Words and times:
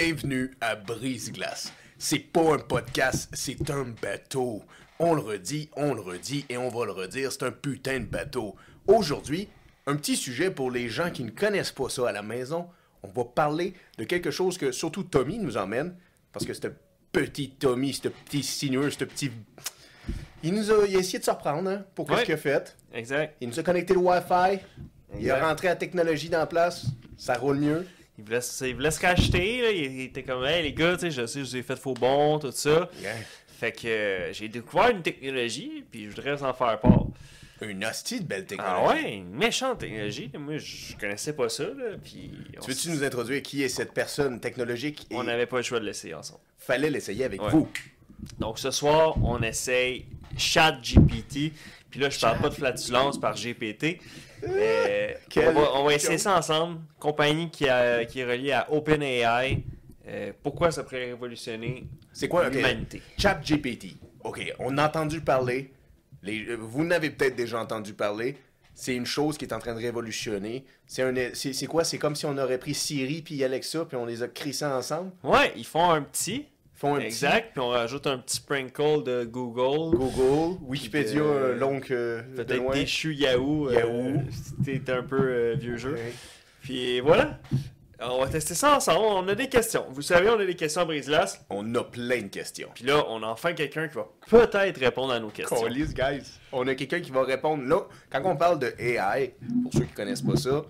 Bienvenue 0.00 0.52
à 0.60 0.76
Brise-Glace. 0.76 1.72
C'est 1.98 2.20
pas 2.20 2.54
un 2.54 2.58
podcast, 2.58 3.28
c'est 3.32 3.68
un 3.68 3.84
bateau. 4.00 4.62
On 5.00 5.12
le 5.12 5.20
redit, 5.20 5.70
on 5.74 5.92
le 5.92 6.00
redit 6.00 6.46
et 6.48 6.56
on 6.56 6.68
va 6.68 6.84
le 6.86 6.92
redire, 6.92 7.32
c'est 7.32 7.42
un 7.42 7.50
putain 7.50 7.98
de 7.98 8.04
bateau. 8.04 8.54
Aujourd'hui, 8.86 9.48
un 9.88 9.96
petit 9.96 10.14
sujet 10.14 10.52
pour 10.52 10.70
les 10.70 10.88
gens 10.88 11.10
qui 11.10 11.24
ne 11.24 11.30
connaissent 11.30 11.72
pas 11.72 11.88
ça 11.88 12.10
à 12.10 12.12
la 12.12 12.22
maison. 12.22 12.68
On 13.02 13.08
va 13.08 13.24
parler 13.24 13.74
de 13.98 14.04
quelque 14.04 14.30
chose 14.30 14.56
que 14.56 14.70
surtout 14.70 15.02
Tommy 15.02 15.36
nous 15.40 15.56
emmène, 15.56 15.96
parce 16.32 16.46
que 16.46 16.54
ce 16.54 16.68
petit 17.10 17.50
Tommy, 17.50 17.92
ce 17.92 18.06
petit 18.06 18.44
sinueux, 18.44 18.92
ce 18.92 19.02
petit... 19.02 19.32
Il 20.44 20.54
nous 20.54 20.70
a, 20.70 20.86
il 20.86 20.94
a 20.94 21.00
essayé 21.00 21.18
de 21.18 21.24
se 21.24 21.30
reprendre 21.32 21.68
hein, 21.70 21.84
pour 21.96 22.08
Ouais. 22.08 22.18
ce 22.20 22.24
qu'il 22.24 22.34
a 22.34 22.36
fait. 22.36 22.76
Exact. 22.94 23.34
Il 23.40 23.48
nous 23.48 23.58
a 23.58 23.64
connecté 23.64 23.94
le 23.94 23.98
Wi-Fi. 23.98 24.60
Il 25.18 25.28
a 25.28 25.44
rentré 25.44 25.66
la 25.66 25.74
technologie 25.74 26.28
dans 26.28 26.38
la 26.38 26.46
place. 26.46 26.86
Ça 27.16 27.34
roule 27.34 27.56
mieux. 27.58 27.84
Il 28.18 28.24
voulait, 28.24 28.40
se- 28.40 28.64
il 28.64 28.74
voulait 28.74 28.90
se 28.90 29.00
racheter, 29.00 29.62
là. 29.62 29.70
Il, 29.70 29.84
il 29.92 30.00
était 30.02 30.22
comme, 30.24 30.44
hey 30.44 30.62
les 30.62 30.72
gars, 30.72 30.94
tu 30.94 31.02
sais, 31.02 31.10
je 31.10 31.26
sais, 31.26 31.40
je 31.40 31.44
vous 31.44 31.56
ai 31.56 31.62
fait 31.62 31.76
faux 31.78 31.94
bon, 31.94 32.38
tout 32.38 32.50
ça. 32.52 32.90
Fait 33.58 33.72
que 33.72 33.86
euh, 33.88 34.32
j'ai 34.32 34.48
découvert 34.48 34.90
une 34.90 35.02
technologie, 35.02 35.84
puis 35.90 36.04
je 36.04 36.08
voudrais 36.10 36.34
vous 36.36 36.44
en 36.44 36.52
faire 36.54 36.78
part. 36.80 37.06
Une 37.60 37.84
hostie 37.84 38.20
de 38.20 38.24
belle 38.24 38.46
technologie. 38.46 38.76
Ah 38.84 38.88
ouais, 38.88 39.14
une 39.16 39.30
méchante 39.34 39.78
technologie. 39.80 40.30
Moi, 40.38 40.58
je 40.58 40.94
connaissais 40.96 41.32
pas 41.32 41.48
ça, 41.48 41.64
là. 41.64 41.96
Puis 42.02 42.30
Tu 42.62 42.70
veux-tu 42.70 42.90
nous 42.90 43.02
introduire 43.02 43.42
qui 43.42 43.64
est 43.64 43.68
cette 43.68 43.92
personne 43.92 44.38
technologique 44.38 45.06
et 45.10 45.16
on 45.16 45.24
n'avait 45.24 45.46
pas 45.46 45.56
le 45.56 45.62
choix 45.64 45.80
de 45.80 45.84
l'essayer 45.84 46.14
ensemble. 46.14 46.38
fallait 46.56 46.88
l'essayer 46.90 47.24
avec 47.24 47.42
Ouais. 47.42 47.50
vous. 47.50 47.68
Donc 48.38 48.58
ce 48.60 48.70
soir, 48.70 49.16
on 49.24 49.42
essaye 49.42 50.06
ChatGPT. 50.36 51.52
Puis 51.90 52.00
là, 52.00 52.10
je 52.10 52.20
parle 52.20 52.38
pas 52.40 52.48
de 52.48 52.54
flatulence 52.54 53.18
par 53.18 53.34
GPT. 53.34 53.98
Quel 55.28 55.48
on, 55.48 55.60
va, 55.60 55.70
on 55.76 55.84
va 55.84 55.94
essayer 55.94 56.18
ça 56.18 56.36
ensemble. 56.36 56.80
Compagnie 56.98 57.50
qui, 57.50 57.68
a- 57.68 58.04
qui 58.04 58.20
est 58.20 58.24
reliée 58.24 58.52
à 58.52 58.70
OpenAI. 58.72 59.62
Euh, 60.06 60.32
pourquoi 60.42 60.70
ça 60.70 60.84
pourrait 60.84 61.06
révolutionner 61.06 61.86
C'est 62.12 62.28
quoi? 62.28 62.46
Ok. 62.46 62.54
l'humanité? 62.54 63.02
ChatGPT. 63.18 63.96
OK, 64.24 64.52
on 64.58 64.78
a 64.78 64.86
entendu 64.86 65.20
parler. 65.20 65.70
Les, 66.22 66.46
euh, 66.46 66.56
vous 66.58 66.84
n'avez 66.84 67.10
peut-être 67.10 67.36
déjà 67.36 67.60
entendu 67.60 67.92
parler. 67.92 68.36
C'est 68.74 68.94
une 68.94 69.06
chose 69.06 69.36
qui 69.36 69.44
est 69.44 69.52
en 69.52 69.58
train 69.58 69.74
de 69.74 69.80
révolutionner. 69.80 70.64
C'est 70.86 71.66
quoi? 71.66 71.84
C'est 71.84 71.98
comme 71.98 72.14
si 72.14 72.26
on 72.26 72.38
aurait 72.38 72.58
pris 72.58 72.74
Siri 72.74 73.22
puis 73.22 73.42
Alexa 73.44 73.84
puis 73.84 73.96
on 73.96 74.06
les 74.06 74.22
a 74.22 74.28
crissés 74.28 74.64
ensemble? 74.64 75.10
Ouais, 75.24 75.52
ils 75.56 75.66
font 75.66 75.90
un 75.90 76.02
petit. 76.02 76.46
Font 76.78 76.94
un 76.94 77.00
exact. 77.00 77.50
Puis 77.52 77.60
on 77.60 77.70
rajoute 77.70 78.06
un 78.06 78.18
petit 78.18 78.36
sprinkle 78.36 79.02
de 79.04 79.24
Google. 79.24 79.96
Google, 79.96 80.58
Wikipédia, 80.62 81.20
euh, 81.20 81.56
l'oncle 81.58 81.92
euh, 81.92 82.22
Peut-être 82.36 82.72
déchu 82.72 83.14
Yahoo. 83.14 83.68
euh, 83.68 83.74
Yahoo. 83.74 84.20
t'es 84.64 84.92
un 84.92 85.02
peu 85.02 85.18
euh, 85.20 85.54
vieux 85.58 85.76
jeu. 85.76 85.94
Ouais. 85.94 86.12
Puis 86.62 87.00
voilà. 87.00 87.40
On 88.00 88.20
va 88.20 88.28
tester 88.28 88.54
ça 88.54 88.76
ensemble. 88.76 89.00
On 89.00 89.26
a 89.26 89.34
des 89.34 89.48
questions. 89.48 89.86
Vous 89.90 90.02
savez, 90.02 90.28
on 90.28 90.38
a 90.38 90.46
des 90.46 90.54
questions 90.54 90.82
à 90.82 90.84
brise-glace. 90.84 91.44
On 91.50 91.74
a 91.74 91.82
plein 91.82 92.22
de 92.22 92.28
questions. 92.28 92.68
Puis 92.72 92.84
là, 92.84 93.04
on 93.08 93.24
a 93.24 93.26
enfin 93.26 93.54
quelqu'un 93.54 93.88
qui 93.88 93.96
va 93.96 94.06
peut-être 94.30 94.78
répondre 94.78 95.12
à 95.12 95.18
nos 95.18 95.30
questions. 95.30 95.60
Calisse, 95.60 95.92
guys. 95.94 96.22
On 96.52 96.64
a 96.68 96.76
quelqu'un 96.76 97.00
qui 97.00 97.10
va 97.10 97.24
répondre. 97.24 97.64
Là, 97.64 97.88
quand 98.08 98.22
on 98.24 98.36
parle 98.36 98.60
de 98.60 98.72
AI, 98.78 99.34
pour 99.64 99.72
ceux 99.72 99.80
qui 99.80 99.94
connaissent 99.94 100.22
pas 100.22 100.36
ça, 100.36 100.62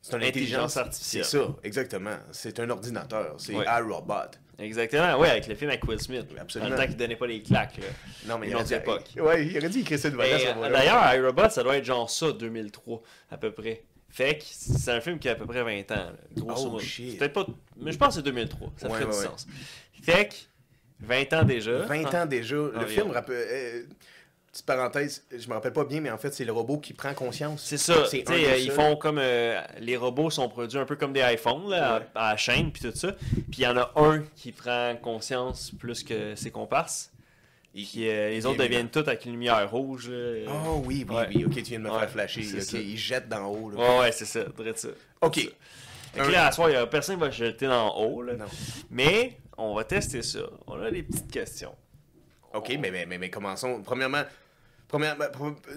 c'est 0.00 0.16
une 0.16 0.22
Intelligence 0.22 0.28
intelligence 0.28 0.76
artificielle. 0.78 1.24
C'est 1.26 1.36
ça, 1.36 1.56
exactement. 1.62 2.16
C'est 2.32 2.58
un 2.60 2.70
ordinateur. 2.70 3.34
C'est 3.36 3.54
Ouais. 3.54 3.66
iRobot. 3.66 4.14
Exactement, 4.58 5.18
ouais, 5.20 5.30
avec 5.30 5.46
le 5.46 5.54
film 5.54 5.70
avec 5.70 5.86
Will 5.86 6.00
Smith. 6.00 6.26
Absolument. 6.38 6.70
Dans 6.70 6.74
le 6.76 6.80
temps 6.82 6.88
qu'il 6.88 6.96
donnait 6.96 7.16
pas 7.16 7.26
les 7.28 7.42
claques. 7.42 7.76
là. 7.78 7.84
Non, 8.26 8.38
mais 8.38 8.48
il 8.48 8.54
aurait 8.56 8.64
dit, 8.64 8.74
époque. 8.74 9.04
Ouais, 9.16 9.46
il 9.46 9.56
aurait 9.58 9.68
dit 9.68 9.84
ça 9.96 10.10
de 10.10 10.16
voilà. 10.16 10.78
D'ailleurs, 10.78 11.14
iRobot, 11.14 11.48
ça 11.48 11.62
doit 11.62 11.76
être 11.76 11.84
genre 11.84 12.10
ça, 12.10 12.32
2003, 12.32 13.00
à 13.30 13.36
peu 13.36 13.52
près. 13.52 13.84
Fait 14.10 14.38
que 14.38 14.44
c'est 14.48 14.90
un 14.90 15.00
film 15.00 15.18
qui 15.18 15.28
a 15.28 15.32
à 15.32 15.34
peu 15.36 15.46
près 15.46 15.62
20 15.62 15.92
ans, 15.92 15.94
là, 15.96 16.12
grosso 16.36 16.64
Oh, 16.66 16.70
modo. 16.72 16.80
C'est 16.84 17.18
Peut-être 17.18 17.34
pas. 17.34 17.46
Mais 17.76 17.92
je 17.92 17.98
pense 17.98 18.08
que 18.08 18.14
c'est 18.14 18.22
2003. 18.22 18.72
Ça 18.76 18.88
Ouais, 18.88 18.94
ferait 18.94 19.04
ouais, 19.04 19.10
du 19.12 19.16
ouais. 19.18 19.24
sens. 19.26 19.46
Fait 20.02 20.28
que 20.28 20.34
20 21.00 21.32
ans 21.34 21.44
déjà. 21.44 21.78
20 21.82 22.14
ans 22.14 22.26
déjà. 22.26 22.56
Le 22.56 22.86
film, 22.86 23.10
rappelle- 23.12 23.36
euh, 23.48 23.82
petite 24.62 24.66
parenthèse, 24.66 25.24
je 25.36 25.48
me 25.48 25.54
rappelle 25.54 25.72
pas 25.72 25.84
bien, 25.84 26.00
mais 26.00 26.10
en 26.10 26.18
fait, 26.18 26.32
c'est 26.34 26.44
le 26.44 26.52
robot 26.52 26.78
qui 26.78 26.92
prend 26.92 27.14
conscience. 27.14 27.62
C'est 27.64 27.76
ça. 27.78 28.04
C'est 28.06 28.28
un 28.30 28.34
euh, 28.34 28.56
ils 28.58 28.70
font 28.70 28.96
comme. 28.96 29.18
euh, 29.18 29.60
les 29.80 29.96
robots 29.96 30.30
sont 30.30 30.48
produits 30.48 30.78
un 30.78 30.84
peu 30.84 30.96
comme 30.96 31.12
des 31.12 31.20
iPhones, 31.22 31.68
là, 31.70 31.98
Ouais. 31.98 32.06
à, 32.14 32.26
à 32.28 32.30
la 32.32 32.36
chaîne, 32.36 32.70
puis 32.72 32.82
tout 32.82 32.96
ça. 32.96 33.12
Puis 33.12 33.44
il 33.58 33.62
y 33.62 33.66
en 33.66 33.76
a 33.76 33.92
un 33.96 34.22
qui 34.36 34.52
prend 34.52 34.94
conscience 35.02 35.70
plus 35.78 36.02
que 36.04 36.34
ses 36.34 36.50
comparses. 36.50 37.10
Il- 37.74 37.86
Puis 37.86 38.08
euh, 38.08 38.30
les 38.30 38.46
autres 38.46 38.58
deviennent 38.58 38.88
toutes 38.88 39.08
avec 39.08 39.24
une 39.26 39.32
lumière 39.32 39.70
rouge. 39.70 40.08
là. 40.10 40.50
Oh 40.66 40.82
oui, 40.84 41.04
oui, 41.08 41.14
Ouais. 41.16 41.28
oui. 41.34 41.44
Ok, 41.44 41.54
tu 41.56 41.62
viens 41.62 41.78
de 41.78 41.84
me 41.84 41.90
Ouais, 41.90 41.98
faire 42.00 42.10
flasher. 42.10 42.42
c'est 42.42 42.56
Ok, 42.56 42.62
ça. 42.62 42.78
il 42.78 42.96
jette 42.96 43.28
d'en 43.28 43.46
haut. 43.46 43.70
Là. 43.70 43.76
Ouais, 43.78 43.98
ouais, 44.00 44.12
c'est 44.12 44.24
ça. 44.24 44.40
Ça. 44.74 44.88
Ok. 45.20 45.34
Fait 46.14 46.22
que 46.22 46.30
là, 46.30 46.46
à 46.46 46.52
soir, 46.52 46.70
il 46.70 46.72
y 46.72 46.76
a 46.76 46.86
personne 46.86 47.16
qui 47.16 47.20
va 47.20 47.30
jeter 47.30 47.66
dans 47.66 47.86
le 47.86 47.92
haut. 48.06 48.22
Là. 48.22 48.34
Non. 48.34 48.46
Mais 48.90 49.36
on 49.58 49.74
va 49.74 49.84
tester 49.84 50.22
ça. 50.22 50.40
On 50.66 50.80
a 50.82 50.90
des 50.90 51.02
petites 51.02 51.30
questions. 51.30 51.74
Ok, 52.54 52.70
mais, 52.80 52.90
mais, 52.90 53.04
mais, 53.04 53.18
mais 53.18 53.28
commençons. 53.28 53.82
Premièrement, 53.84 54.22
premièrement 54.88 55.24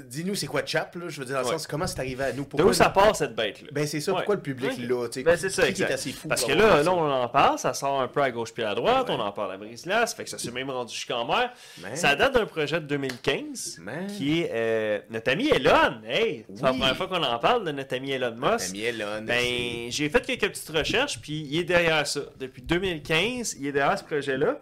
dis-nous 0.08 0.36
c'est 0.36 0.48
quoi 0.48 0.62
Chap, 0.66 0.96
là? 0.96 1.06
Je 1.10 1.20
veux 1.20 1.26
dire, 1.26 1.36
dans 1.36 1.42
le 1.42 1.48
Ouais. 1.48 1.52
sens, 1.54 1.68
comment 1.68 1.86
c'est 1.86 2.00
arrivé 2.00 2.24
à 2.24 2.32
nous? 2.34 2.44
De 2.44 2.48
Pourquoi 2.48 2.70
où 2.70 2.74
ça 2.74 2.90
part 2.90 3.16
cette 3.16 3.36
bête-là? 3.36 3.68
Ben 3.72 3.86
c'est 3.86 4.00
ça, 4.00 4.12
Ouais. 4.12 4.18
pourquoi 4.20 4.36
le 4.36 4.42
public 4.42 4.72
Ouais. 4.78 4.86
là, 4.88 5.08
Ben, 5.24 5.38
c'est 5.38 5.50
ça, 5.50 5.68
est 5.68 5.82
assez 5.82 6.12
fou 6.12 6.28
Parce 6.28 6.44
que 6.46 6.54
là, 6.54 6.82
là, 6.82 6.92
on 6.94 7.12
en 7.12 7.28
parle, 7.28 7.60
ça 7.60 7.74
sort 7.74 8.02
un 8.02 8.08
peu 8.08 8.22
à 8.22 8.32
gauche 8.32 8.54
puis 8.54 8.64
à 8.64 8.74
droite, 8.74 9.08
on 9.10 9.20
en 9.20 9.32
parle 9.32 9.52
à 9.54 9.58
brise-glace, 9.58 10.14
fait 10.14 10.24
que 10.24 10.30
ça 10.30 10.38
s'est 10.38 10.52
même 10.52 10.70
rendu 10.70 10.94
jusqu'en 10.94 11.26
mer. 11.26 11.52
Man. 11.82 11.96
Ça 11.96 12.16
date 12.16 12.34
d'un 12.34 12.46
projet 12.46 12.80
de 12.80 12.86
2015 12.86 13.80
Man. 13.82 14.08
qui 14.08 14.42
est 14.42 14.52
euh, 14.54 15.00
notre 15.10 15.32
ami 15.32 15.50
Elon. 15.50 16.02
Hey, 16.08 16.46
c'est 16.56 16.62
la 16.64 16.72
Oui. 16.72 16.78
première 16.80 16.96
fois 16.98 17.08
qu'on 17.08 17.24
en 17.24 17.40
parle 17.40 17.66
de 17.66 17.72
notre 17.72 17.96
ami 17.96 18.12
Elon 18.12 18.36
Musk. 18.36 18.70
Ami 18.70 18.82
Elon, 18.84 19.22
Ben, 19.24 19.90
j'ai 19.92 20.10
fait 20.10 20.26
quelques 20.26 20.50
petites 20.50 20.70
recherches, 20.70 21.20
puis 21.20 21.46
il 21.50 21.60
est 21.60 21.64
derrière 21.64 22.06
ça. 22.08 22.22
Depuis 22.40 22.62
2015, 22.62 23.58
il 23.60 23.68
est 23.68 23.72
derrière 23.72 23.98
ce 23.98 24.04
projet-là, 24.04 24.58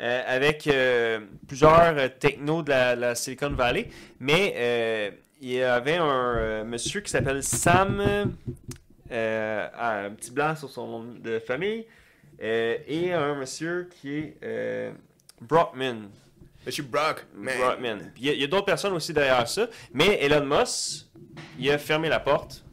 euh, 0.00 0.22
avec 0.26 0.66
euh, 0.66 1.20
plusieurs 1.46 1.96
euh, 1.96 2.08
technos 2.08 2.62
de 2.62 2.70
la, 2.70 2.96
la 2.96 3.14
Silicon 3.14 3.50
Valley. 3.50 3.88
Mais 4.20 4.54
euh, 4.56 5.10
il 5.40 5.50
y 5.52 5.62
avait 5.62 5.96
un 5.96 6.64
monsieur 6.64 7.00
qui 7.00 7.10
s'appelle 7.10 7.42
Sam, 7.42 8.34
ah, 9.10 10.00
un 10.06 10.10
petit 10.10 10.30
blanc 10.30 10.56
sur 10.56 10.70
son 10.70 10.86
nom 10.86 11.04
de 11.04 11.38
famille, 11.38 11.84
et 12.40 13.12
un 13.12 13.34
monsieur 13.34 13.90
qui 14.00 14.32
est 14.40 14.92
Brockman. 15.40 16.08
Monsieur 16.64 16.84
Brock, 16.84 17.26
man. 17.34 17.54
Brockman. 17.58 17.98
Il 18.16 18.24
y 18.34 18.42
a, 18.42 18.44
a 18.44 18.46
d'autres 18.46 18.64
personnes 18.64 18.94
aussi 18.94 19.12
derrière 19.12 19.46
ça. 19.46 19.68
Mais 19.92 20.18
Elon 20.22 20.46
Musk, 20.46 21.06
il 21.58 21.70
a 21.70 21.76
fermé 21.76 22.08
la 22.08 22.20
porte. 22.20 22.64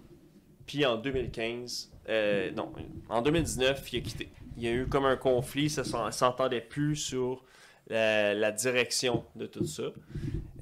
Puis 0.65 0.85
en 0.85 0.95
2015, 0.95 1.91
euh, 2.07 2.51
non, 2.51 2.71
en 3.09 3.21
2019, 3.21 3.93
il 3.93 3.97
a 3.97 4.01
quitté. 4.01 4.29
Il 4.57 4.63
y 4.63 4.67
a 4.67 4.71
eu 4.71 4.87
comme 4.87 5.05
un 5.05 5.15
conflit, 5.17 5.69
ça 5.69 5.83
s'en- 5.83 6.11
s'entendait 6.11 6.61
plus 6.61 6.95
sur 6.95 7.43
la, 7.87 8.33
la 8.33 8.51
direction 8.51 9.23
de 9.35 9.45
tout 9.47 9.65
ça. 9.65 9.83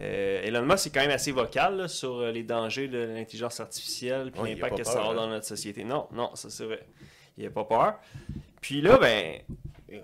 Euh, 0.02 0.42
Elon 0.44 0.62
Musk 0.66 0.88
est 0.88 0.90
quand 0.92 1.02
même 1.02 1.12
assez 1.12 1.32
vocal 1.32 1.76
là, 1.78 1.88
sur 1.88 2.20
euh, 2.20 2.32
les 2.32 2.44
dangers 2.44 2.88
de 2.88 3.00
l'intelligence 3.00 3.60
artificielle 3.60 4.32
Ouais, 4.38 4.52
a 4.52 4.56
l'impact 4.56 4.78
que 4.78 4.84
ça 4.84 5.02
a 5.04 5.10
hein. 5.10 5.14
dans 5.16 5.28
notre 5.28 5.46
société. 5.46 5.84
Non, 5.84 6.08
non, 6.14 6.34
ça 6.36 6.50
c'est 6.50 6.66
vrai. 6.66 6.86
Il 7.38 7.44
n'a 7.44 7.50
pas 7.50 7.66
peur. 7.66 7.96
Puis 8.62 8.82
là, 8.82 8.98
ben, 8.98 9.40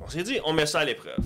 on 0.01 0.07
s'est 0.09 0.23
dit, 0.23 0.39
on 0.45 0.53
met 0.53 0.65
ça 0.65 0.79
à 0.79 0.85
l'épreuve. 0.85 1.17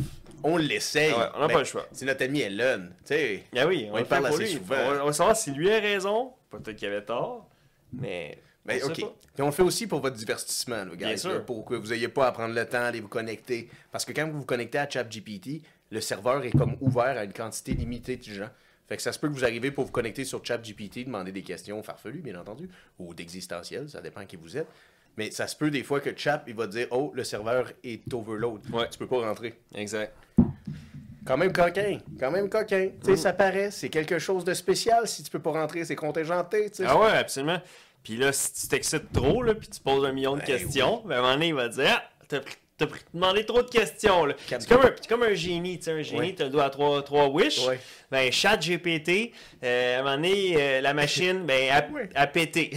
On 0.44 0.58
l'essaye. 0.58 1.12
Ah 1.16 1.20
ouais, 1.20 1.26
on 1.36 1.40
n'a 1.42 1.48
Ben, 1.48 1.54
pas 1.54 1.60
le 1.60 1.66
choix. 1.66 1.86
C'est 1.92 2.06
notre 2.06 2.24
ami 2.24 2.42
Elon, 2.42 2.88
tu 3.00 3.14
sais. 3.14 3.44
Ah 3.58 3.68
oui, 3.68 3.90
on, 3.92 3.98
On 4.00 4.04
parle 4.06 4.28
assez 4.28 4.44
lui. 4.44 4.50
souvent. 4.54 4.76
On 5.02 5.06
va 5.06 5.14
savoir 5.14 5.36
si 5.36 5.52
lui 5.52 5.72
a 5.72 5.80
raison. 5.80 6.34
Peut-être 6.50 6.76
qu'il 6.78 6.88
avait 6.88 7.04
tort. 7.04 7.48
Mais. 7.94 8.38
Ben, 8.70 8.84
ok. 8.84 8.94
Puis 8.94 9.42
on 9.42 9.46
le 9.48 9.52
fait 9.52 9.64
aussi 9.64 9.88
pour 9.88 10.00
votre 10.00 10.16
divertissement, 10.16 10.78
là, 10.86 10.92
guys, 10.92 10.98
Bien 10.98 11.18
sûr. 11.18 11.32
là, 11.32 11.40
pour 11.40 11.66
que 11.66 11.76
vous 11.76 11.88
n'ayez 11.90 12.08
pas 12.08 12.28
à 12.28 12.32
prendre 12.32 12.54
le 12.54 12.66
temps 12.66 12.80
d'aller 12.80 13.02
vous 13.02 13.08
connecter. 13.08 13.70
Parce 13.92 14.06
que 14.06 14.12
quand 14.14 14.28
vous 14.30 14.40
vous 14.40 14.46
connectez 14.46 14.78
à 14.78 14.90
ChatGPT, 14.90 15.62
le 15.92 16.02
serveur 16.02 16.44
est 16.46 16.52
comme 16.52 16.76
ouvert 16.82 17.18
à 17.18 17.24
une 17.24 17.34
quantité 17.34 17.74
limitée 17.74 18.18
de 18.18 18.24
gens. 18.24 18.50
Fait 18.88 18.96
que 18.96 19.02
ça 19.04 19.12
se 19.12 19.20
peut 19.20 19.28
que 19.28 19.34
vous 19.34 19.44
arrivez 19.44 19.72
pour 19.72 19.86
vous 19.86 19.92
connecter 19.92 20.26
sur 20.26 20.44
ChatGPT, 20.44 21.06
demander 21.06 21.32
des 21.32 21.44
questions 21.44 21.82
farfelues, 21.84 22.22
bien 22.22 22.40
entendu, 22.40 22.70
ou 22.98 23.14
d'existentielles, 23.14 23.90
ça 23.90 24.02
dépend 24.02 24.26
qui 24.26 24.36
vous 24.36 24.58
êtes. 24.58 24.68
Mais 25.18 25.32
ça 25.32 25.48
se 25.48 25.56
peut 25.56 25.70
des 25.70 25.84
fois 25.84 26.00
que 26.00 26.10
Chat, 26.16 26.44
il 26.48 26.56
va 26.56 26.66
dire 26.66 26.88
Oh, 26.92 27.12
le 27.14 27.24
serveur 27.24 27.72
est 27.84 28.12
overload. 28.14 28.62
Ouais. 28.72 28.88
Tu 28.90 28.98
peux 28.98 29.08
pas 29.08 29.20
rentrer. 29.22 29.54
Exact. 29.76 30.14
Quand 31.26 31.38
même 31.38 31.52
coquin, 31.54 32.00
quand 32.20 32.32
même 32.32 32.50
coquin. 32.50 32.90
Tu 33.04 33.12
sais, 33.12 33.18
ça 33.18 33.34
paraît, 33.34 33.70
c'est 33.70 33.90
quelque 33.90 34.18
chose 34.18 34.44
de 34.44 34.54
spécial. 34.54 35.08
Si 35.08 35.22
tu 35.22 35.30
peux 35.30 35.40
pas 35.40 35.52
rentrer, 35.52 35.86
c'est 35.86 35.96
contingenté, 35.96 36.70
tu 36.70 36.78
sais. 36.78 36.86
Ah 36.88 36.98
ouais, 37.00 37.12
absolument. 37.12 37.62
Puis 38.04 38.18
là, 38.18 38.32
si 38.32 38.54
tu 38.54 38.68
t'excites 38.68 39.12
trop, 39.12 39.44
là, 39.44 39.54
puis 39.56 39.68
tu 39.68 39.80
poses 39.82 40.06
un 40.06 40.12
million 40.12 40.34
de 40.36 40.40
Ben 40.40 40.46
questions, 40.46 41.04
ben 41.06 41.16
à 41.16 41.20
un 41.20 41.22
moment 41.22 41.34
donné, 41.34 41.48
il 41.50 41.54
va 41.54 41.70
te 41.70 41.76
dire 41.76 41.86
Ah, 41.90 42.04
t'as 42.28 42.40
pris- 42.40 42.56
t'as 42.78 42.88
pris- 42.88 43.02
demandé 43.14 43.46
trop 43.46 43.62
de 43.62 43.70
questions. 43.70 44.26
C'est 44.48 44.68
comme, 44.70 44.82
un- 44.86 44.92
c'est 44.96 45.08
comme 45.10 45.24
un 45.24 45.34
génie. 45.34 45.78
Tu 45.80 45.86
sais, 45.86 45.92
un 45.92 46.02
génie, 46.02 46.20
Ouais. 46.20 46.34
tu 46.36 46.42
as 46.42 46.46
le 46.46 46.52
doigt 46.52 46.64
à 46.66 46.70
trois, 46.70 47.04
trois 47.04 47.28
wish. 47.28 47.68
Ouais. 47.68 47.78
Ben, 48.10 48.32
chat 48.32 48.56
GPT, 48.58 49.34
euh, 49.64 49.98
à 49.98 50.00
un 50.00 50.04
moment 50.04 50.16
donné, 50.16 50.56
euh, 50.58 50.82
la 50.82 50.94
machine, 50.94 51.44
ben, 51.46 51.70
a, 51.72 51.88
Ouais. 51.92 52.10
a 52.16 52.26
pété. 52.28 52.72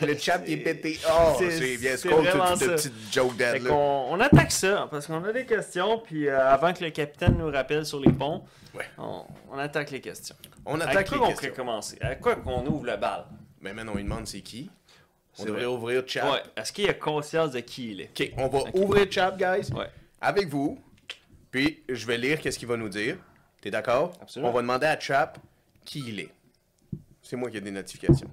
Le 0.00 0.16
chat 0.16 0.40
il 0.46 0.54
est 0.54 0.56
pété. 0.56 0.98
Oh, 1.06 1.36
C'est- 1.38 1.76
bien 1.76 1.96
c'est 1.96 2.08
cool, 2.08 2.24
vraiment 2.24 2.48
toute 2.52 2.58
cette 2.60 2.78
ça. 2.80 2.88
petite 2.88 3.12
joke 3.12 3.32
Fait 3.32 3.38
dad 3.38 3.62
là. 3.62 3.68
qu'on 3.70 4.06
on 4.10 4.20
attaque 4.20 4.52
ça, 4.52 4.88
parce 4.90 5.06
qu'on 5.06 5.22
a 5.22 5.32
des 5.32 5.44
questions, 5.44 5.98
puis 5.98 6.28
euh, 6.28 6.48
avant 6.50 6.72
que 6.72 6.82
le 6.82 6.90
capitaine 6.90 7.36
nous 7.38 7.50
rappelle 7.50 7.84
sur 7.84 8.00
les 8.00 8.12
ponts, 8.12 8.42
on, 8.98 9.24
on 9.52 9.58
attaque 9.58 9.90
les 9.90 10.00
questions. 10.00 10.34
On 10.64 10.80
attaque 10.80 11.08
quoi 11.08 11.18
les 11.18 11.22
on 11.24 11.26
questions. 11.28 11.48
pourrait 11.50 11.56
commencer? 11.56 11.98
Avec 12.00 12.20
quoi 12.20 12.36
qu'on 12.36 12.64
ouvre 12.66 12.86
le 12.86 12.96
bal? 12.96 13.26
Mais 13.60 13.72
maintenant, 13.74 13.92
on 13.92 13.96
lui 13.96 14.04
demande 14.04 14.26
c'est 14.26 14.40
qui. 14.40 14.70
On 15.38 15.44
devrait 15.44 15.64
vrai. 15.64 15.74
ouvrir 15.74 16.02
Chap. 16.06 16.30
Ouais. 16.32 16.42
Est-ce 16.56 16.72
qu'il 16.72 16.88
a 16.88 16.94
conscience 16.94 17.52
de 17.52 17.60
qui 17.60 17.92
il 17.92 18.00
est? 18.00 18.10
Ok, 18.20 18.32
on 18.36 18.48
va 18.48 18.58
Ok. 18.60 18.70
ouvrir 18.74 19.06
Chap, 19.10 19.38
guys, 19.38 19.72
Ouais. 19.72 19.88
avec 20.20 20.48
vous. 20.48 20.78
Puis 21.50 21.82
je 21.88 22.06
vais 22.06 22.18
lire 22.18 22.40
qu'est-ce 22.40 22.58
qu'il 22.58 22.68
va 22.68 22.76
nous 22.76 22.88
dire. 22.88 23.16
T'es 23.60 23.70
d'accord? 23.70 24.12
Absolument. 24.20 24.50
On 24.50 24.52
va 24.54 24.62
demander 24.62 24.86
à 24.86 24.98
Chap 24.98 25.38
qui 25.84 26.00
il 26.08 26.20
est. 26.20 26.30
C'est 27.22 27.36
moi 27.36 27.50
qui 27.50 27.58
ai 27.58 27.60
des 27.60 27.70
notifications. 27.70 28.30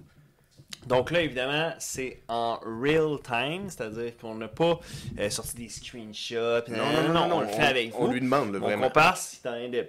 Donc 0.85 1.12
là, 1.12 1.21
évidemment, 1.21 1.73
c'est 1.80 2.21
en 2.30 2.59
real 2.63 3.18
time, 3.21 3.69
c'est-à-dire 3.69 4.15
qu'on 4.18 4.35
n'a 4.35 4.47
pas 4.47 4.80
euh, 5.19 5.30
sorti 5.30 5.56
des 5.57 5.69
screenshots. 5.69 6.62
puis 6.65 6.73
on 6.80 7.41
le 7.41 7.47
fait 7.47 7.62
avec 7.63 7.91
vous. 7.91 8.06
On 8.06 8.12
lui 8.12 8.21
demande, 8.21 8.53
là, 8.53 8.59
on 8.62 8.65
vraiment. 8.65 8.88
compare 8.88 9.18
s'il 9.18 9.39
est 9.45 9.50
en 9.50 9.51
train 9.53 9.69
de. 9.69 9.88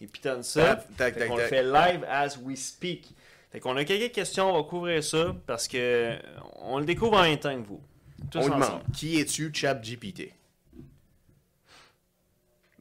Il 0.00 0.08
pitonne 0.08 0.42
ça. 0.42 0.76
Tac, 0.76 0.96
tac, 0.96 1.14
Fait 1.14 1.20
tac, 1.20 1.28
qu'on 1.28 1.36
le 1.36 1.44
fait 1.44 1.62
live 1.62 2.04
as 2.08 2.36
we 2.38 2.58
speak. 2.58 3.14
Fait 3.50 3.58
qu'on 3.60 3.76
a 3.76 3.84
quelques 3.84 4.12
questions, 4.14 4.50
on 4.54 4.62
va 4.62 4.68
couvrir 4.68 5.02
ça 5.02 5.34
parce 5.46 5.66
que 5.66 6.16
on 6.56 6.78
le 6.78 6.84
découvre 6.84 7.18
en 7.18 7.22
même 7.22 7.38
temps 7.38 7.60
que 7.60 7.66
vous. 7.66 7.82
Tous 8.30 8.38
On 8.38 8.42
ensemble. 8.42 8.64
demande, 8.64 8.82
qui 8.92 9.18
es-tu, 9.18 9.52
Chap 9.52 9.82
GPT? 9.82 10.32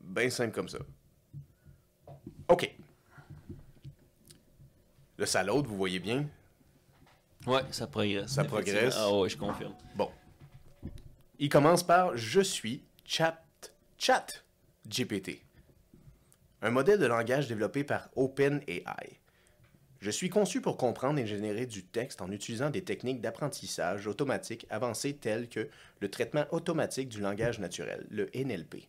Ben 0.02 0.30
simple 0.30 0.54
comme 0.54 0.70
ça. 0.70 0.80
OK. 2.48 2.70
Le 5.18 5.26
salade, 5.26 5.66
vous 5.66 5.76
voyez 5.78 6.00
bien? 6.00 6.28
Ouais, 7.46 7.62
ça 7.72 7.88
progresse. 7.88 8.32
Ça 8.32 8.44
progresse. 8.44 8.96
Ah 8.98 9.12
ouais, 9.14 9.30
je 9.30 9.38
confirme. 9.38 9.74
Bon. 9.96 10.12
Il 11.40 11.50
commence 11.50 11.84
par 11.84 12.16
Je 12.18 12.42
suis 12.42 12.84
Chat, 13.06 13.42
Chat 13.98 14.44
GPT, 14.88 15.42
un 16.62 16.70
modèle 16.70 17.00
de 17.00 17.06
langage 17.06 17.48
développé 17.48 17.84
par 17.84 18.10
OpenAI. 18.16 19.19
Je 20.02 20.12
suis 20.12 20.30
conçu 20.30 20.62
pour 20.62 20.78
comprendre 20.78 21.20
et 21.20 21.28
générer 21.28 21.66
du 21.66 21.84
texte 21.84 22.22
en 22.22 22.32
utilisant 22.32 22.70
des 22.70 22.84
techniques 22.84 23.20
d'apprentissage 23.20 24.08
automatique 24.08 24.66
avancées 24.70 25.14
telles 25.14 25.50
que 25.50 25.68
le 26.00 26.10
traitement 26.10 26.46
automatique 26.52 27.10
du 27.10 27.20
langage 27.20 27.60
naturel, 27.60 28.06
le 28.10 28.30
NLP, 28.34 28.88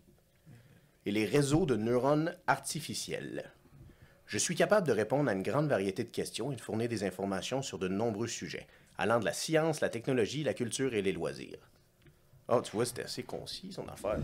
et 1.06 1.10
les 1.10 1.24
réseaux 1.24 1.66
de 1.66 1.74
neurones 1.76 2.34
artificiels. 2.46 3.50
Je 4.26 4.38
suis 4.38 4.54
capable 4.54 4.86
de 4.86 4.92
répondre 4.92 5.28
à 5.28 5.32
une 5.32 5.42
grande 5.42 5.66
variété 5.68 6.04
de 6.04 6.10
questions 6.10 6.52
et 6.52 6.56
de 6.56 6.60
fournir 6.60 6.88
des 6.88 7.02
informations 7.02 7.62
sur 7.62 7.78
de 7.80 7.88
nombreux 7.88 8.28
sujets, 8.28 8.68
allant 8.96 9.18
de 9.18 9.24
la 9.24 9.32
science, 9.32 9.80
la 9.80 9.88
technologie, 9.88 10.44
la 10.44 10.54
culture 10.54 10.94
et 10.94 11.02
les 11.02 11.12
loisirs. 11.12 11.58
Oh, 12.48 12.60
tu 12.62 12.70
vois, 12.70 12.86
c'était 12.86 13.02
assez 13.04 13.24
concis, 13.24 13.72
son 13.72 13.88
affaire. 13.88 14.18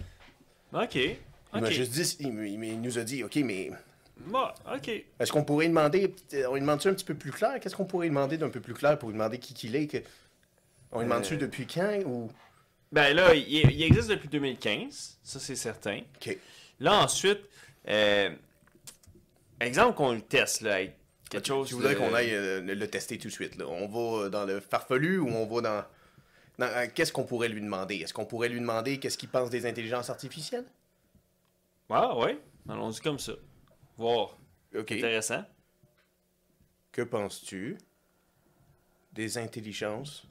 Ok. 0.72 0.94
Il, 0.94 1.62
juste 1.72 1.92
dit, 1.92 2.16
il, 2.20 2.28
il- 2.44 2.64
il 2.64 2.80
nous 2.80 2.98
a 2.98 3.02
dit, 3.02 3.24
OK, 3.24 3.36
mais 3.36 3.70
Bon, 4.18 4.48
ok. 4.74 4.88
est-ce 5.20 5.30
qu'on 5.30 5.44
pourrait 5.44 5.66
lui 5.66 5.70
demander, 5.70 6.14
on 6.48 6.54
lui 6.54 6.60
demande-tu 6.60 6.88
un 6.88 6.94
petit 6.94 7.04
peu 7.04 7.14
plus 7.14 7.30
clair? 7.32 7.60
Qu'est-ce 7.60 7.76
qu'on 7.76 7.84
pourrait 7.84 8.06
lui 8.06 8.10
demander 8.14 8.38
d'un 8.38 8.48
peu 8.48 8.60
plus 8.60 8.74
clair 8.74 8.98
pour 8.98 9.10
lui 9.10 9.14
demander 9.14 9.38
qui 9.38 9.54
qu'il 9.54 9.76
est? 9.76 9.86
Que... 9.86 9.98
On 10.90 11.00
lui 11.00 11.04
demande-tu 11.06 11.34
Euh. 11.34 11.38
depuis 11.38 11.66
quand? 11.66 12.00
Ou... 12.06 12.30
Ben 12.92 13.14
là, 13.14 13.34
il, 13.34 13.46
il 13.48 13.82
existe 13.82 14.08
depuis 14.08 14.28
2015, 14.28 15.18
ça 15.22 15.38
c'est 15.38 15.54
certain. 15.56 16.00
OK. 16.16 16.36
Là 16.80 17.02
ensuite, 17.02 17.40
euh, 17.88 18.30
exemple 19.60 19.94
qu'on 19.96 20.12
le 20.12 20.22
teste 20.22 20.62
là, 20.62 20.74
avec 20.76 20.96
quelque 21.28 21.46
chose. 21.46 21.68
Tu 21.68 21.74
voudrais 21.74 21.94
de- 21.94 21.98
qu'on 21.98 22.14
aille 22.14 22.32
euh, 22.34 22.60
le, 22.62 22.88
tester 22.88 23.18
tout 23.18 23.28
de 23.28 23.32
suite. 23.32 23.56
Là. 23.56 23.66
On 23.68 23.86
va 23.86 24.24
euh, 24.24 24.28
dans 24.30 24.44
le 24.44 24.60
farfelu 24.60 25.18
ou 25.18 25.28
on 25.28 25.46
va 25.46 25.60
dans... 25.60 25.84
dans, 26.58 26.66
euh, 26.72 26.86
qu'est-ce 26.94 27.12
qu'on 27.12 27.24
pourrait 27.24 27.48
lui 27.48 27.60
demander? 27.60 27.96
Est-ce 27.96 28.14
qu'on 28.14 28.24
pourrait 28.26 28.48
lui 28.48 28.60
demander 28.60 28.98
qu'est-ce 28.98 29.18
qu'il 29.18 29.28
pense 29.28 29.50
des 29.50 29.66
intelligences 29.66 30.08
artificielles? 30.10 30.64
Ah 31.90 32.16
ouais, 32.18 32.38
allons-y 32.68 33.00
comme 33.00 33.18
ça. 33.18 33.32
Voir. 33.96 34.36
OK. 34.74 34.92
Intéressant. 34.92 35.44
Que 36.92 37.02
penses-tu 37.02 37.78
des 39.12 39.38
intelligences 39.38 40.26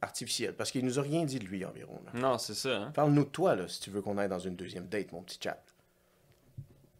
artificielles? 0.00 0.54
Parce 0.54 0.70
qu'il 0.70 0.84
nous 0.84 0.98
a 0.98 1.02
rien 1.02 1.24
dit 1.24 1.38
de 1.38 1.44
lui 1.44 1.64
environ. 1.64 2.00
là. 2.06 2.12
Non, 2.18 2.38
c'est 2.38 2.54
ça. 2.54 2.76
Hein? 2.76 2.90
Parle-nous 2.92 3.24
de 3.24 3.28
toi, 3.30 3.54
là, 3.56 3.68
si 3.68 3.80
tu 3.80 3.90
veux 3.90 4.02
qu'on 4.02 4.18
aille 4.18 4.28
dans 4.28 4.38
une 4.38 4.56
deuxième 4.56 4.86
date, 4.88 5.12
mon 5.12 5.22
petit 5.22 5.38
chat. 5.42 5.62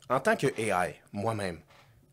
En 0.09 0.21
tant 0.21 0.37
que 0.37 0.47
AI, 0.59 1.01
moi-même, 1.13 1.61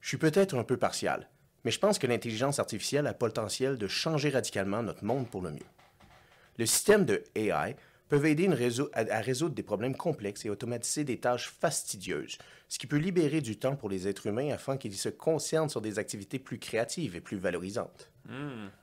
je 0.02 0.10
suis 0.10 0.18
peut-être 0.18 0.56
un 0.58 0.64
peu 0.64 0.78
partial, 0.78 1.30
mais 1.64 1.72
je 1.72 1.80
pense 1.80 1.98
que 1.98 2.08
l'intelligence 2.08 2.60
artificielle 2.60 3.08
a 3.08 3.12
le 3.12 3.18
potentiel 3.18 3.78
de 3.78 3.88
changer 3.88 4.30
radicalement 4.30 4.84
notre 4.84 5.04
monde 5.06 5.30
pour 5.30 5.42
le 5.42 5.52
mieux. 5.52 5.66
Le 6.58 6.66
système 6.66 7.06
de 7.06 7.24
AI 7.36 7.76
peuvent 8.10 8.26
aider 8.26 8.44
une 8.44 8.54
réseau- 8.54 8.90
à, 8.94 9.00
à 9.12 9.22
résoudre 9.22 9.56
des 9.56 9.64
problèmes 9.64 9.96
complexes 9.96 10.46
et 10.46 10.50
automatiser 10.50 11.04
des 11.04 11.20
tâches 11.20 11.50
fastidieuses, 11.50 12.38
ce 12.68 12.78
qui 12.80 12.88
peut 12.88 12.98
libérer 12.98 13.42
du 13.42 13.58
temps 13.58 13.76
pour 13.76 13.90
les 13.90 14.08
êtres 14.08 14.28
humains 14.28 14.52
afin 14.52 14.78
qu'ils 14.78 14.96
se 14.96 15.10
concentrent 15.10 15.72
sur 15.72 15.82
des 15.82 16.00
activités 16.00 16.40
plus 16.40 16.60
créatives 16.60 17.16
et 17.16 17.22
plus 17.22 17.38
valorisantes. 17.38 18.12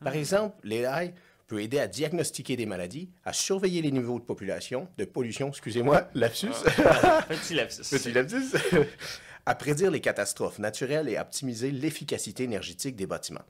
Par 0.02 0.14
exemple, 0.14 0.56
l'AI 0.64 1.14
peut 1.48 1.60
aider 1.60 1.78
à 1.78 1.88
diagnostiquer 1.88 2.56
des 2.56 2.64
maladies, 2.66 3.10
à 3.24 3.32
surveiller 3.32 3.82
les 3.82 3.90
niveaux 3.90 4.18
de 4.18 4.24
population, 4.24 4.88
de 4.96 5.04
pollution, 5.04 5.48
excusez-moi, 5.48 6.08
lapsus, 6.14 6.46
Petit 7.28 7.54
lapsus. 7.54 7.82
petit 7.90 8.12
lapsus, 8.12 8.56
à 9.46 9.54
prédire 9.54 9.90
les 9.90 10.00
catastrophes 10.00 10.58
naturelles 10.60 11.08
et 11.08 11.16
à 11.16 11.22
optimiser 11.22 11.70
l'efficacité 11.70 12.44
énergétique 12.44 12.96
des 12.96 13.06
bâtiments. 13.06 13.44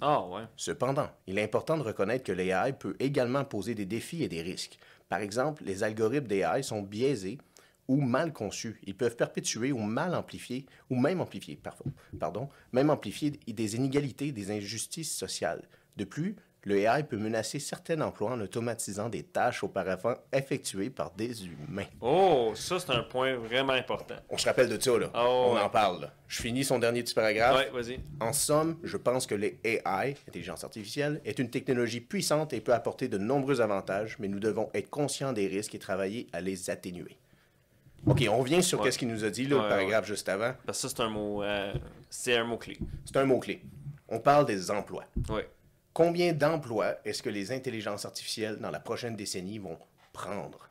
Ah 0.00 0.24
ouais. 0.26 0.42
Cependant, 0.56 1.10
il 1.26 1.38
est 1.38 1.42
important 1.42 1.76
de 1.76 1.82
reconnaître 1.82 2.24
que 2.24 2.32
l'AI 2.32 2.72
peut 2.72 2.96
également 3.00 3.44
poser 3.44 3.74
des 3.74 3.86
défis 3.86 4.22
et 4.22 4.28
des 4.28 4.42
risques. 4.42 4.78
Par 5.08 5.20
exemple, 5.20 5.64
les 5.64 5.82
algorithmes 5.82 6.26
d'AI 6.26 6.62
sont 6.62 6.82
biaisés 6.82 7.38
ou 7.88 8.00
mal 8.00 8.32
conçus. 8.32 8.80
Ils 8.86 8.96
peuvent 8.96 9.16
perpétuer 9.16 9.72
ou 9.72 9.78
mal 9.78 10.14
amplifier, 10.14 10.66
ou 10.90 10.96
même 10.96 11.20
amplifier, 11.20 11.56
pardon, 11.62 11.84
pardon, 12.18 12.48
même 12.72 12.90
amplifier 12.90 13.30
des 13.46 13.76
inégalités, 13.76 14.32
des 14.32 14.50
injustices 14.50 15.14
sociales. 15.16 15.62
De 15.96 16.04
plus, 16.04 16.36
le 16.66 16.78
AI 16.78 17.02
peut 17.02 17.18
menacer 17.18 17.58
certains 17.58 18.00
emplois 18.00 18.30
en 18.32 18.40
automatisant 18.40 19.10
des 19.10 19.22
tâches 19.22 19.62
auparavant 19.62 20.14
effectuées 20.32 20.88
par 20.88 21.10
des 21.10 21.44
humains. 21.44 21.84
Oh, 22.00 22.52
ça 22.54 22.80
c'est 22.80 22.90
un 22.92 23.02
point 23.02 23.36
vraiment 23.36 23.74
important. 23.74 24.14
On 24.30 24.38
se 24.38 24.46
rappelle 24.46 24.70
de 24.70 24.80
ça, 24.80 24.98
là. 24.98 25.10
Ah 25.12 25.28
On 25.28 25.54
ouais. 25.56 25.60
en 25.60 25.68
parle. 25.68 26.00
là. 26.00 26.14
Je 26.26 26.40
finis 26.40 26.64
son 26.64 26.78
dernier 26.78 27.02
petit 27.02 27.12
paragraphe. 27.12 27.58
Ouais, 27.58 27.70
vas-y. 27.82 28.00
En 28.18 28.32
somme, 28.32 28.78
je 28.82 28.96
pense 28.96 29.26
que 29.26 29.34
les 29.34 29.58
AI, 29.62 30.14
intelligence 30.26 30.64
artificielle, 30.64 31.20
est 31.26 31.38
une 31.38 31.50
technologie 31.50 32.00
puissante 32.00 32.54
et 32.54 32.62
peut 32.62 32.72
apporter 32.72 33.08
de 33.08 33.18
nombreux 33.18 33.60
avantages, 33.60 34.16
mais 34.18 34.28
nous 34.28 34.40
devons 34.40 34.70
être 34.72 34.88
conscients 34.88 35.34
des 35.34 35.46
risques 35.48 35.74
et 35.74 35.78
travailler 35.78 36.28
à 36.32 36.40
les 36.40 36.70
atténuer. 36.70 37.18
OK, 38.06 38.24
on 38.28 38.38
revient 38.38 38.62
sur 38.62 38.80
Ouais. 38.80 38.90
ce 38.90 38.98
qu'il 38.98 39.08
nous 39.08 39.24
a 39.24 39.30
dit, 39.30 39.46
là, 39.46 39.56
Ouais, 39.56 39.62
le 39.62 39.68
paragraphe 39.68 40.06
juste 40.06 40.28
avant. 40.28 40.52
Parce 40.66 40.82
que 40.82 40.88
ça 40.88 40.94
c'est 40.96 41.02
un 41.02 41.08
mot. 41.08 41.42
euh, 41.42 41.72
c'est 42.10 42.36
un 42.36 42.44
mot 42.44 42.58
clé. 42.58 42.78
C'est 43.04 43.16
un 43.16 43.24
mot-clé. 43.24 43.62
On 44.08 44.18
parle 44.20 44.46
des 44.46 44.70
emplois. 44.70 45.04
Ouais. 45.30 45.48
Combien 45.92 46.32
d'emplois 46.32 46.96
est-ce 47.04 47.22
que 47.22 47.30
les 47.30 47.52
intelligences 47.52 48.04
artificielles, 48.04 48.56
dans 48.58 48.70
la 48.70 48.80
prochaine 48.80 49.16
décennie, 49.16 49.58
vont 49.58 49.78
prendre? 50.12 50.68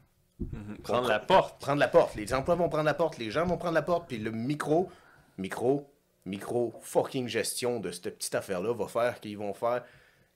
Prendre 0.83 1.07
la 1.07 1.19
porte. 1.19 1.59
Prendre 1.61 1.79
la 1.79 1.87
porte. 1.87 2.15
Les 2.15 2.33
emplois 2.33 2.55
vont 2.55 2.69
prendre 2.69 2.83
la 2.85 2.93
porte, 2.93 3.17
les 3.17 3.31
gens 3.31 3.45
vont 3.45 3.57
prendre 3.57 3.73
la 3.75 3.81
porte, 3.81 4.07
puis 4.07 4.17
le 4.17 4.31
micro, 4.31 4.89
micro, 5.37 5.89
micro 6.25 6.73
fucking 6.81 7.27
gestion 7.27 7.79
de 7.79 7.91
cette 7.91 8.15
petite 8.17 8.35
affaire-là 8.35 8.73
va 8.73 8.87
faire 8.87 9.19
qu'ils 9.19 9.37
vont 9.37 9.53
faire 9.53 9.83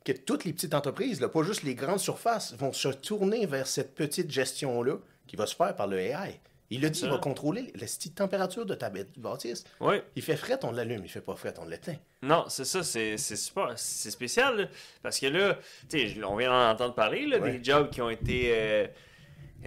que 0.05 0.13
toutes 0.13 0.45
les 0.45 0.53
petites 0.53 0.73
entreprises, 0.73 1.19
là, 1.19 1.27
pas 1.27 1.43
juste 1.43 1.63
les 1.63 1.75
grandes 1.75 1.99
surfaces, 1.99 2.53
vont 2.53 2.71
se 2.71 2.87
tourner 2.89 3.45
vers 3.45 3.67
cette 3.67 3.93
petite 3.93 4.31
gestion-là 4.31 4.95
qui 5.27 5.35
va 5.35 5.45
se 5.45 5.55
faire 5.55 5.75
par 5.75 5.87
le 5.87 5.99
AI. 5.99 6.39
Il 6.69 6.85
a 6.85 6.89
dit, 6.89 6.99
il 7.03 7.09
va 7.09 7.17
contrôler 7.17 7.71
la 7.75 7.85
petite 7.85 8.15
température 8.15 8.65
de 8.65 8.75
ta 8.75 8.89
bête- 8.89 9.17
bâtisse. 9.17 9.63
Ouais. 9.79 10.03
Il 10.17 10.21
fait 10.21 10.35
fret, 10.35 10.59
on 10.63 10.71
l'allume. 10.71 11.01
Il 11.05 11.09
fait 11.09 11.21
pas 11.21 11.35
fret, 11.35 11.53
on 11.59 11.65
l'éteint. 11.65 11.95
Non, 12.21 12.45
c'est 12.49 12.65
ça, 12.65 12.83
c'est 12.83 13.17
super, 13.17 13.71
c'est 13.77 14.11
spécial, 14.11 14.57
là, 14.57 14.67
parce 15.01 15.19
que 15.19 15.27
là, 15.27 15.57
tu 15.89 15.97
sais, 16.09 16.23
on 16.25 16.35
vient 16.35 16.49
d'en 16.49 16.71
entendre 16.71 16.93
parler, 16.93 17.25
là, 17.25 17.37
Ouais. 17.39 17.57
des 17.57 17.63
jobs 17.63 17.89
qui 17.89 18.01
ont 18.01 18.09
été, 18.09 18.49
euh, 18.51 18.87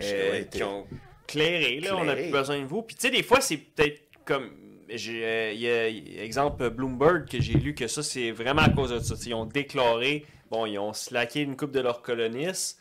euh, 0.02 0.30
Ouais, 0.32 0.48
qui 0.50 0.62
ont 0.62 0.86
clairé, 1.26 1.80
là, 1.80 1.96
on 1.96 2.04
n'a 2.04 2.14
plus 2.16 2.30
besoin 2.30 2.60
de 2.60 2.66
vous. 2.66 2.82
Puis 2.82 2.96
tu 2.96 3.02
sais, 3.02 3.10
des 3.10 3.22
fois, 3.22 3.40
c'est 3.40 3.56
peut-être 3.56 4.02
comme, 4.24 4.50
j'ai, 4.88 5.24
euh, 5.24 5.52
il 5.52 5.60
y 5.60 5.70
a, 5.70 6.24
exemple 6.24 6.68
Bloomberg 6.70 7.26
que 7.28 7.40
j'ai 7.40 7.54
lu 7.54 7.74
que 7.74 7.86
ça, 7.86 8.02
c'est 8.02 8.30
vraiment 8.32 8.62
à 8.62 8.68
cause 8.70 8.90
de 8.90 8.98
ça. 8.98 9.14
Ils 9.24 9.34
ont 9.34 9.46
déclaré, 9.46 10.26
bon, 10.50 10.66
ils 10.66 10.78
ont 10.78 10.92
slacké 10.92 11.40
une 11.42 11.56
coupe 11.56 11.70
de 11.72 11.80
leurs 11.80 12.02
colonistes, 12.02 12.78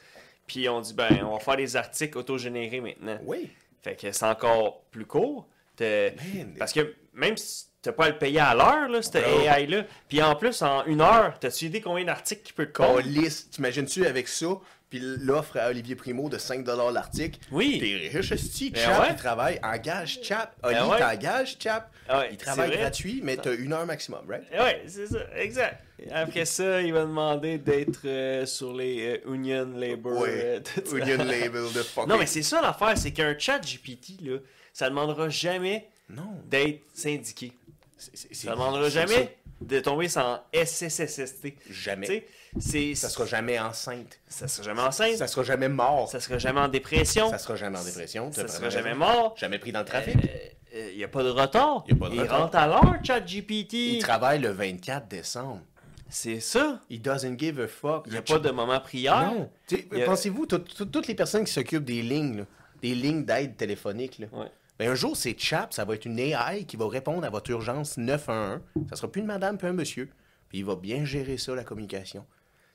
puis 0.47 0.61
ils 0.61 0.69
ont 0.69 0.81
dit, 0.81 0.93
ben, 0.93 1.23
on 1.23 1.33
va 1.33 1.39
faire 1.39 1.55
des 1.57 1.75
articles 1.75 2.17
autogénérés 2.17 2.81
maintenant. 2.81 3.19
Oui. 3.23 3.49
Fait 3.81 3.95
que 3.95 4.11
c'est 4.11 4.25
encore 4.25 4.83
plus 4.91 5.05
court. 5.05 5.47
Man, 5.79 6.55
Parce 6.57 6.73
que 6.73 6.93
même 7.13 7.37
si 7.37 7.67
t'as 7.81 7.93
pas 7.93 8.05
à 8.05 8.09
le 8.09 8.17
payer 8.17 8.39
à 8.39 8.53
l'heure, 8.53 8.89
là, 8.89 9.01
cette. 9.01 9.15
AI-là, 9.15 9.85
puis 10.07 10.21
en 10.21 10.35
plus, 10.35 10.61
en 10.61 10.85
une 10.85 11.01
heure, 11.01 11.39
t'as-tu 11.39 11.65
idée 11.65 11.81
combien 11.81 12.05
d'articles 12.05 12.41
qu'il 12.43 12.55
peut 12.55 12.67
te 12.67 13.01
liste, 13.01 13.51
t'imagines-tu 13.51 14.05
avec 14.05 14.27
ça, 14.27 14.47
puis 14.89 14.99
l'offre 15.01 15.57
à 15.57 15.69
Olivier 15.69 15.95
Primo 15.95 16.29
de 16.29 16.37
5$ 16.37 16.91
l'article. 16.93 17.39
Oui. 17.51 17.77
T'es 17.79 18.17
riche, 18.17 18.29
Ben 18.71 18.75
Chap, 18.81 19.01
ouais. 19.01 19.07
il 19.11 19.15
travaille, 19.15 19.59
engage 19.63 20.19
Chap. 20.23 20.55
Oli, 20.63 20.75
Ben 20.75 20.87
ouais. 20.87 20.97
t'engages 20.99 21.57
Chap. 21.59 21.91
Ouais, 22.09 22.29
il 22.31 22.37
travaille 22.37 22.71
gratuit, 22.71 23.21
mais 23.23 23.37
t'as 23.37 23.55
une 23.55 23.71
heure 23.73 23.85
maximum, 23.85 24.21
right? 24.27 24.43
Ouais, 24.51 24.83
c'est 24.87 25.05
ça, 25.07 25.19
exact. 25.35 25.83
Après 26.11 26.45
ça, 26.45 26.81
il 26.81 26.93
va 26.93 27.01
demander 27.01 27.57
d'être 27.57 27.99
euh, 28.05 28.45
sur 28.45 28.73
les 28.73 29.19
euh, 29.25 29.33
Union 29.33 29.69
Labor. 29.75 30.19
Ouais. 30.21 30.61
euh. 30.87 30.97
Union 30.97 31.17
label 31.23 31.71
de 31.73 31.83
fucking... 31.83 32.09
Non, 32.09 32.17
mais 32.17 32.25
c'est 32.25 32.41
ça 32.41 32.61
l'affaire, 32.61 32.97
c'est 32.97 33.11
qu'un 33.11 33.37
chat 33.37 33.59
GPT, 33.59 34.21
là, 34.25 34.37
ça 34.73 34.89
demandera 34.89 35.27
jamais 35.29 35.87
d'être 36.49 36.81
syndiqué. 36.93 37.51
C'est- 37.97 38.15
c'est- 38.15 38.33
Ça 38.33 38.51
demandera 38.51 38.87
jamais 38.89 39.37
de 39.61 39.79
tomber 39.79 40.07
sans 40.09 40.39
SSSST. 40.53 41.53
Jamais. 41.69 42.25
C'est, 42.59 42.95
Ça 42.95 43.09
sera 43.09 43.25
jamais 43.25 43.59
enceinte. 43.59 44.19
ça 44.27 44.47
sera 44.47 44.63
jamais 44.67 44.81
enceinte, 44.81 45.17
Ça 45.17 45.27
sera 45.27 45.43
jamais 45.43 45.69
mort. 45.69 46.09
ça 46.09 46.19
sera 46.19 46.37
jamais 46.39 46.59
en 46.61 46.67
dépression, 46.67 47.29
Ça 47.29 47.37
sera 47.37 47.55
jamais 47.55 47.77
en 47.77 47.83
dépression. 47.83 48.31
ça 48.31 48.47
sera 48.47 48.69
jamais 48.69 48.95
mort. 48.95 49.35
Jamais 49.37 49.59
pris 49.59 49.71
dans 49.71 49.79
le 49.79 49.85
trafic. 49.85 50.15
Il 50.73 50.97
n'y 50.97 51.03
a 51.03 51.07
pas 51.07 51.23
de 51.23 51.29
retard. 51.29 51.83
Y 51.87 51.93
a 51.93 51.95
pas 51.95 52.09
de 52.09 52.15
Il 52.15 52.21
retard. 52.21 52.41
rentre 52.41 52.55
à 52.57 52.67
l'heure, 52.67 52.95
ChatGPT. 53.03 53.73
Il 53.73 53.99
travaille 54.01 54.39
le 54.39 54.49
24 54.49 55.07
décembre. 55.07 55.61
C'est 56.09 56.39
ça. 56.39 56.79
He 56.89 56.99
doesn't 56.99 57.37
give 57.37 57.59
a 57.59 57.67
fuck. 57.67 58.03
Il 58.07 58.13
n'y 58.13 58.17
a 58.17 58.21
pas 58.23 58.39
de 58.39 58.49
moment 58.49 58.79
prière. 58.79 59.31
Non. 59.31 59.49
Il 59.71 60.01
a- 60.01 60.05
Pensez-vous, 60.05 60.45
tout- 60.47 60.57
tout- 60.59 60.85
toutes 60.85 61.07
les 61.07 61.13
personnes 61.15 61.43
qui 61.43 61.51
s'occupent 61.53 61.85
des 61.85 62.01
lignes, 62.01 62.37
là, 62.39 62.43
des 62.81 62.95
lignes 62.95 63.25
d'aide 63.25 63.57
téléphonique, 63.57 64.17
là, 64.19 64.27
Ouais. 64.31 64.47
Ben 64.79 64.89
un 64.89 64.95
jour, 64.95 65.17
c'est 65.17 65.37
Chap, 65.37 65.73
ça 65.73 65.83
va 65.83 65.95
être 65.95 66.05
une 66.05 66.17
AI 66.17 66.63
qui 66.65 66.77
va 66.77 66.87
répondre 66.87 67.25
à 67.25 67.29
votre 67.29 67.51
urgence 67.51 67.97
911. 67.97 68.61
Ça 68.89 68.95
sera 68.95 69.11
plus 69.11 69.19
une 69.19 69.27
madame 69.27 69.57
puis 69.57 69.67
un 69.67 69.73
monsieur. 69.73 70.09
Puis 70.47 70.59
il 70.59 70.65
va 70.65 70.77
bien 70.77 71.03
gérer 71.03 71.37
ça, 71.37 71.53
la 71.53 71.65
communication. 71.65 72.25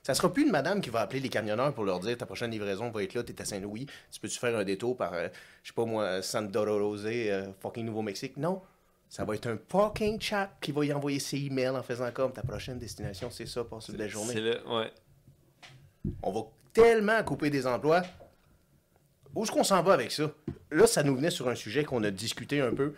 Ça 0.03 0.13
sera 0.13 0.31
plus 0.31 0.45
une 0.45 0.51
madame 0.51 0.83
qui 0.83 0.91
va 0.91 1.01
appeler 1.01 1.21
les 1.21 1.31
camionneurs 1.31 1.73
pour 1.73 1.85
leur 1.85 1.99
dire 2.01 2.19
ta 2.19 2.27
prochaine 2.27 2.51
livraison 2.51 2.91
va 2.91 3.03
être 3.03 3.15
là, 3.15 3.23
t'es 3.23 3.41
à 3.41 3.47
Saint-Louis, 3.47 3.87
tu 4.11 4.21
peux-tu 4.21 4.39
faire 4.39 4.55
un 4.55 4.65
détour 4.65 4.99
par, 4.99 5.15
euh, 5.15 5.29
je 5.63 5.69
sais 5.69 5.75
pas 5.75 5.87
moi, 5.87 6.21
Santa 6.21 6.61
Rosé, 6.61 7.33
euh, 7.33 7.47
fucking 7.61 7.87
Nouveau-Mexique? 7.87 8.37
Non. 8.37 8.61
Ça 9.09 9.25
va 9.25 9.35
être 9.35 9.47
un 9.47 9.57
fucking 9.71 10.21
chap 10.21 10.61
qui 10.61 10.73
va 10.73 10.85
y 10.85 10.93
envoyer 10.93 11.21
ses 11.21 11.39
emails 11.39 11.71
en 11.71 11.83
faisant 11.83 12.11
comme 12.13 12.35
ta 12.35 12.43
prochaine 12.43 12.79
destination, 12.79 13.31
c'est 13.31 13.47
ça, 13.47 13.65
passe 13.65 13.89
une 13.89 13.97
belle 13.97 14.11
journée. 14.11 14.35
C'est 14.35 14.41
le, 14.41 14.69
ouais. 14.69 14.93
On 16.23 16.33
va 16.33 16.43
tellement 16.75 17.23
couper 17.25 17.49
des 17.49 17.67
emplois. 17.67 18.03
Où 19.35 19.43
est-ce 19.43 19.53
qu'on 19.53 19.65
s'en 19.65 19.83
va 19.83 19.93
avec 19.95 20.13
ça? 20.13 20.31
Là, 20.71 20.87
ça 20.87 21.03
nous 21.03 21.17
venait 21.17 21.31
sur 21.31 21.49
un 21.49 21.55
sujet 21.55 21.85
qu'on 21.85 22.03
a 22.05 22.11
discuté 22.11 22.61
un 22.61 22.73
peu. 22.75 22.95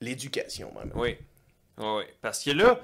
L'éducation, 0.00 0.72
même. 0.78 0.92
Oui. 0.94 1.16
Oui. 1.78 2.04
Parce 2.22 2.42
que 2.42 2.50
là, 2.50 2.80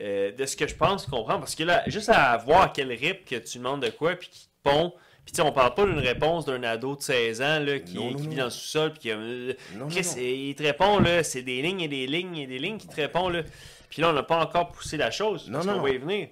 euh, 0.00 0.32
de 0.32 0.46
ce 0.46 0.56
que 0.56 0.66
je 0.66 0.74
pense 0.74 1.06
comprendre, 1.06 1.40
parce 1.40 1.54
que 1.54 1.64
là, 1.64 1.82
juste 1.88 2.08
à 2.08 2.36
voir 2.38 2.62
à 2.62 2.68
quel 2.68 2.88
rythme 2.92 3.24
que 3.24 3.36
tu 3.36 3.58
demandes 3.58 3.82
de 3.82 3.90
quoi, 3.90 4.14
puis 4.16 4.28
qui 4.28 4.40
te 4.46 4.48
pond. 4.70 4.92
Puis 5.24 5.32
tu 5.32 5.36
sais, 5.36 5.42
on 5.42 5.52
parle 5.52 5.74
pas 5.74 5.84
d'une 5.84 5.98
réponse 5.98 6.44
d'un 6.46 6.62
ado 6.62 6.96
de 6.96 7.02
16 7.02 7.42
ans 7.42 7.58
là, 7.60 7.78
qui, 7.78 7.94
Non, 7.94 8.10
non, 8.10 8.16
qui 8.16 8.22
vit 8.22 8.28
non. 8.28 8.36
dans 8.38 8.44
le 8.44 8.50
sous-sol, 8.50 8.90
puis 8.92 9.00
qui 9.00 9.10
a. 9.10 9.16
euh, 9.16 9.52
Chris, 9.90 10.06
il 10.16 10.54
te 10.54 10.62
répond, 10.62 10.98
là, 10.98 11.22
c'est 11.22 11.42
des 11.42 11.60
lignes 11.62 11.80
et 11.82 11.88
des 11.88 12.06
lignes 12.06 12.36
et 12.36 12.46
des 12.46 12.58
lignes 12.58 12.78
qui 12.78 12.88
te 12.88 12.96
répondent, 12.96 13.32
là. 13.34 13.42
Puis 13.90 14.00
là, 14.02 14.10
on 14.10 14.12
n'a 14.12 14.22
pas 14.22 14.40
encore 14.44 14.70
poussé 14.70 14.96
la 14.96 15.10
chose, 15.10 15.46
Non, 15.48 15.54
parce 15.54 15.66
non, 15.66 15.74
qu'on 15.74 15.82
va 15.82 15.90
y 15.90 15.98
venir. 15.98 16.28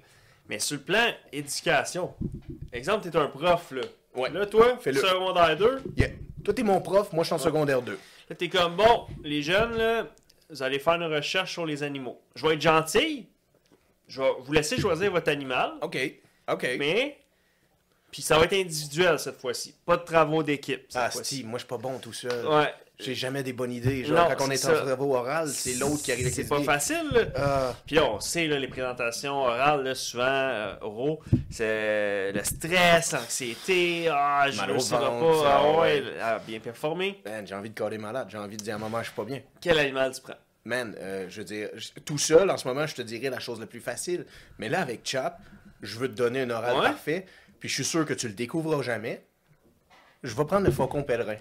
Mais 0.48 0.58
sur 0.60 0.76
le 0.76 0.82
plan 0.82 1.04
éducation, 1.32 2.14
exemple, 2.72 3.08
tu 3.08 3.16
es 3.16 3.20
un 3.20 3.26
prof, 3.26 3.72
là. 3.72 3.82
Ouais. 4.18 4.30
Là, 4.30 4.46
toi, 4.46 4.76
Fais-le. 4.80 5.00
secondaire 5.00 5.56
2, 5.56 5.82
Yeah. 5.96 6.08
Toi, 6.44 6.54
t'es 6.54 6.62
mon 6.62 6.80
prof, 6.80 7.12
moi, 7.12 7.24
je 7.24 7.28
suis 7.28 7.34
en 7.34 7.38
secondaire 7.38 7.82
2. 7.82 7.98
Là, 8.30 8.36
t'es 8.36 8.48
comme, 8.48 8.76
bon, 8.76 9.06
les 9.22 9.42
jeunes, 9.42 9.76
là, 9.76 10.06
vous 10.50 10.62
allez 10.62 10.78
faire 10.78 10.94
une 10.94 11.04
recherche 11.12 11.52
sur 11.52 11.66
les 11.66 11.82
animaux. 11.82 12.20
Je 12.34 12.46
vais 12.46 12.54
être 12.54 12.60
gentil. 12.60 13.26
Je 14.06 14.22
vais 14.22 14.30
vous 14.40 14.52
laisser 14.52 14.78
choisir 14.80 15.10
votre 15.12 15.30
animal. 15.30 15.72
OK. 15.82 15.98
OK. 16.50 16.68
Mais. 16.78 17.18
Puis 18.10 18.22
ça 18.22 18.38
va 18.38 18.44
être 18.44 18.54
individuel 18.54 19.18
cette 19.18 19.40
fois-ci. 19.40 19.74
Pas 19.84 19.96
de 19.96 20.04
travaux 20.04 20.42
d'équipe 20.42 20.86
cette 20.88 21.02
ah. 21.02 21.10
Steve, 21.10 21.46
moi, 21.46 21.58
je 21.58 21.64
suis 21.64 21.68
pas 21.68 21.78
bon 21.78 21.98
tout 21.98 22.12
seul. 22.12 22.46
Ouais. 22.46 22.72
J'ai 23.00 23.14
jamais 23.14 23.44
des 23.44 23.52
bonnes 23.52 23.70
idées. 23.70 24.04
Genre, 24.04 24.28
Non, 24.28 24.34
quand 24.36 24.46
on 24.48 24.50
est, 24.50 24.64
en 24.66 24.72
travaux 24.72 25.14
oral, 25.14 25.48
c'est 25.50 25.74
l'autre 25.74 26.02
qui 26.02 26.10
arrive 26.10 26.24
avec 26.26 26.34
C'est 26.34 26.48
pas 26.48 26.56
idées. 26.56 26.64
facile, 26.64 27.08
là. 27.12 27.20
Ah, 27.36 27.74
Puis 27.86 27.96
on 28.00 28.18
sait, 28.18 28.48
là, 28.48 28.58
les 28.58 28.66
présentations 28.66 29.34
orales, 29.36 29.84
là, 29.84 29.94
souvent, 29.94 30.24
euh, 30.26 30.74
oraux, 30.80 31.20
c'est 31.48 32.32
le 32.32 32.42
stress, 32.42 33.12
l'anxiété, 33.12 34.08
ah, 34.10 34.46
je 34.50 34.60
ne 34.62 34.90
pas, 34.90 35.48
ah, 35.48 35.78
ouais, 35.80 36.02
ah, 36.20 36.40
bien 36.44 36.58
performé. 36.58 37.20
man, 37.24 37.46
j'ai 37.46 37.54
envie 37.54 37.70
de 37.70 37.78
coller 37.78 37.98
malade. 37.98 38.26
J'ai 38.32 38.38
envie 38.38 38.56
de 38.56 38.64
dire 38.64 38.74
à 38.74 38.78
maman, 38.78 38.98
je 38.98 39.04
suis 39.04 39.14
pas 39.14 39.24
bien. 39.24 39.42
Quel 39.60 39.78
animal 39.78 40.12
tu 40.12 40.20
prends? 40.22 40.34
Man, 40.64 40.96
euh, 40.98 41.26
je 41.28 41.38
veux 41.38 41.44
dire, 41.44 41.68
tout 42.04 42.18
seul, 42.18 42.50
en 42.50 42.56
ce 42.56 42.66
moment, 42.66 42.84
je 42.86 42.96
te 42.96 43.02
dirais 43.02 43.30
la 43.30 43.38
chose 43.38 43.60
la 43.60 43.66
plus 43.66 43.80
facile. 43.80 44.26
Mais 44.58 44.68
là, 44.68 44.80
avec 44.80 45.02
Chap, 45.04 45.38
je 45.82 45.98
veux 45.98 46.08
te 46.08 46.14
donner 46.14 46.40
un 46.40 46.50
oral 46.50 46.76
Ouais. 46.76 46.82
parfait, 46.82 47.26
puis 47.60 47.68
je 47.68 47.74
suis 47.74 47.84
sûr 47.84 48.04
que 48.04 48.14
tu 48.14 48.28
le 48.28 48.34
découvriras 48.34 48.82
jamais. 48.82 49.24
Je 50.22 50.34
vais 50.34 50.44
prendre 50.44 50.66
le 50.66 50.72
faucon 50.72 51.02
pèlerin. 51.02 51.36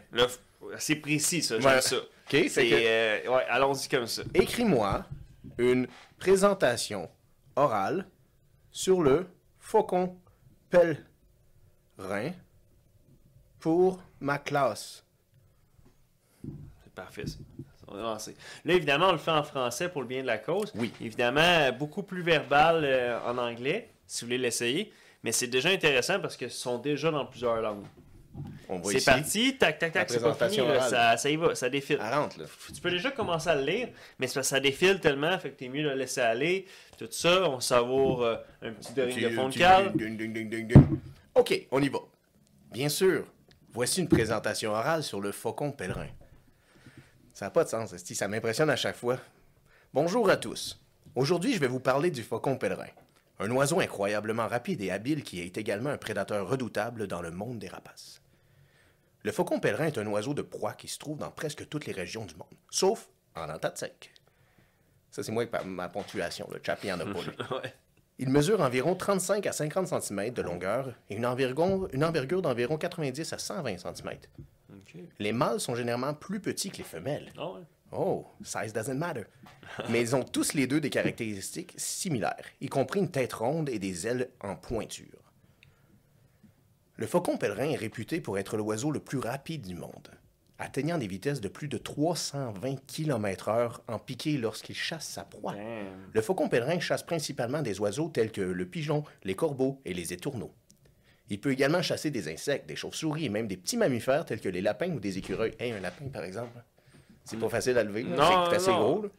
C'est 0.78 0.96
précis, 0.98 1.42
ça, 1.42 1.60
j'aime 1.60 1.72
Ouais. 1.72 1.82
ça. 1.82 1.98
OK? 1.98 2.04
Fait 2.30 2.50
C'est, 2.50 2.70
que, 2.70 2.76
euh, 2.76 3.36
ouais, 3.36 3.46
allons-y 3.50 3.88
comme 3.88 4.06
ça. 4.08 4.22
écris-moi 4.34 5.06
une 5.58 5.88
présentation 6.20 7.10
orale 7.56 8.06
sur 8.72 9.02
le 9.02 9.26
faucon 9.60 10.18
pèlerin 10.70 12.32
pour 13.60 14.02
ma 14.20 14.38
classe. 14.38 15.04
C'est 16.84 16.94
parfait, 16.94 17.26
ça. 17.28 17.38
On. 17.90 17.96
Là, 17.96 18.18
évidemment, 18.66 19.10
on 19.10 19.12
le 19.14 19.18
fait 19.18 19.32
en 19.32 19.44
français 19.44 19.88
pour 19.90 20.02
le 20.02 20.08
bien 20.08 20.22
de 20.22 20.28
la 20.28 20.38
cause. 20.38 20.72
Oui. 20.76 20.92
Évidemment, 21.00 21.72
beaucoup 21.72 22.04
plus 22.04 22.22
verbal 22.22 22.82
euh, 22.84 23.18
en 23.26 23.38
anglais, 23.38 23.90
si 24.06 24.22
vous 24.22 24.28
voulez 24.28 24.38
l'essayer. 24.38 24.92
Mais 25.24 25.32
c'est 25.32 25.48
déjà 25.48 25.70
intéressant 25.70 26.20
parce 26.20 26.38
que 26.38 26.48
ce 26.50 26.58
sont 26.58 26.78
déjà 26.78 27.12
dans 27.12 27.26
plusieurs 27.26 27.62
langues. 27.62 27.86
C'est 28.84 29.04
parti, 29.06 29.58
tac, 29.58 29.80
tac, 29.80 29.94
tac, 29.94 30.10
c'est 30.10 30.20
pas 30.20 30.34
fini. 30.34 30.58
là. 30.58 30.82
Ça, 30.90 31.18
ça 31.18 31.30
y 31.30 31.36
va, 31.38 31.56
ça 31.56 31.70
défile. 31.70 32.00
Rentre, 32.00 32.40
là. 32.40 32.46
Tu 32.74 32.82
peux 32.82 32.92
déjà 32.92 33.12
commencer 33.12 33.50
à 33.50 33.56
le 33.56 33.64
lire, 33.64 33.90
mais 34.20 34.28
que 34.28 34.42
ça 34.42 34.60
défile 34.60 35.00
tellement, 35.00 35.38
fait 35.40 35.52
que 35.52 35.56
t'es 35.58 35.70
mieux 35.70 35.84
de 35.84 35.90
le 35.90 35.96
laisser 35.96 36.22
aller. 36.22 36.66
Tout 36.98 37.08
ça, 37.10 37.50
on 37.50 37.60
savoure 37.60 38.24
euh, 38.24 38.36
un 38.62 38.74
petit 38.74 38.94
dering 38.94 39.22
de 39.22 39.30
fond 39.30 39.50
de 39.50 39.56
cale. 39.58 39.94
ding, 39.96 40.18
ding, 40.18 40.34
ding, 40.34 40.50
ding, 40.50 40.68
ding. 40.68 41.00
OK, 41.34 41.68
on 41.72 41.82
y 41.82 41.90
va. 41.90 42.00
Bien 42.72 42.90
sûr, 42.90 43.26
voici 43.72 44.02
une 44.02 44.10
présentation 44.10 44.72
orale 44.72 45.02
sur 45.04 45.22
le 45.22 45.32
faucon 45.32 45.72
pèlerin. 45.72 46.10
Ça 47.34 47.46
n'a 47.46 47.52
pas 47.52 47.64
de 47.64 47.70
sens, 47.70 47.96
ça 47.96 48.28
m'impressionne 48.28 48.70
à 48.70 48.76
chaque 48.76 48.96
fois. 48.98 49.18
Bonjour 49.94 50.30
à 50.30 50.38
tous. 50.38 50.80
Aujourd'hui, 51.16 51.54
je 51.54 51.60
vais 51.60 51.68
vous 51.68 51.80
parler 51.80 52.12
du 52.12 52.22
faucon 52.22 52.58
pèlerin. 52.58 52.88
Un 53.40 53.52
oiseau 53.52 53.80
incroyablement 53.80 54.48
rapide 54.48 54.82
et 54.82 54.90
habile 54.92 55.24
qui 55.24 55.42
est 55.42 55.58
également 55.58 55.90
un 55.92 55.98
prédateur 55.98 56.48
redoutable 56.50 57.08
dans 57.08 57.22
le 57.22 57.32
monde 57.32 57.60
des 57.60 57.68
rapaces. 57.68 58.22
Le 59.24 59.32
faucon 59.32 59.60
pèlerin 59.60 59.86
est 59.88 59.98
un 59.98 60.08
oiseau 60.08 60.34
de 60.34 60.42
proie 60.42 60.74
qui 60.74 60.88
se 60.88 60.98
trouve 60.98 61.18
dans 61.20 61.30
presque 61.32 61.68
toutes 61.70 61.86
les 61.86 61.92
régions 61.94 62.26
du 62.26 62.36
monde, 62.36 62.48
sauf 62.72 63.10
en 63.36 63.50
Antarctique. 63.50 64.12
Ça, 65.12 65.22
c'est 65.24 65.32
moi 65.32 65.44
avec 65.44 65.54
ma- 65.54 65.64
ma 65.64 65.90
ponctuation. 65.90 66.48
Le 66.52 66.60
chap, 66.64 66.80
il 66.84 66.92
en 66.94 67.00
a 67.00 67.06
pas, 67.06 67.22
lui. 67.22 67.32
Ouais. 67.52 67.74
Il 68.20 68.30
mesure 68.30 68.62
environ 68.62 68.96
35 68.96 69.46
à 69.46 69.52
50 69.52 70.02
cm 70.02 70.32
de 70.34 70.42
longueur 70.42 70.94
et 71.10 71.16
une 71.16 71.26
envergure, 71.26 71.88
une 71.94 72.04
envergure 72.04 72.42
d'environ 72.42 72.78
90 72.78 73.32
à 73.34 73.38
120 73.38 73.78
cm. 73.78 74.10
Les 75.20 75.32
mâles 75.32 75.60
sont 75.60 75.76
généralement 75.76 76.16
plus 76.16 76.40
petits 76.40 76.72
que 76.72 76.78
les 76.78 76.84
femelles. 76.84 77.32
Ah 77.38 77.52
ouais. 77.52 77.62
Oh, 77.92 78.26
size 78.44 78.74
doesn't 78.74 78.98
matter. 78.98 79.24
Mais 79.90 80.02
ils 80.02 80.16
ont 80.16 80.24
tous 80.24 80.54
les 80.54 80.68
deux 80.68 80.82
des 80.82 80.90
caractéristiques 80.90 81.74
similaires, 81.78 82.46
y 82.62 82.68
compris 82.68 83.00
une 83.00 83.12
tête 83.12 83.34
ronde 83.34 83.70
et 83.70 83.80
des 83.80 84.08
ailes 84.08 84.30
en 84.42 84.56
pointure. 84.56 85.34
Le 86.96 87.06
faucon 87.06 87.38
pèlerin 87.38 87.70
est 87.70 87.76
réputé 87.76 88.22
pour 88.22 88.40
être 88.40 88.58
l'oiseau 88.58 88.92
le 88.92 89.00
plus 89.00 89.20
rapide 89.20 89.68
du 89.68 89.76
monde, 89.76 90.10
atteignant 90.58 90.98
des 90.98 91.08
vitesses 91.08 91.42
de 91.42 91.48
plus 91.48 91.68
de 91.68 91.78
320 91.78 92.86
km/h 92.88 93.82
en 93.88 94.00
piqué 94.00 94.38
lorsqu'il 94.38 94.76
chasse 94.76 95.08
sa 95.08 95.24
proie. 95.24 95.54
Damn. 95.54 96.10
Le 96.12 96.22
faucon 96.22 96.50
pèlerin 96.50 96.80
chasse 96.80 97.04
principalement 97.04 97.62
des 97.62 97.80
oiseaux 97.80 98.10
tels 98.10 98.32
que 98.32 98.42
le 98.42 98.66
pigeon, 98.66 99.04
les 99.24 99.36
corbeaux 99.36 99.80
et 99.86 99.94
les 99.94 100.12
étourneaux. 100.12 100.54
Il 101.30 101.40
peut 101.40 101.52
également 101.52 101.82
chasser 101.82 102.10
des 102.10 102.32
insectes, 102.32 102.68
des 102.68 102.76
chauves-souris 102.76 103.26
et 103.26 103.30
même 103.30 103.48
des 103.48 103.58
petits 103.58 103.78
mammifères 103.78 104.26
tels 104.26 104.42
que 104.42 104.50
les 104.50 104.62
lapins 104.62 104.92
ou 104.92 105.00
des 105.00 105.18
écureuils. 105.18 105.54
Hey, 105.60 105.74
un 105.74 105.80
lapin, 105.80 106.08
par 106.08 106.24
exemple. 106.24 106.64
C'est 107.30 107.38
pas 107.38 107.50
facile 107.50 107.78
à 107.78 107.84
lever. 107.84 108.06
c'est 108.50 108.56
assez 108.56 108.72
gros. 108.72 109.04
là. 109.04 109.10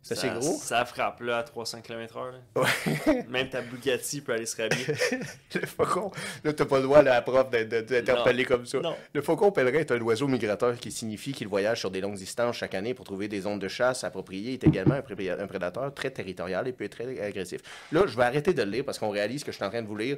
C'est 0.00 0.14
assez 0.16 0.28
gros. 0.30 0.56
Ça 0.56 0.84
frappe 0.84 1.20
là 1.22 1.38
à 1.38 1.42
300 1.42 1.80
km/h. 1.82 2.32
Ouais. 2.54 3.24
Même 3.28 3.50
ta 3.50 3.60
Bugatti 3.60 4.20
peut 4.20 4.32
aller 4.32 4.46
se 4.46 4.56
rhabiller. 4.56 4.86
le 5.54 5.66
faucon. 5.66 6.12
Là, 6.44 6.52
t'as 6.52 6.64
pas 6.66 6.76
le 6.76 6.84
droit, 6.84 7.02
là, 7.02 7.10
à 7.10 7.14
la 7.16 7.22
prof, 7.22 7.50
d'interpeller 7.50 8.44
comme 8.44 8.64
ça. 8.64 8.78
Non. 8.78 8.94
Le 9.12 9.20
faucon 9.22 9.50
pèlerin 9.50 9.80
est 9.80 9.90
un 9.90 10.00
oiseau 10.00 10.28
migrateur 10.28 10.76
qui 10.78 10.92
signifie 10.92 11.32
qu'il 11.32 11.48
voyage 11.48 11.80
sur 11.80 11.90
des 11.90 12.00
longues 12.00 12.14
distances 12.14 12.56
chaque 12.56 12.74
année 12.76 12.94
pour 12.94 13.04
trouver 13.04 13.26
des 13.26 13.40
zones 13.40 13.58
de 13.58 13.66
chasse 13.68 14.04
appropriées. 14.04 14.52
Il 14.52 14.54
est 14.54 14.64
également 14.64 14.94
un, 14.94 15.02
pré- 15.02 15.30
un 15.30 15.46
prédateur 15.48 15.92
très 15.92 16.10
territorial 16.12 16.68
et 16.68 16.72
peut 16.72 16.84
être 16.84 16.92
très 16.96 17.20
agressif. 17.20 17.60
Là, 17.90 18.04
je 18.06 18.16
vais 18.16 18.24
arrêter 18.24 18.54
de 18.54 18.62
le 18.62 18.70
lire 18.70 18.84
parce 18.84 19.00
qu'on 19.00 19.10
réalise 19.10 19.42
que 19.42 19.50
je 19.50 19.56
suis 19.56 19.64
en 19.64 19.70
train 19.70 19.82
de 19.82 19.88
vous 19.88 19.96
lire 19.96 20.16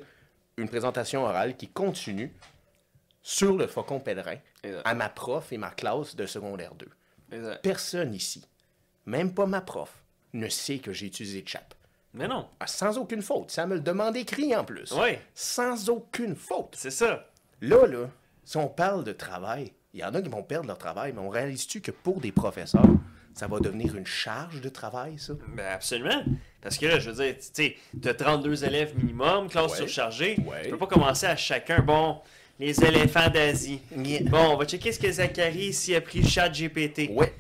une 0.58 0.68
présentation 0.68 1.24
orale 1.24 1.56
qui 1.56 1.68
continue 1.68 2.32
sur 3.22 3.56
le 3.56 3.66
faucon 3.66 3.98
pèlerin 3.98 4.36
à 4.84 4.94
ma 4.94 5.08
prof 5.08 5.52
et 5.52 5.58
ma 5.58 5.70
classe 5.70 6.14
de 6.14 6.26
secondaire 6.26 6.74
2. 6.74 6.86
Exact. 7.32 7.62
Personne 7.62 8.14
ici, 8.14 8.44
même 9.06 9.32
pas 9.34 9.46
ma 9.46 9.60
prof, 9.60 9.92
ne 10.32 10.48
sait 10.48 10.78
que 10.78 10.92
j'ai 10.92 11.06
utilisé 11.06 11.42
Chap. 11.46 11.74
Mais 12.14 12.26
non. 12.26 12.48
Ah, 12.58 12.66
Sans 12.66 12.98
aucune 12.98 13.22
faute. 13.22 13.50
Ça 13.52 13.66
me 13.66 13.74
le 13.74 13.80
demande 13.80 14.16
écrit 14.16 14.54
en 14.56 14.64
plus. 14.64 14.90
Ouais. 14.92 15.20
Sans 15.34 15.88
aucune 15.90 16.34
faute. 16.34 16.74
C'est 16.76 16.90
ça. 16.90 17.28
Là, 17.60 17.86
là, 17.86 18.08
si 18.44 18.56
on 18.56 18.66
parle 18.68 19.04
de 19.04 19.12
travail, 19.12 19.72
il 19.94 20.00
y 20.00 20.04
en 20.04 20.12
a 20.14 20.20
qui 20.22 20.28
vont 20.28 20.42
perdre 20.42 20.66
leur 20.66 20.78
travail, 20.78 21.12
mais 21.12 21.20
on 21.20 21.28
réalise-tu 21.28 21.80
que 21.80 21.90
pour 21.92 22.20
des 22.20 22.32
professeurs, 22.32 22.82
ça 23.34 23.46
va 23.46 23.60
devenir 23.60 23.94
une 23.96 24.06
charge 24.06 24.60
de 24.60 24.68
travail, 24.68 25.18
ça? 25.18 25.34
Ben 25.54 25.66
absolument. 25.72 26.24
Parce 26.60 26.78
que 26.78 26.86
là, 26.86 26.98
je 26.98 27.10
veux 27.10 27.24
dire, 27.24 27.36
tu 27.38 27.46
sais, 27.52 27.76
t'as 28.02 28.14
32 28.14 28.64
élèves 28.64 28.96
minimum, 28.96 29.48
classe 29.48 29.70
Ouais. 29.72 29.76
surchargée. 29.78 30.36
Ouais. 30.46 30.64
Tu 30.64 30.70
peux 30.70 30.78
pas 30.78 30.88
commencer 30.88 31.26
à 31.26 31.36
chacun, 31.36 31.80
bon, 31.80 32.20
les 32.60 32.84
éléphants 32.84 33.28
d'Asie. 33.30 33.80
Bon, 34.26 34.50
on 34.52 34.56
va 34.56 34.64
checker 34.66 34.92
ce 34.92 34.98
que 35.00 35.10
Zachary 35.10 35.72
s'il 35.72 35.96
a 35.96 36.00
pris 36.00 36.22
chat 36.26 36.48
GPT. 36.50 37.08
Ouais. 37.10 37.32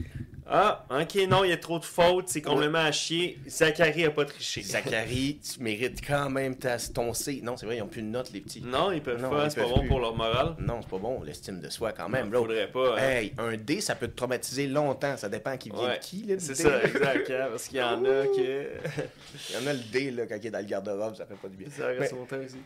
Ah, 0.52 0.84
ok, 0.90 1.14
non, 1.28 1.44
il 1.44 1.50
y 1.50 1.52
a 1.52 1.56
trop 1.58 1.78
de 1.78 1.84
fautes, 1.84 2.28
c'est 2.28 2.42
complètement 2.42 2.78
à 2.80 2.90
chier. 2.90 3.38
Zachary 3.48 4.04
a 4.06 4.10
pas 4.10 4.24
triché. 4.24 4.62
Zachary, 4.62 5.38
tu 5.38 5.62
mérites 5.62 6.04
quand 6.04 6.28
même 6.28 6.56
ta, 6.56 6.76
ton 6.76 7.14
C. 7.14 7.38
Non, 7.44 7.56
c'est 7.56 7.66
vrai, 7.66 7.76
ils 7.76 7.82
ont 7.82 7.86
plus 7.86 8.02
de 8.02 8.08
notes, 8.08 8.32
les 8.32 8.40
petits. 8.40 8.60
Non, 8.60 8.90
ils 8.90 9.00
peuvent 9.00 9.22
Non, 9.22 9.30
pas, 9.30 9.44
ils 9.44 9.50
c'est 9.52 9.60
pas 9.60 9.66
peuvent 9.66 9.74
bon 9.74 9.80
plus. 9.82 9.88
pour 9.88 10.00
leur 10.00 10.16
morale. 10.16 10.56
Non, 10.58 10.80
c'est 10.82 10.90
pas 10.90 10.98
bon, 10.98 11.22
l'estime 11.22 11.60
de 11.60 11.70
soi 11.70 11.92
quand 11.92 12.08
même. 12.08 12.32
Là. 12.32 12.38
faudrait 12.40 12.68
pas. 12.68 12.96
hein. 12.98 13.10
Hey, 13.10 13.32
un 13.38 13.56
D, 13.56 13.80
ça 13.80 13.94
peut 13.94 14.08
te 14.08 14.16
traumatiser 14.16 14.66
longtemps. 14.66 15.16
Ça 15.16 15.28
dépend 15.28 15.56
qui 15.56 15.70
vient 15.70 15.84
Ouais, 15.86 15.98
de 15.98 16.02
qui, 16.02 16.22
là, 16.24 16.34
le 16.34 16.40
C'est 16.40 16.54
D. 16.56 16.62
ça, 16.64 16.82
exact, 16.82 17.30
hein, 17.30 17.46
parce 17.50 17.68
qu'il 17.68 17.78
y 17.78 17.82
en 17.82 18.04
a 18.04 18.26
que. 18.26 18.66
Il 19.50 19.54
y 19.54 19.64
en 19.64 19.66
a 19.68 19.72
le 19.72 19.80
D, 19.92 20.10
là, 20.10 20.26
quand 20.26 20.36
il 20.42 20.46
est 20.48 20.50
dans 20.50 20.58
le 20.58 20.64
garde-robe, 20.64 21.14
ça 21.14 21.26
fait 21.26 21.34
pas 21.36 21.48
du 21.48 21.56
bien. 21.58 21.68
ça 21.70 21.86
reste 21.86 22.12
Mais 22.12 22.18
longtemps 22.18 22.44
aussi. 22.44 22.56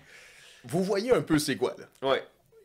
vous 0.65 0.83
voyez 0.83 1.13
un 1.13 1.21
peu 1.21 1.39
c'est 1.39 1.57
quoi, 1.57 1.77
là? 1.79 2.09
Ouais. 2.13 2.23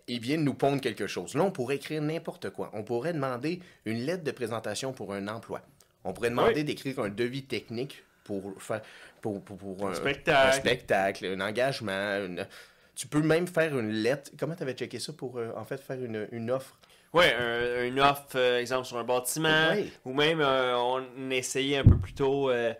Ils 0.09 0.19
viennent 0.19 0.43
nous 0.43 0.53
pondre 0.55 0.81
quelque 0.81 1.07
chose. 1.07 1.35
Là, 1.35 1.43
on 1.43 1.51
pourrait 1.51 1.75
écrire 1.77 2.01
n'importe 2.01 2.49
quoi. 2.49 2.69
On 2.73 2.83
pourrait 2.83 3.13
demander 3.13 3.59
une 3.85 3.99
lettre 4.05 4.23
de 4.23 4.31
présentation 4.31 4.91
pour 4.91 5.13
un 5.13 5.27
emploi. 5.27 5.61
On 6.03 6.13
pourrait 6.13 6.31
demander 6.31 6.55
Oui. 6.55 6.63
d'écrire 6.63 6.99
un 6.99 7.09
devis 7.09 7.43
technique 7.43 8.03
pour 8.23 8.61
faire 8.61 8.81
pour, 9.21 9.41
pour, 9.43 9.57
pour 9.57 9.87
un, 9.89 9.93
spectacle. 9.93 10.47
un 10.49 10.51
spectacle, 10.51 11.25
un 11.25 11.41
engagement. 11.41 12.25
une- 12.25 12.47
Tu 12.95 13.07
peux 13.07 13.21
même 13.21 13.47
faire 13.47 13.77
une 13.77 13.91
lettre. 13.91 14.31
Comment 14.37 14.55
tu 14.55 14.63
avais 14.63 14.73
checké 14.73 14.99
ça 14.99 15.13
pour 15.13 15.37
euh, 15.37 15.51
en 15.55 15.63
fait 15.63 15.79
faire 15.79 16.03
une, 16.03 16.27
une 16.31 16.49
offre? 16.51 16.77
Un, 17.13 17.85
une 17.85 17.99
offre, 17.99 18.27
euh, 18.35 18.59
exemple, 18.59 18.85
sur 18.85 18.97
un 18.97 19.03
bâtiment, 19.03 19.69
Ouais. 19.69 19.85
ou 20.05 20.13
même, 20.13 20.41
euh, 20.41 20.77
on 20.77 21.29
essayait 21.31 21.77
un 21.77 21.83
peu 21.83 21.97
plus 21.97 22.13
tôt 22.13 22.49
euh, 22.51 22.73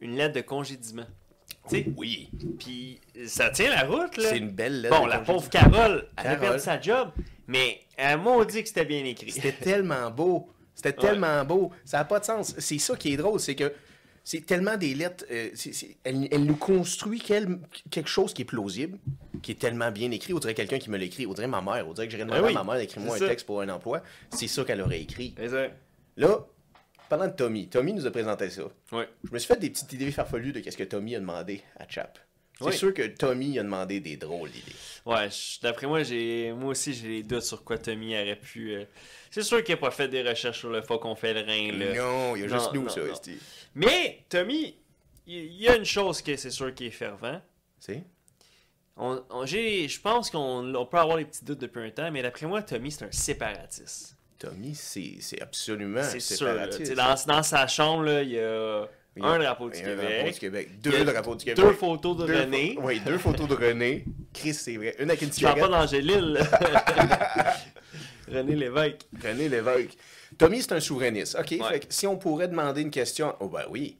une 0.00 0.16
lettre 0.16 0.34
de 0.34 0.40
congédiement. 0.42 1.06
Oui. 1.96 2.28
puis 2.58 3.00
ça 3.26 3.50
tient 3.50 3.70
la 3.70 3.84
route, 3.84 4.16
là. 4.16 4.28
C'est 4.30 4.38
une 4.38 4.50
belle 4.50 4.82
lettre. 4.82 4.98
Bon, 4.98 5.06
la 5.06 5.18
pauvre 5.18 5.48
Carole, 5.48 6.06
elle 6.16 6.20
a 6.20 6.22
Carole. 6.34 6.40
perdu 6.40 6.58
sa 6.60 6.80
job, 6.80 7.10
mais 7.46 7.80
elle 7.96 8.20
m'a 8.20 8.44
dit 8.44 8.62
que 8.62 8.68
c'était 8.68 8.84
bien 8.84 9.04
écrit. 9.04 9.30
C'était 9.30 9.52
tellement 9.52 10.10
beau. 10.10 10.48
C'était 10.74 10.92
tellement 10.94 11.44
beau. 11.44 11.70
Ça 11.84 11.98
n'a 11.98 12.04
pas 12.04 12.20
de 12.20 12.24
sens. 12.24 12.54
C'est 12.58 12.78
ça 12.78 12.96
qui 12.96 13.12
est 13.12 13.16
drôle, 13.16 13.38
c'est 13.40 13.54
que 13.54 13.72
c'est 14.24 14.44
tellement 14.46 14.76
des 14.76 14.94
lettres. 14.94 15.24
euh, 15.30 15.48
elle, 16.04 16.28
elle 16.30 16.44
nous 16.44 16.56
construit 16.56 17.20
quel- 17.20 17.58
quelque 17.90 18.08
chose 18.08 18.32
qui 18.32 18.42
est 18.42 18.46
plausible, 18.46 18.98
qui 19.42 19.52
est 19.52 19.58
tellement 19.58 19.90
bien 19.90 20.10
écrit. 20.10 20.32
On 20.34 20.38
dirait 20.38 20.54
quelqu'un 20.54 20.78
qui 20.78 20.88
me 20.90 20.96
l'écrit. 20.98 21.26
On 21.26 21.32
dirait 21.34 21.48
ma 21.48 21.60
mère. 21.62 21.86
On 21.88 21.92
dirait 21.92 22.06
que 22.06 22.12
j'irais 22.12 22.24
demander 22.24 22.42
Ben 22.42 22.46
oui, 22.48 22.56
à 22.56 22.62
ma 22.64 22.72
mère 22.72 22.80
d'écrire-moi 22.80 23.14
un 23.14 23.18
c'est 23.18 23.24
ça. 23.24 23.30
texte 23.30 23.46
pour 23.46 23.60
un 23.60 23.68
emploi. 23.68 24.02
C'est 24.30 24.46
ça 24.46 24.64
qu'elle 24.64 24.80
aurait 24.82 25.00
écrit. 25.00 25.34
Là, 26.16 26.46
parlant 27.10 27.26
de 27.26 27.32
Tommy, 27.36 27.68
Tommy 27.68 27.92
nous 27.92 28.06
a 28.06 28.10
présenté 28.10 28.48
ça. 28.48 28.62
Ouais. 28.92 29.06
Je 29.24 29.30
me 29.32 29.38
suis 29.38 29.46
fait 29.52 29.60
des 29.60 29.68
petites 29.68 29.92
idées 29.92 30.10
farfelues 30.10 30.52
de 30.52 30.60
qu'est-ce 30.60 30.78
que 30.78 30.84
Tommy 30.84 31.14
a 31.16 31.20
demandé 31.20 31.62
à 31.78 31.86
Chap. 31.86 32.18
C'est 32.58 32.66
Oui. 32.66 32.72
sûr 32.76 32.92
que 32.92 33.06
Tommy 33.06 33.58
a 33.58 33.62
demandé 33.62 34.00
des 34.00 34.16
drôles 34.18 34.50
d'idées. 34.50 34.72
Ouais, 35.06 35.28
d'après 35.62 35.86
moi, 35.86 36.02
j'ai 36.02 36.52
moi 36.52 36.70
aussi, 36.70 36.92
j'ai 36.92 37.08
des 37.08 37.22
doutes 37.22 37.42
sur 37.42 37.64
quoi 37.64 37.78
Tommy 37.78 38.14
aurait 38.14 38.36
pu. 38.36 38.72
euh, 38.74 38.84
C'est 39.30 39.42
sûr 39.42 39.62
qu'il 39.64 39.74
n'a 39.74 39.80
pas 39.80 39.90
fait 39.90 40.08
des 40.08 40.22
recherches 40.22 40.58
sur 40.58 40.70
le 40.70 40.82
qu'on 40.82 41.14
fait 41.14 41.32
le 41.32 41.40
rein, 41.40 41.72
là. 41.78 41.94
Non, 41.94 42.36
il 42.36 42.42
y 42.42 42.44
a 42.44 42.48
juste 42.48 42.72
nous, 42.74 42.82
non, 42.82 42.88
ça, 42.90 43.00
non. 43.00 43.14
Mais, 43.74 44.24
Tommy, 44.28 44.76
il 45.26 45.52
y, 45.54 45.68
a 45.68 45.76
une 45.76 45.84
chose 45.86 46.20
que 46.20 46.36
c'est 46.36 46.50
sûr 46.50 46.74
qui 46.74 46.86
est 46.86 46.90
fervent. 46.90 47.40
C'est? 47.78 48.04
On, 48.96 49.24
on- 49.30 49.46
j'ai- 49.46 49.88
je 49.88 49.98
pense 50.00 50.28
qu'on 50.30 50.74
on 50.74 50.84
peut 50.86 50.98
avoir 50.98 51.16
les 51.16 51.24
petits 51.24 51.44
doutes 51.46 51.60
depuis 51.60 51.80
un 51.80 51.90
temps, 51.90 52.10
mais 52.10 52.20
d'après 52.20 52.46
moi, 52.46 52.62
Tommy, 52.62 52.90
c'est 52.92 53.04
un 53.06 53.10
séparatiste. 53.12 54.16
Tommy, 54.40 54.74
c'est 54.74 55.40
absolument 55.40 56.02
c'est 56.02 56.18
sûr. 56.18 56.46
là. 56.46 56.70
séparatiste. 56.72 56.94
Dans, 56.96 57.34
dans 57.36 57.42
sa 57.44 57.66
chambre, 57.68 58.04
là, 58.04 58.22
il 58.22 58.30
y 58.30 58.38
a 58.40 58.86
Il 59.16 59.22
y 59.22 59.26
a 59.26 59.28
un 59.28 59.38
drapeau 59.38 59.68
du 59.70 59.80
Québec, 59.80 60.80
du 60.80 60.90
Deux 60.90 61.04
drapeaux 61.04 61.34
du 61.36 61.44
Québec. 61.44 61.62
deux 61.64 61.72
photos 61.74 62.16
de 62.16 62.26
Deux 62.26 62.40
René. 62.40 62.74
pho- 62.74 62.80
Oui, 62.84 63.00
deux 63.00 63.18
photos 63.18 63.46
de 63.48 63.54
René. 63.54 64.04
Chris, 64.32 64.54
c'est 64.54 64.76
vrai. 64.76 64.96
Une 64.98 65.10
avec 65.10 65.22
une 65.22 65.32
Je 65.32 65.40
parle 65.42 65.60
pas 65.60 65.66
cigarette. 65.66 65.80
d'Angélil. 65.90 66.40
René 68.32 68.54
Lévesque. 68.56 69.06
René 69.22 69.48
Lévesque. 69.48 69.96
Tommy, 70.38 70.62
c'est 70.62 70.72
un 70.72 70.80
souverainiste. 70.80 71.36
OK, 71.38 71.50
Ouais. 71.50 71.68
fait 71.68 71.80
que 71.80 71.86
si 71.90 72.06
on 72.06 72.16
pourrait 72.16 72.48
demander 72.48 72.82
une 72.82 72.90
question... 72.90 73.34
Oh 73.40 73.48
ben 73.48 73.64
oui, 73.70 73.98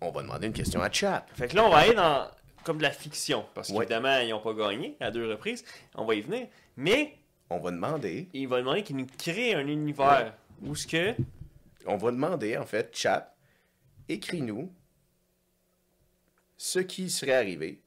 on 0.00 0.10
va 0.10 0.22
demander 0.22 0.48
une 0.48 0.52
question 0.52 0.82
à 0.82 0.90
Chap. 0.90 1.30
Fait 1.34 1.46
que 1.48 1.56
là, 1.56 1.64
on 1.64 1.70
va 1.70 1.78
aller 1.78 1.94
dans 1.94 2.26
comme 2.64 2.78
de 2.78 2.82
la 2.82 2.90
fiction. 2.90 3.44
Parce 3.54 3.70
Ouais. 3.70 3.78
qu'évidemment, 3.86 4.18
ils 4.18 4.30
n'ont 4.30 4.40
pas 4.40 4.52
gagné 4.54 4.96
à 5.00 5.10
deux 5.10 5.28
reprises. 5.28 5.64
On 5.94 6.04
va 6.04 6.14
y 6.14 6.20
venir. 6.20 6.46
Mais 6.76 7.14
On 7.54 7.60
va 7.60 7.70
demander... 7.70 8.28
il 8.32 8.48
va 8.48 8.58
demander 8.58 8.82
qu'il 8.82 8.96
nous 8.96 9.06
crée 9.18 9.54
un 9.54 9.66
univers 9.66 10.34
où 10.62 10.74
ce 10.74 10.86
que. 10.86 11.14
On 11.86 11.96
va 11.96 12.10
demander, 12.10 12.56
en 12.56 12.64
fait, 12.64 12.94
Chap, 12.96 13.36
écris-nous 14.08 14.72
ce 16.56 16.78
qui 16.78 17.10
serait 17.10 17.34
arrivé 17.34 17.80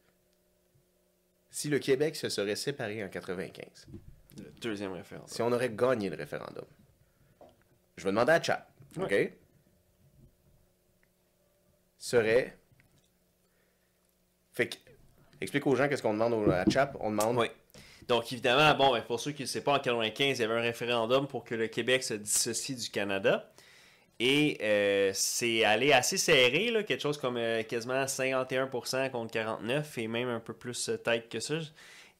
si 1.49 1.69
le 1.69 1.79
Québec 1.79 2.15
se 2.17 2.27
serait 2.29 2.57
séparé 2.57 3.03
en 3.03 3.07
95. 3.07 3.87
Le 4.37 4.51
deuxième 4.61 4.91
référence. 4.91 5.31
Si 5.31 5.41
on 5.41 5.51
aurait 5.51 5.69
gagné 5.69 6.09
le 6.09 6.17
référendum. 6.17 6.65
Je 7.95 8.03
vais 8.03 8.09
demander 8.11 8.33
à 8.33 8.41
Chap, 8.41 8.69
OK? 8.99 9.13
Serait... 11.97 12.57
Fait 14.51 14.67
que... 14.67 14.75
Explique 15.41 15.65
aux 15.67 15.75
gens 15.75 15.87
qu'est-ce 15.87 16.01
qu'on 16.01 16.13
demande 16.13 16.33
au- 16.33 16.51
à 16.51 16.65
Chap. 16.69 16.97
On 16.99 17.09
demande... 17.11 17.37
Oui. 17.37 17.47
Donc, 18.07 18.31
évidemment, 18.31 18.73
bon, 18.75 18.93
ben, 18.93 19.01
pour 19.01 19.19
ceux 19.19 19.31
qui 19.31 19.41
ne 19.43 19.47
savent 19.47 19.63
pas, 19.63 19.73
en 19.73 19.79
95, 19.79 20.37
il 20.37 20.41
y 20.41 20.45
avait 20.45 20.53
un 20.53 20.61
référendum 20.61 21.27
pour 21.27 21.43
que 21.43 21.55
le 21.55 21.67
Québec 21.67 22.03
se 22.03 22.13
dissocie 22.13 22.77
du 22.77 22.89
Canada. 22.89 23.49
Et 24.19 24.57
euh, 24.61 25.11
c'est 25.13 25.65
allé 25.65 25.91
assez 25.91 26.17
serré, 26.17 26.71
là, 26.71 26.83
quelque 26.83 27.01
chose 27.01 27.17
comme 27.17 27.35
euh, 27.37 27.63
quasiment 27.63 28.05
51% 28.05 29.11
contre 29.11 29.33
49% 29.37 29.83
et 30.01 30.07
même 30.07 30.29
un 30.29 30.39
peu 30.39 30.53
plus 30.53 30.87
euh, 30.89 30.97
tête 30.97 31.27
que 31.29 31.39
ça. 31.39 31.55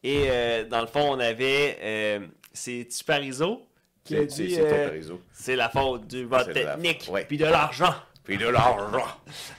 Et 0.04 0.26
euh, 0.30 0.66
dans 0.66 0.82
le 0.82 0.88
fond, 0.88 1.14
on 1.14 1.20
avait. 1.20 1.78
euh, 1.82 2.20
c'est 2.52 2.88
Tuparizo 2.90 3.66
qui 4.04 4.16
a 4.18 4.20
C'est 4.30 4.44
dit. 4.44 5.56
la 5.56 5.70
faute 5.70 6.08
du 6.08 6.26
vote 6.26 6.52
technique, 6.54 7.10
puis 7.28 7.38
de 7.38 7.46
l'argent. 7.46 7.94
Puis 8.26 8.38
de 8.38 8.48
l'argent. 8.48 9.06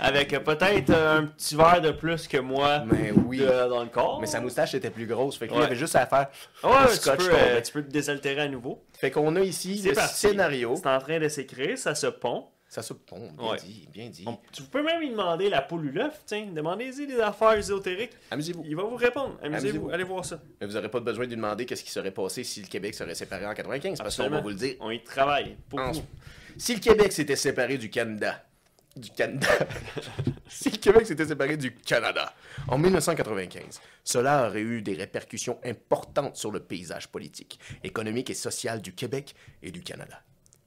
Avec 0.00 0.30
peut-être 0.42 0.90
un 0.90 1.26
petit 1.26 1.54
verre 1.56 1.80
de 1.80 1.92
plus 1.92 2.26
que 2.28 2.38
moi 2.38 2.82
Mais 2.84 3.12
oui. 3.12 3.38
de- 3.38 3.68
dans 3.68 3.82
le 3.82 3.88
corps. 3.88 4.20
Mais 4.20 4.26
sa 4.26 4.40
moustache 4.40 4.74
était 4.74 4.90
plus 4.90 5.06
grosse. 5.06 5.36
Fait 5.38 5.46
qu'il 5.48 5.56
Ouais. 5.56 5.64
avait 5.64 5.76
juste 5.76 5.94
à 5.96 6.04
faire... 6.06 6.28
Ouais, 6.64 6.70
tu 6.90 6.96
scotch 6.96 7.16
peux, 7.18 7.24
tombait. 7.28 7.36
euh, 7.40 7.60
tu 7.62 7.72
peux 7.72 7.82
te 7.82 7.90
désaltérer 7.90 8.42
à 8.42 8.48
nouveau. 8.48 8.82
Fait 8.98 9.10
qu'on 9.10 9.34
a 9.36 9.40
ici 9.40 9.80
le 9.84 9.92
parti. 9.94 10.14
scénario. 10.16 10.74
C'est 10.76 10.88
en 10.88 10.98
train 10.98 11.18
de 11.20 11.28
s'écrire, 11.28 11.78
ça 11.78 11.94
se 11.94 12.08
pond. 12.08 12.46
Ça 12.68 12.82
se 12.82 12.92
bon, 12.92 13.30
bien 13.38 13.50
Ouais. 13.52 13.56
dit, 13.58 13.88
bien 13.92 14.08
dit. 14.08 14.24
On- 14.26 14.36
tu 14.52 14.64
peux 14.64 14.82
même 14.82 14.98
lui 14.98 15.10
demander 15.10 15.48
la 15.48 15.62
poule 15.62 15.86
ou 15.86 15.92
l'œuf, 15.92 16.20
tiens. 16.26 16.46
Demandez-y 16.52 17.06
des 17.06 17.20
affaires 17.20 17.52
ésotériques. 17.52 18.10
Amusez-vous. 18.32 18.64
Il 18.66 18.74
va 18.74 18.82
vous 18.82 18.96
répondre. 18.96 19.38
Amusez-vous, 19.40 19.90
allez 19.90 20.02
voir 20.02 20.24
ça. 20.24 20.40
Mais 20.60 20.66
vous 20.66 20.72
n'aurez 20.72 20.90
pas 20.90 20.98
besoin 20.98 21.26
de 21.26 21.30
lui 21.30 21.36
demander 21.36 21.64
qu'est-ce 21.64 21.84
qui 21.84 21.92
serait 21.92 22.10
passé 22.10 22.42
si 22.42 22.60
le 22.62 22.66
Québec 22.66 22.94
serait 22.96 23.14
séparé 23.14 23.46
en 23.46 23.54
95, 23.54 23.98
parce 23.98 24.16
qu'on 24.16 24.24
Absolument. 24.24 24.36
va 24.38 24.42
vous 24.42 24.48
le 24.48 24.54
dire. 24.56 24.74
On 24.80 24.90
y 24.90 25.00
travaille. 25.00 25.56
Pour 25.70 25.78
En- 25.78 25.92
vous. 25.92 26.02
Si 26.58 26.74
le 26.74 26.80
Québec 26.80 27.12
s'était 27.12 27.36
séparé 27.36 27.78
du 27.78 27.88
Canada, 27.88 28.42
du 28.96 29.10
Canada, 29.10 29.46
si 30.48 30.70
le 30.70 30.78
Québec 30.78 31.06
s'était 31.06 31.26
séparé 31.26 31.56
du 31.56 31.74
Canada 31.74 32.32
en 32.68 32.78
1995, 32.78 33.80
cela 34.04 34.48
aurait 34.48 34.60
eu 34.60 34.82
des 34.82 34.94
répercussions 34.94 35.58
importantes 35.64 36.36
sur 36.36 36.50
le 36.50 36.60
paysage 36.60 37.08
politique, 37.08 37.58
économique 37.84 38.30
et 38.30 38.34
social 38.34 38.80
du 38.80 38.94
Québec 38.94 39.34
et 39.62 39.70
du 39.70 39.82
Canada. 39.82 40.22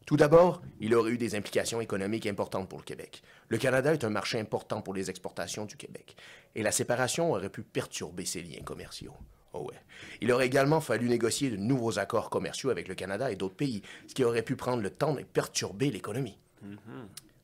Tout 0.05 0.17
d'abord, 0.17 0.61
il 0.79 0.95
aurait 0.95 1.11
eu 1.11 1.17
des 1.17 1.35
implications 1.35 1.81
économiques 1.81 2.25
importantes 2.25 2.67
pour 2.67 2.79
le 2.79 2.83
Québec. 2.83 3.21
Le 3.47 3.57
Canada 3.57 3.93
est 3.93 4.03
un 4.03 4.09
marché 4.09 4.39
important 4.39 4.81
pour 4.81 4.93
les 4.93 5.09
exportations 5.09 5.65
du 5.65 5.75
Québec, 5.75 6.15
et 6.55 6.63
la 6.63 6.71
séparation 6.71 7.31
aurait 7.31 7.49
pu 7.49 7.61
perturber 7.61 8.25
ses 8.25 8.41
liens 8.41 8.63
commerciaux. 8.63 9.13
Oh 9.53 9.61
ouais. 9.61 9.79
Il 10.21 10.31
aurait 10.31 10.45
également 10.45 10.81
fallu 10.81 11.09
négocier 11.09 11.49
de 11.49 11.57
nouveaux 11.57 11.97
accords 11.97 12.29
commerciaux 12.29 12.69
avec 12.69 12.87
le 12.87 12.95
Canada 12.95 13.31
et 13.31 13.35
d'autres 13.35 13.55
pays, 13.55 13.81
ce 14.07 14.13
qui 14.13 14.23
aurait 14.23 14.43
pu 14.43 14.55
prendre 14.55 14.83
le 14.83 14.91
temps 14.91 15.17
et 15.17 15.23
perturber 15.23 15.89
l'économie. 15.89 16.37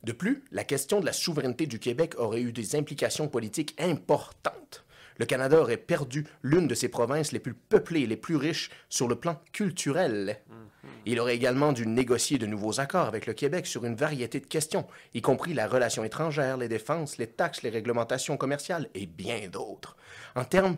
De 0.02 0.12
plus, 0.12 0.44
la 0.52 0.64
question 0.64 1.00
de 1.00 1.06
la 1.06 1.12
souveraineté 1.12 1.66
du 1.66 1.78
Québec 1.78 2.14
aurait 2.18 2.42
eu 2.42 2.52
des 2.52 2.76
implications 2.76 3.28
politiques 3.28 3.74
importantes. 3.78 4.84
Le 5.18 5.26
Canada 5.26 5.60
aurait 5.60 5.76
perdu 5.76 6.26
l'une 6.42 6.68
de 6.68 6.74
ses 6.74 6.88
provinces 6.88 7.32
les 7.32 7.38
plus 7.38 7.54
peuplées 7.54 8.02
et 8.02 8.06
les 8.06 8.16
plus 8.16 8.36
riches 8.36 8.70
sur 8.88 9.08
le 9.08 9.16
plan 9.16 9.40
culturel. 9.52 10.40
Il 11.04 11.20
aurait 11.20 11.34
également 11.34 11.72
dû 11.72 11.86
négocier 11.86 12.38
de 12.38 12.46
nouveaux 12.46 12.80
accords 12.80 13.06
avec 13.06 13.26
le 13.26 13.32
Québec 13.32 13.66
sur 13.66 13.84
une 13.84 13.94
variété 13.94 14.40
de 14.40 14.46
questions, 14.46 14.86
y 15.14 15.22
compris 15.22 15.54
la 15.54 15.68
relation 15.68 16.04
étrangère, 16.04 16.56
les 16.56 16.68
défenses, 16.68 17.16
les 17.16 17.28
taxes, 17.28 17.62
les 17.62 17.70
réglementations 17.70 18.36
commerciales 18.36 18.88
et 18.94 19.06
bien 19.06 19.48
d'autres. 19.48 19.96
En 20.34 20.44
termes 20.44 20.76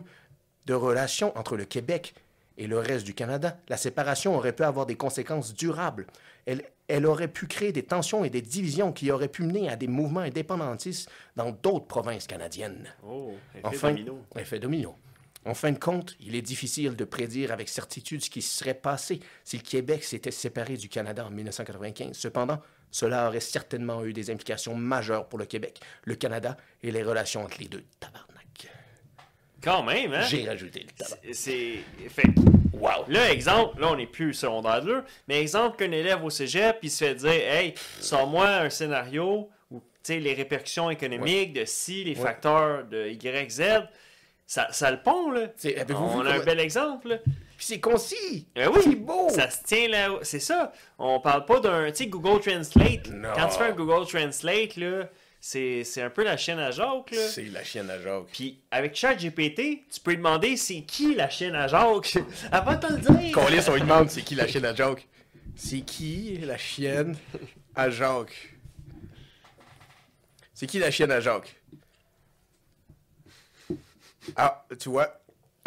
de 0.65 0.73
relations 0.73 1.37
entre 1.37 1.57
le 1.57 1.65
Québec 1.65 2.13
et 2.57 2.67
le 2.67 2.77
reste 2.77 3.05
du 3.05 3.13
Canada, 3.13 3.57
la 3.69 3.77
séparation 3.77 4.35
aurait 4.35 4.53
pu 4.53 4.63
avoir 4.63 4.85
des 4.85 4.95
conséquences 4.95 5.53
durables. 5.53 6.07
Elle, 6.45 6.63
elle 6.89 7.05
aurait 7.05 7.27
pu 7.27 7.47
créer 7.47 7.71
des 7.71 7.83
tensions 7.83 8.25
et 8.25 8.29
des 8.29 8.41
divisions 8.41 8.91
qui 8.91 9.11
auraient 9.11 9.29
pu 9.29 9.43
mener 9.43 9.69
à 9.69 9.75
des 9.75 9.87
mouvements 9.87 10.21
indépendantistes 10.21 11.09
dans 11.35 11.51
d'autres 11.51 11.85
provinces 11.87 12.27
canadiennes. 12.27 12.93
Oh, 13.07 13.33
effet 13.53 13.61
Enfin, 13.63 13.89
domino. 13.91 14.19
effet 14.35 14.59
domino. 14.59 14.95
En 15.45 15.53
fin 15.53 15.71
de 15.71 15.79
compte, 15.79 16.17
il 16.19 16.35
est 16.35 16.41
difficile 16.41 16.95
de 16.95 17.05
prédire 17.05 17.51
avec 17.53 17.69
certitude 17.69 18.21
ce 18.23 18.29
qui 18.29 18.41
se 18.41 18.57
serait 18.57 18.73
passé 18.73 19.21
si 19.45 19.57
le 19.57 19.63
Québec 19.63 20.03
s'était 20.03 20.31
séparé 20.31 20.75
du 20.75 20.89
Canada 20.89 21.25
en 21.25 21.29
1995. 21.29 22.17
Cependant, 22.17 22.59
cela 22.91 23.27
aurait 23.27 23.39
certainement 23.39 24.03
eu 24.03 24.11
des 24.11 24.31
implications 24.31 24.75
majeures 24.75 25.29
pour 25.29 25.39
le 25.39 25.45
Québec, 25.45 25.79
le 26.03 26.15
Canada 26.15 26.57
et 26.83 26.91
les 26.91 27.03
relations 27.03 27.43
entre 27.43 27.59
les 27.59 27.67
deux. 27.67 27.83
Tabarnak. 27.99 28.38
Quand 29.63 29.83
même, 29.83 30.13
hein? 30.13 30.21
J'ai 30.21 30.47
rajouté 30.47 30.81
le 30.81 30.91
tabac. 31.05 31.17
C'est-. 31.33 31.79
Fait 32.09 32.23
Wow. 32.73 33.05
Là, 33.09 33.29
exemple, 33.31 33.81
là, 33.81 33.89
on 33.91 33.97
n'est 33.97 34.05
plus 34.07 34.33
secondaire 34.33 34.81
2, 34.81 35.03
mais 35.27 35.41
exemple 35.41 35.75
qu'un 35.75 35.91
élève 35.91 36.23
au 36.23 36.29
cégep, 36.29 36.77
il 36.81 36.89
se 36.89 37.03
fait 37.03 37.15
dire 37.15 37.29
Hey, 37.29 37.73
sors-moi 37.99 38.47
un 38.47 38.69
scénario 38.69 39.49
où 39.69 39.79
tu 39.79 40.13
sais, 40.13 40.19
les 40.19 40.33
répercussions 40.33 40.89
économiques 40.89 41.51
de 41.51 41.65
si, 41.65 42.05
les 42.05 42.15
Ouais. 42.15 42.21
facteurs 42.23 42.85
de 42.85 43.07
Y, 43.09 43.51
Z, 43.51 43.63
ça, 44.47 44.67
ça 44.71 44.91
le 44.91 45.01
pond, 45.01 45.29
là. 45.31 45.47
On 45.93 46.25
a 46.25 46.35
un 46.35 46.39
bel 46.39 46.59
exemple, 46.61 47.09
là. 47.09 47.17
Puis 47.57 47.65
c'est 47.67 47.79
concis. 47.81 48.47
Eh 48.55 48.67
oui, 48.67 48.79
C'est 48.81 48.95
beau. 48.95 49.27
Ça 49.29 49.49
se 49.49 49.61
tient 49.65 49.89
là. 49.89 50.11
C'est 50.21 50.39
ça. 50.39 50.71
On 50.97 51.19
parle 51.19 51.43
pas 51.43 51.59
d'un. 51.59 51.91
Tu 51.91 51.97
sais, 52.05 52.07
Google 52.07 52.39
Translate. 52.39 53.09
Non. 53.09 53.27
Quand 53.35 53.47
tu 53.49 53.57
fais 53.57 53.65
un 53.65 53.71
Google 53.73 54.07
Translate, 54.07 54.77
là, 54.77 55.09
c'est 55.39 55.83
c'est 55.83 56.01
un 56.01 56.09
peu 56.09 56.23
la 56.23 56.37
chaîne 56.37 56.59
à 56.59 56.71
Jacques, 56.71 57.11
là. 57.11 57.27
C'est 57.27 57.45
la 57.45 57.63
chienne 57.63 57.89
à 57.89 57.99
Jacques. 58.01 58.27
Puis 58.33 58.59
avec 58.71 58.95
ChatGPT, 58.95 59.85
tu 59.89 59.99
peux 60.03 60.11
lui 60.11 60.17
demander 60.17 60.57
c'est 60.57 60.81
qui 60.81 61.15
la 61.15 61.29
chaîne 61.29 61.55
à 61.55 61.67
Jacques 61.67 62.17
avant 62.51 62.75
de 62.75 62.79
te 62.79 62.93
le 62.93 62.99
dire. 62.99 63.33
Colis, 63.33 63.69
on 63.69 63.73
lui 63.73 63.81
demande 63.81 64.09
c'est 64.09 64.21
qui 64.21 64.35
la 64.35 64.47
chienne 64.47 64.65
à 64.65 64.75
Jacques. 64.75 65.07
C'est 65.55 65.81
qui 65.81 66.37
la 66.37 66.57
chienne 66.57 67.15
à 67.75 67.89
Jacques? 67.89 68.55
C'est 70.53 70.67
qui 70.67 70.79
la 70.79 70.91
chienne 70.91 71.11
à 71.11 71.19
Jacques? 71.21 71.55
Ah, 74.35 74.65
tu 74.79 74.89
vois? 74.89 75.18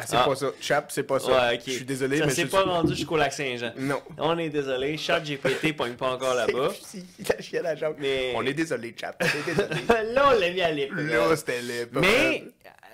Ah, 0.03 0.07
c'est 0.09 0.17
Ah. 0.17 0.25
pas 0.25 0.35
ça. 0.37 0.47
Chap, 0.61 0.91
c'est 0.93 1.03
pas 1.03 1.19
ça. 1.19 1.33
Ouais. 1.51 1.61
Je 1.67 1.71
suis 1.73 1.85
désolé, 1.85 2.19
ça 2.19 2.27
mais 2.27 2.33
s'est 2.33 2.43
je 2.43 2.47
pas 2.49 2.63
rendu 2.63 2.95
jusqu'au 2.95 3.17
lac 3.17 3.33
Saint-Jean. 3.33 3.73
Non. 3.79 4.01
On 4.19 4.37
est 4.39 4.49
désolé, 4.49 4.97
ChatGPT 4.97 5.73
pogne 5.77 5.95
pas 5.95 6.11
encore 6.11 6.35
là-bas. 6.35 6.71
C'est 6.83 7.39
qui 7.41 7.57
la? 7.57 7.75
Mais- 7.99 8.33
On 8.37 8.45
est 8.45 8.55
désolé, 8.55 8.95
Chap. 8.99 9.23
On 9.23 9.25
est 9.25 9.55
désolé. 9.55 10.13
là, 10.13 10.31
on 10.35 10.39
l'a 10.41 10.51
mis 10.51 10.61
à 10.63 10.71
l'épreuve. 10.71 11.07
Là, 11.07 11.37
c'était 11.37 11.63
le. 11.63 12.01
Mais 12.01 12.45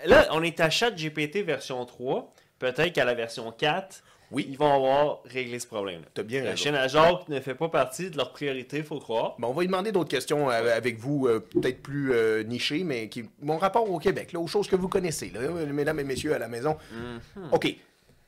là, 0.07 0.27
on 0.33 0.43
est 0.43 0.61
à 0.61 0.71
ChatGPT 0.71 1.39
version 1.45 1.85
3. 1.85 2.33
Peut-être 2.59 2.93
qu'à 2.93 3.05
la 3.05 3.15
version 3.15 3.51
4, 3.53 4.03
Oui. 4.31 4.47
ils 4.51 4.59
vont 4.59 4.73
avoir 4.73 5.21
réglé 5.25 5.59
ce 5.59 5.67
problème-là. 5.67 6.07
T'as 6.13 6.23
bien 6.23 6.43
La 6.43 6.51
raison. 6.51 6.63
chaîne 6.65 6.75
à 6.75 6.87
Jacques 6.89 7.29
ne 7.29 7.41
fait 7.41 7.55
pas 7.55 7.69
partie 7.69 8.11
de 8.11 8.17
leur 8.17 8.33
priorité, 8.33 8.83
faut 8.83 8.99
croire. 8.99 9.37
Bon, 9.39 9.49
on 9.49 9.53
va 9.53 9.63
lui 9.63 9.69
demander 9.69 9.91
d'autres 9.93 10.11
questions 10.11 10.51
euh, 10.51 10.77
avec 10.77 10.99
vous, 10.99 11.27
euh, 11.27 11.41
peut-être 11.41 11.83
plus 11.83 12.13
euh, 12.13 12.43
nichées, 12.43 12.85
mais 12.85 13.09
qui 13.09 13.25
mon 13.41 13.57
rapport 13.59 13.91
au 13.91 13.99
Québec, 13.99 14.33
là, 14.33 14.41
aux 14.41 14.47
choses 14.47 14.69
que 14.69 14.77
vous 14.77 14.89
connaissez, 14.89 15.31
là, 15.31 15.41
mesdames 15.67 16.01
et 16.01 16.05
messieurs 16.05 16.35
à 16.35 16.39
la 16.39 16.49
maison. 16.49 16.77
Mhm. 16.93 17.21
OK. 17.53 17.75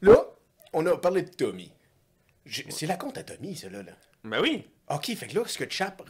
Là, 0.02 0.16
on 0.72 0.86
a 0.86 0.96
parlé 0.96 1.22
de 1.22 1.28
Tommy. 1.30 1.70
C'est 2.70 2.86
la 2.86 2.96
compte 2.96 3.18
à 3.18 3.22
Tommy, 3.22 3.54
celle-là. 3.54 3.82
Là. 3.82 3.92
Ben 4.24 4.40
oui. 4.40 4.64
OK, 4.92 5.14
fait 5.14 5.28
que 5.28 5.36
là, 5.36 5.44
ce 5.46 5.56
que 5.56 5.70
Chap 5.70 6.02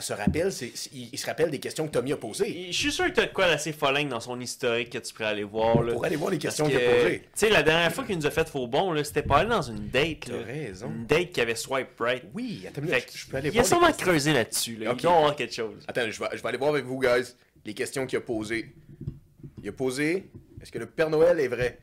se 0.00 0.12
rappelle, 0.12 0.52
c'est 0.52 0.70
il, 0.92 1.08
il 1.10 1.18
se 1.18 1.24
rappelle 1.24 1.50
des 1.50 1.58
questions 1.58 1.86
que 1.86 1.92
Tommy 1.92 2.12
a 2.12 2.18
posées. 2.18 2.66
Je 2.70 2.76
suis 2.76 2.92
sûr 2.92 3.06
que 3.06 3.12
tu 3.12 3.20
as 3.20 3.26
de 3.26 3.32
quoi 3.32 3.46
d'assez 3.46 3.72
folingue 3.72 4.10
dans 4.10 4.20
son 4.20 4.38
historique 4.38 4.90
que 4.90 4.98
tu 4.98 5.14
pourrais 5.14 5.28
aller 5.30 5.44
voir. 5.44 5.82
Là. 5.82 5.94
Pour 5.94 6.04
aller 6.04 6.16
voir 6.16 6.30
les 6.30 6.36
questions 6.36 6.66
que, 6.66 6.72
qu'il 6.72 6.86
a 6.86 6.94
posées. 6.94 7.20
Tu 7.20 7.28
sais, 7.34 7.48
la 7.48 7.62
dernière 7.62 7.90
fois 7.90 8.04
qu'il 8.04 8.16
nous 8.18 8.26
a 8.26 8.30
fait 8.30 8.46
faux 8.46 8.66
bon, 8.66 8.92
là, 8.92 9.02
c'était 9.04 9.22
pas 9.22 9.38
aller 9.38 9.48
dans 9.48 9.62
une 9.62 9.88
date. 9.88 10.26
T'as 10.26 10.32
là. 10.32 10.44
raison. 10.44 10.88
Une 10.90 11.06
date 11.06 11.32
qui 11.32 11.40
avait 11.40 11.54
swipe 11.54 11.98
right. 11.98 12.24
Oui, 12.34 12.66
attends, 12.68 12.82
que 12.82 12.88
je, 12.88 13.18
je 13.18 13.26
peux 13.26 13.38
aller 13.38 13.48
il 13.48 13.58
a 13.58 13.62
voir. 13.62 13.66
sûrement 13.66 13.92
creusé 13.92 14.34
là-dessus. 14.34 14.76
Là. 14.76 14.90
Ok. 14.92 14.98
Il 14.98 15.02
doit 15.04 15.16
avoir 15.16 15.36
quelque 15.36 15.54
chose. 15.54 15.82
Attends, 15.88 16.10
je 16.10 16.20
vais, 16.20 16.28
je 16.34 16.42
vais 16.42 16.48
aller 16.48 16.58
voir 16.58 16.70
avec 16.70 16.84
vous, 16.84 17.00
guys, 17.00 17.34
les 17.64 17.72
questions 17.72 18.04
qu'il 18.06 18.18
a 18.18 18.20
posées. 18.20 18.74
Il 19.62 19.68
a 19.68 19.72
posé 19.72 20.30
est-ce 20.60 20.72
que 20.72 20.78
le 20.78 20.86
Père 20.86 21.08
Noël 21.08 21.40
est 21.40 21.48
vrai? 21.48 21.78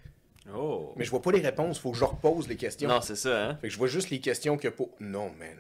Oh. 0.53 0.93
Mais 0.95 1.05
je 1.05 1.10
vois 1.10 1.21
pas 1.21 1.31
les 1.31 1.41
réponses, 1.41 1.79
faut 1.79 1.91
que 1.91 1.97
je 1.97 2.03
repose 2.03 2.47
les 2.47 2.55
questions. 2.55 2.88
Non, 2.88 3.01
c'est 3.01 3.15
ça, 3.15 3.45
hein? 3.49 3.55
Fait 3.58 3.67
que 3.67 3.73
je 3.73 3.77
vois 3.77 3.88
juste 3.88 4.10
les 4.10 4.19
questions 4.19 4.58
a 4.63 4.71
posées. 4.71 4.91
Non, 4.99 5.31
man. 5.39 5.60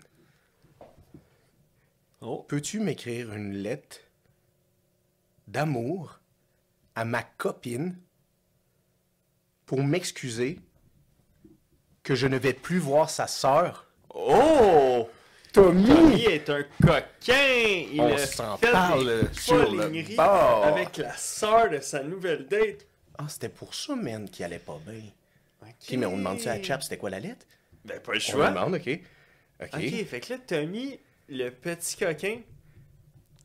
Oh. 2.21 2.45
Peux-tu 2.47 2.79
m'écrire 2.79 3.33
une 3.33 3.53
lettre 3.53 3.97
d'amour 5.47 6.19
à 6.95 7.05
ma 7.05 7.23
copine 7.23 7.97
pour 9.65 9.83
m'excuser 9.83 10.59
que 12.03 12.15
je 12.15 12.27
ne 12.27 12.37
vais 12.37 12.53
plus 12.53 12.79
voir 12.79 13.09
sa 13.09 13.27
sœur? 13.27 13.87
Oh! 14.13 15.09
Tommy! 15.51 15.87
Tommy 15.87 16.23
est 16.23 16.49
un 16.49 16.63
coquin! 16.81 17.85
Il 17.91 18.01
On 18.01 18.17
s'en 18.17 18.57
parle 18.57 19.29
sur 19.33 19.71
le 19.71 20.15
bord. 20.15 20.65
avec 20.65 20.97
la 20.97 21.15
sœur 21.17 21.69
de 21.69 21.79
sa 21.79 22.03
nouvelle 22.03 22.47
date. 22.47 22.85
Ah, 23.17 23.25
c'était 23.29 23.49
pour 23.49 23.73
ça, 23.73 23.95
man, 23.95 24.29
qui 24.29 24.43
allait 24.43 24.59
pas 24.59 24.79
bien. 24.85 25.01
Ok, 25.61 25.91
mais 25.97 26.05
on 26.05 26.17
demande 26.17 26.39
ça 26.39 26.51
à 26.51 26.61
Chap, 26.61 26.83
c'était 26.83 26.97
quoi 26.97 27.09
la 27.09 27.19
lettre? 27.19 27.45
Ben, 27.85 27.99
pas 27.99 28.11
le 28.13 28.17
On 28.17 28.21
choix. 28.21 28.49
demande, 28.49 28.75
ok. 28.75 28.99
Ok. 29.61 29.69
Ok, 29.73 30.05
fait 30.05 30.19
que 30.19 30.33
là, 30.33 30.39
Tommy, 30.45 30.99
le 31.29 31.49
petit 31.49 31.95
coquin, 31.97 32.39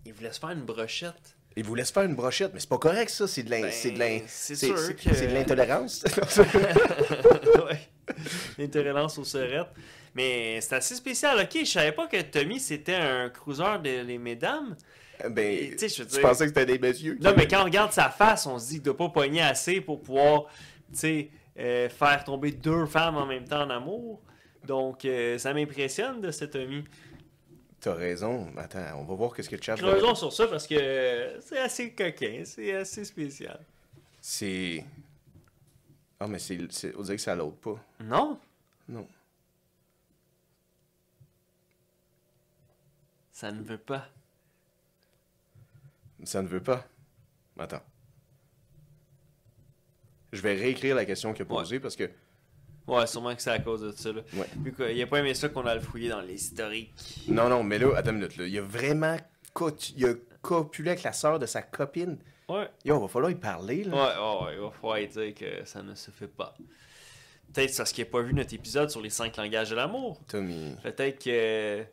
il 0.04 0.12
voulait 0.12 0.33
se 0.33 0.40
faire 0.40 0.50
une 0.50 0.62
brochette. 0.64 1.37
Il 1.56 1.64
vous 1.64 1.74
laisse 1.74 1.90
faire 1.90 2.04
une 2.04 2.14
brochette, 2.14 2.52
mais 2.54 2.61
c'est 2.61 2.68
pas 2.68 2.78
correct, 2.78 3.11
ça. 3.11 3.26
C'est 3.26 3.42
de 3.42 3.50
l'in- 3.50 3.62
Ben, 3.62 3.72
c'est 3.72 3.90
de 3.92 3.98
l'in- 3.98 4.20
c'est 4.26 4.54
c'est- 4.54 4.66
sûr 4.66 4.78
c'est- 4.78 4.94
que- 4.94 5.14
c'est 5.14 5.26
de 5.28 5.35
l'intolérance. 5.35 6.04
ouais. 7.66 7.80
L'intolérance 8.59 9.18
aux 9.18 9.24
serettes. 9.24 9.68
Mais 10.14 10.61
c'est 10.61 10.74
assez 10.74 10.94
spécial. 10.96 11.38
Ok, 11.40 11.59
je 11.61 11.64
savais 11.70 11.92
pas 11.92 12.06
que 12.09 12.20
Tommy 12.22 12.59
c'était 12.61 12.94
un 12.96 13.28
cruiser 13.30 13.78
de 13.83 14.02
les 14.02 14.18
mesdames. 14.18 14.76
ben, 15.30 15.76
je 15.78 15.85
veux 15.85 15.88
tu 15.88 16.04
dire- 16.04 16.20
pensais 16.22 16.44
que 16.44 16.48
c'était 16.48 16.66
des 16.66 16.78
messieurs? 16.78 17.18
Non, 17.20 17.33
mais 17.37 17.46
quand 17.46 17.61
on 17.61 17.64
regarde 17.64 17.92
sa 17.92 18.09
face, 18.11 18.46
on 18.46 18.59
se 18.59 18.66
dit 18.68 18.74
qu'il 18.74 18.83
doit 18.83 18.96
pas 18.96 19.09
pogner 19.11 19.42
assez 19.42 19.80
pour 19.80 20.00
pouvoir, 20.00 20.44
tu 20.92 20.98
sais, 20.98 21.30
euh, 21.59 21.88
faire 21.88 22.24
tomber 22.24 22.52
deux 22.52 22.87
femmes 22.87 23.16
en 23.16 23.26
même 23.26 23.44
temps 23.46 23.62
en 23.62 23.70
amour. 23.70 24.22
Donc, 24.64 25.04
euh, 25.04 25.38
ça 25.38 25.52
m'impressionne 25.54 26.20
de 26.20 26.30
cet 26.30 26.52
Tommy. 26.52 26.85
T'as 27.80 27.94
raison. 27.94 28.48
Attends, 28.59 28.98
on 28.98 29.04
va 29.04 29.14
voir 29.14 29.33
qu'est-ce 29.35 29.48
que 29.48 29.61
Chap... 29.61 29.78
Creusons 29.78 30.14
sur 30.14 30.33
ça 30.33 30.46
parce 30.48 30.66
que 30.66 31.37
c'est 31.40 31.59
assez 31.59 31.92
coquin, 31.94 32.42
c'est 32.44 32.74
assez 32.74 33.04
spécial. 33.06 33.59
C'est... 34.20 34.85
Ah, 36.18 36.26
mais 36.26 36.38
c'est... 36.38 36.59
c'est- 36.70 36.94
On 36.96 37.02
dirait 37.02 37.16
que 37.16 37.22
ça 37.22 37.35
l'autre 37.35 37.56
pas. 37.56 37.83
Non? 38.04 38.38
Non. 38.87 39.06
Ça 43.33 43.50
ne 43.50 43.62
veut 43.62 43.78
pas. 43.78 44.06
Ça 46.24 46.42
ne 46.42 46.48
veut 46.48 46.62
pas. 46.62 46.87
Attends. 47.59 47.83
Je 50.33 50.40
vais 50.42 50.54
réécrire 50.54 50.94
la 50.94 51.04
question 51.04 51.33
qu'il 51.33 51.42
a 51.42 51.46
posée 51.46 51.80
parce 51.80 51.96
que... 51.96 52.09
Ouais, 52.87 53.06
sûrement 53.06 53.35
que 53.35 53.42
c'est 53.42 53.50
à 53.50 53.59
cause 53.59 53.83
de 53.83 53.92
ça. 53.92 54.12
Là. 54.12 54.22
Ouais. 54.35 54.72
Qu'il 54.90 55.02
a 55.02 55.06
pas 55.06 55.18
aimé 55.18 55.35
ça 55.35 55.48
qu'on 55.48 55.66
a 55.66 55.74
le 55.74 55.80
fouillé 55.80 56.09
dans 56.09 56.20
les 56.20 56.35
historiques. 56.35 56.92
Non, 57.28 57.48
non, 57.48 57.62
mais 57.62 57.78
là, 57.78 57.94
attends 57.96 58.11
une 58.11 58.16
minute. 58.16 58.37
Là. 58.37 58.46
Il 58.46 58.59
a 58.59 58.62
vraiment... 58.62 59.16
cot- 59.52 59.92
Il 59.96 60.06
a 60.06 60.14
copulé 60.42 60.90
avec 60.90 61.02
la 61.02 61.12
sœur 61.12 61.38
de 61.38 61.46
sa 61.46 61.62
copine. 61.62 62.18
Ouais. 62.48 62.68
Yo, 62.85 62.98
va 62.98 63.06
falloir 63.09 63.30
y 63.30 63.37
parler, 63.37 63.85
Ouais, 63.85 63.90
là. 63.90 63.96
ouais, 64.40 64.44
ouais, 64.46 64.54
il 64.54 64.61
va 64.61 64.70
falloir 64.70 64.98
dire 64.98 65.35
que 65.35 65.64
ça 65.64 65.83
ne 65.83 65.94
se 65.94 66.11
fait 66.11 66.26
pas. 66.28 66.54
Peut-être 67.52 67.76
parce 67.76 67.92
qu'il 67.92 68.04
n'a 68.04 68.11
pas 68.11 68.22
vu 68.22 68.33
notre 68.35 68.54
épisode 68.54 68.90
sur 68.90 69.00
les 69.00 69.11
cinq 69.11 69.37
langages 69.37 69.70
de 69.70 69.76
l'amour. 69.76 70.20
Tommy... 70.26 70.74
Peut-être 70.83 71.22
que. 71.22 71.85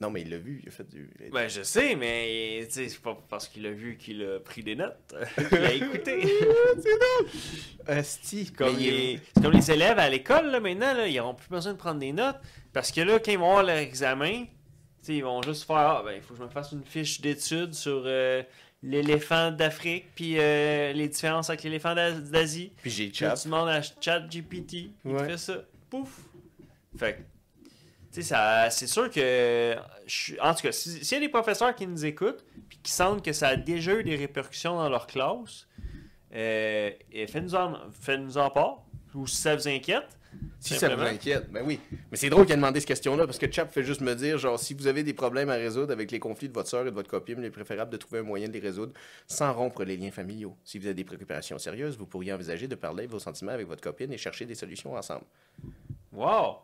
Non, 0.00 0.08
mais 0.08 0.22
il 0.22 0.30
l'a 0.30 0.38
vu, 0.38 0.60
il 0.62 0.68
a 0.68 0.72
fait 0.72 0.88
du... 0.88 1.10
Ben, 1.30 1.46
je 1.46 1.62
sais, 1.62 1.94
mais 1.94 2.62
tu 2.68 2.72
sais, 2.72 2.88
c'est 2.88 3.02
pas 3.02 3.18
parce 3.28 3.46
qu'il 3.48 3.66
a 3.66 3.70
vu 3.70 3.98
qu'il 3.98 4.22
a 4.24 4.40
pris 4.40 4.62
des 4.62 4.74
notes 4.74 5.14
qu'il 5.50 5.58
a 5.58 5.72
écouté. 5.74 6.22
Asti. 7.86 8.50
comme, 8.52 8.76
il 8.78 8.86
est- 8.86 8.90
les, 8.90 9.20
c'est 9.34 9.42
comme 9.42 9.52
les 9.52 9.70
élèves 9.70 9.98
à 9.98 10.08
l'école, 10.08 10.46
là, 10.50 10.60
maintenant, 10.60 10.94
là, 10.94 11.06
ils 11.06 11.16
n'auront 11.16 11.34
plus 11.34 11.48
besoin 11.48 11.72
de 11.72 11.78
prendre 11.78 12.00
des 12.00 12.12
notes. 12.12 12.36
Parce 12.72 12.90
que 12.92 13.00
là, 13.00 13.18
quand 13.18 13.32
ils 13.32 13.38
vont 13.38 13.48
avoir 13.50 13.64
leur 13.64 13.76
examen, 13.76 14.44
ils 15.08 15.22
vont 15.24 15.42
juste 15.42 15.64
faire 15.66 15.76
Ah, 15.76 16.02
ben, 16.04 16.12
il 16.12 16.22
faut 16.22 16.34
que 16.34 16.38
je 16.40 16.44
me 16.44 16.48
fasse 16.50 16.72
une 16.72 16.84
fiche 16.84 17.20
d'études 17.20 17.74
sur 17.74 18.02
euh, 18.06 18.42
l'éléphant 18.82 19.50
d'Afrique, 19.50 20.06
puis 20.14 20.36
euh, 20.38 20.92
les 20.92 21.08
différences 21.08 21.50
avec 21.50 21.62
l'éléphant 21.62 21.94
d'A- 21.94 22.12
d'Asie. 22.12 22.72
Puis 22.80 22.90
j'ai 22.90 23.12
Chap. 23.12 23.36
tu 23.38 23.44
demandes 23.48 23.68
à 23.68 23.80
ChatGPT, 23.82 24.72
il 24.72 24.90
te 25.04 25.08
Ouais. 25.08 25.26
fait 25.26 25.38
ça. 25.38 25.58
Pouf! 25.90 26.20
Fait 26.98 27.14
que, 27.14 27.18
tu 27.18 27.24
sais, 27.64 27.70
ça- 27.70 27.99
c'est 28.10 28.86
sûr 28.86 29.10
que. 29.10 29.76
je 30.06 30.34
en 30.40 30.54
tout 30.54 30.62
cas, 30.62 30.72
si- 30.72 31.04
s'il 31.04 31.16
y 31.18 31.20
a 31.22 31.26
des 31.26 31.28
professeurs 31.28 31.74
qui 31.74 31.86
nous 31.86 32.04
écoutent, 32.04 32.44
puis 32.68 32.78
qui 32.82 32.90
sentent 32.92 33.24
que 33.24 33.32
ça 33.32 33.48
a 33.48 33.56
déjà 33.56 33.94
eu 33.94 34.02
des 34.04 34.16
répercussions 34.16 34.76
dans 34.76 34.88
leur 34.88 35.06
classe, 35.06 35.66
euh, 36.34 36.90
faites-nous 37.28 37.54
en, 37.54 37.74
en 38.36 38.50
part. 38.50 38.82
Ou 39.14 39.26
si 39.26 39.36
ça 39.36 39.56
vous 39.56 39.66
inquiète. 39.68 40.06
Si 40.60 40.74
ça 40.74 40.94
vous 40.94 41.02
inquiète, 41.02 41.50
ben 41.50 41.64
oui. 41.66 41.80
Mais 42.10 42.16
c'est 42.16 42.30
drôle 42.30 42.44
qu'il 42.46 42.52
ait 42.52 42.56
demandé 42.56 42.78
cette 42.78 42.86
question-là 42.88 43.26
parce 43.26 43.38
que 43.38 43.50
Chap 43.50 43.72
fait 43.72 43.82
juste 43.82 44.00
me 44.00 44.14
dire, 44.14 44.38
genre, 44.38 44.60
si 44.60 44.74
vous 44.74 44.86
avez 44.86 45.02
des 45.02 45.12
problèmes 45.12 45.50
à 45.50 45.54
résoudre 45.54 45.92
avec 45.92 46.12
les 46.12 46.20
conflits 46.20 46.48
de 46.48 46.54
votre 46.54 46.68
soeur 46.68 46.82
et 46.82 46.90
de 46.90 46.94
votre 46.94 47.10
copine, 47.10 47.38
il 47.40 47.44
est 47.46 47.50
préférable 47.50 47.90
de 47.90 47.96
trouver 47.96 48.20
un 48.20 48.22
moyen 48.22 48.46
de 48.46 48.52
les 48.52 48.60
résoudre 48.60 48.92
sans 49.26 49.52
rompre 49.52 49.82
les 49.82 49.96
liens 49.96 50.12
familiaux. 50.12 50.56
Si 50.62 50.78
vous 50.78 50.86
avez 50.86 50.94
des 50.94 51.02
préoccupations 51.02 51.58
sérieuses, 51.58 51.98
vous 51.98 52.06
pourriez 52.06 52.32
envisager 52.32 52.68
de 52.68 52.76
parler 52.76 53.06
de 53.08 53.10
vos 53.10 53.18
sentiments 53.18 53.50
avec 53.50 53.66
votre 53.66 53.82
copine 53.82 54.12
et 54.12 54.18
chercher 54.18 54.46
des 54.46 54.54
solutions 54.54 54.94
ensemble. 54.94 55.24
Wow! 56.12 56.58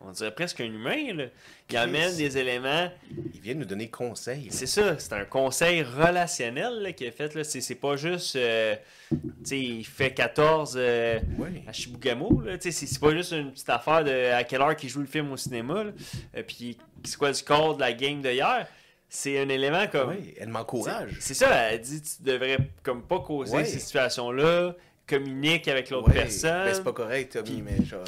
On 0.00 0.10
dirait 0.10 0.34
presque 0.34 0.60
un 0.60 0.64
humain, 0.66 1.14
là. 1.14 1.24
Il 1.70 1.76
amène 1.78 2.14
des 2.14 2.36
éléments. 2.36 2.90
Il 3.34 3.40
vient 3.40 3.54
nous 3.54 3.64
donner 3.64 3.88
conseil. 3.88 4.48
C'est 4.50 4.66
ça, 4.66 4.98
c'est 4.98 5.14
un 5.14 5.24
conseil 5.24 5.82
relationnel 5.82 6.82
là, 6.82 6.92
qui 6.92 7.04
est 7.04 7.10
fait. 7.10 7.34
là. 7.34 7.42
C'est, 7.42 7.74
pas 7.74 7.96
juste. 7.96 8.36
euh, 8.36 8.76
tu 9.10 9.16
sais, 9.44 9.58
il 9.58 9.84
fait 9.84 10.12
14 10.12 10.74
euh, 10.76 11.18
à 11.66 11.72
Chibougamau. 11.72 12.42
Là. 12.44 12.58
Tu 12.58 12.70
sais, 12.70 12.70
C'est, 12.80 12.86
c'est 12.86 13.00
pas 13.00 13.12
juste 13.12 13.32
une 13.32 13.50
petite 13.52 13.70
affaire 13.70 14.04
de 14.04 14.32
à 14.32 14.44
quelle 14.44 14.60
heure 14.60 14.76
qu'il 14.76 14.90
joue 14.90 15.00
le 15.00 15.06
film 15.06 15.32
au 15.32 15.38
cinéma. 15.38 15.84
là. 15.84 15.92
Euh, 16.36 16.42
puis 16.46 16.76
c'est 17.04 17.16
quoi 17.16 17.28
le 17.28 17.34
score 17.34 17.76
de 17.76 17.80
la 17.80 17.94
game 17.94 18.20
de 18.20 18.30
hier. 18.30 18.66
C'est 19.08 19.38
un 19.40 19.48
élément 19.48 19.86
comme. 19.86 20.10
Ouais, 20.10 20.34
elle 20.38 20.48
m'encourage. 20.48 21.16
C'est 21.20 21.34
ça, 21.34 21.48
elle 21.70 21.80
dit 21.80 22.02
tu 22.02 22.22
devrais 22.24 22.58
comme 22.82 23.02
pas 23.02 23.20
causer 23.20 23.64
ces 23.64 23.78
situations-là. 23.78 24.74
communique 25.06 25.66
avec 25.68 25.88
l'autre 25.90 26.10
personne. 26.12 26.64
ben, 26.66 26.74
c'est 26.74 26.84
pas 26.84 26.92
correct, 26.92 27.32
Tommy, 27.32 27.62
mais 27.62 27.84
genre. 27.86 28.04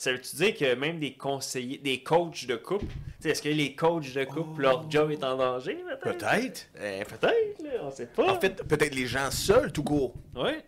Ça 0.00 0.12
veut-tu 0.12 0.34
dire 0.36 0.56
que 0.56 0.74
même 0.76 0.98
des 0.98 1.12
conseillers, 1.12 1.76
des 1.76 2.02
coachs 2.02 2.46
de 2.46 2.56
couple, 2.56 2.86
est-ce 3.22 3.42
que 3.42 3.50
les 3.50 3.74
coachs 3.76 4.14
de 4.14 4.24
couple, 4.24 4.52
Oh. 4.56 4.62
leur 4.62 4.90
job 4.90 5.10
est 5.10 5.22
en 5.22 5.36
danger, 5.36 5.74
peut-être? 6.02 6.16
Peut-être. 6.18 6.66
Eh, 6.82 7.04
peut-être, 7.04 7.82
on 7.82 7.90
sait 7.90 8.06
pas. 8.06 8.32
En 8.34 8.40
fait, 8.40 8.62
peut-être 8.66 8.94
les 8.94 9.06
gens 9.06 9.30
seuls, 9.30 9.70
tout 9.70 9.82
court, 9.82 10.14
Ouais, 10.34 10.64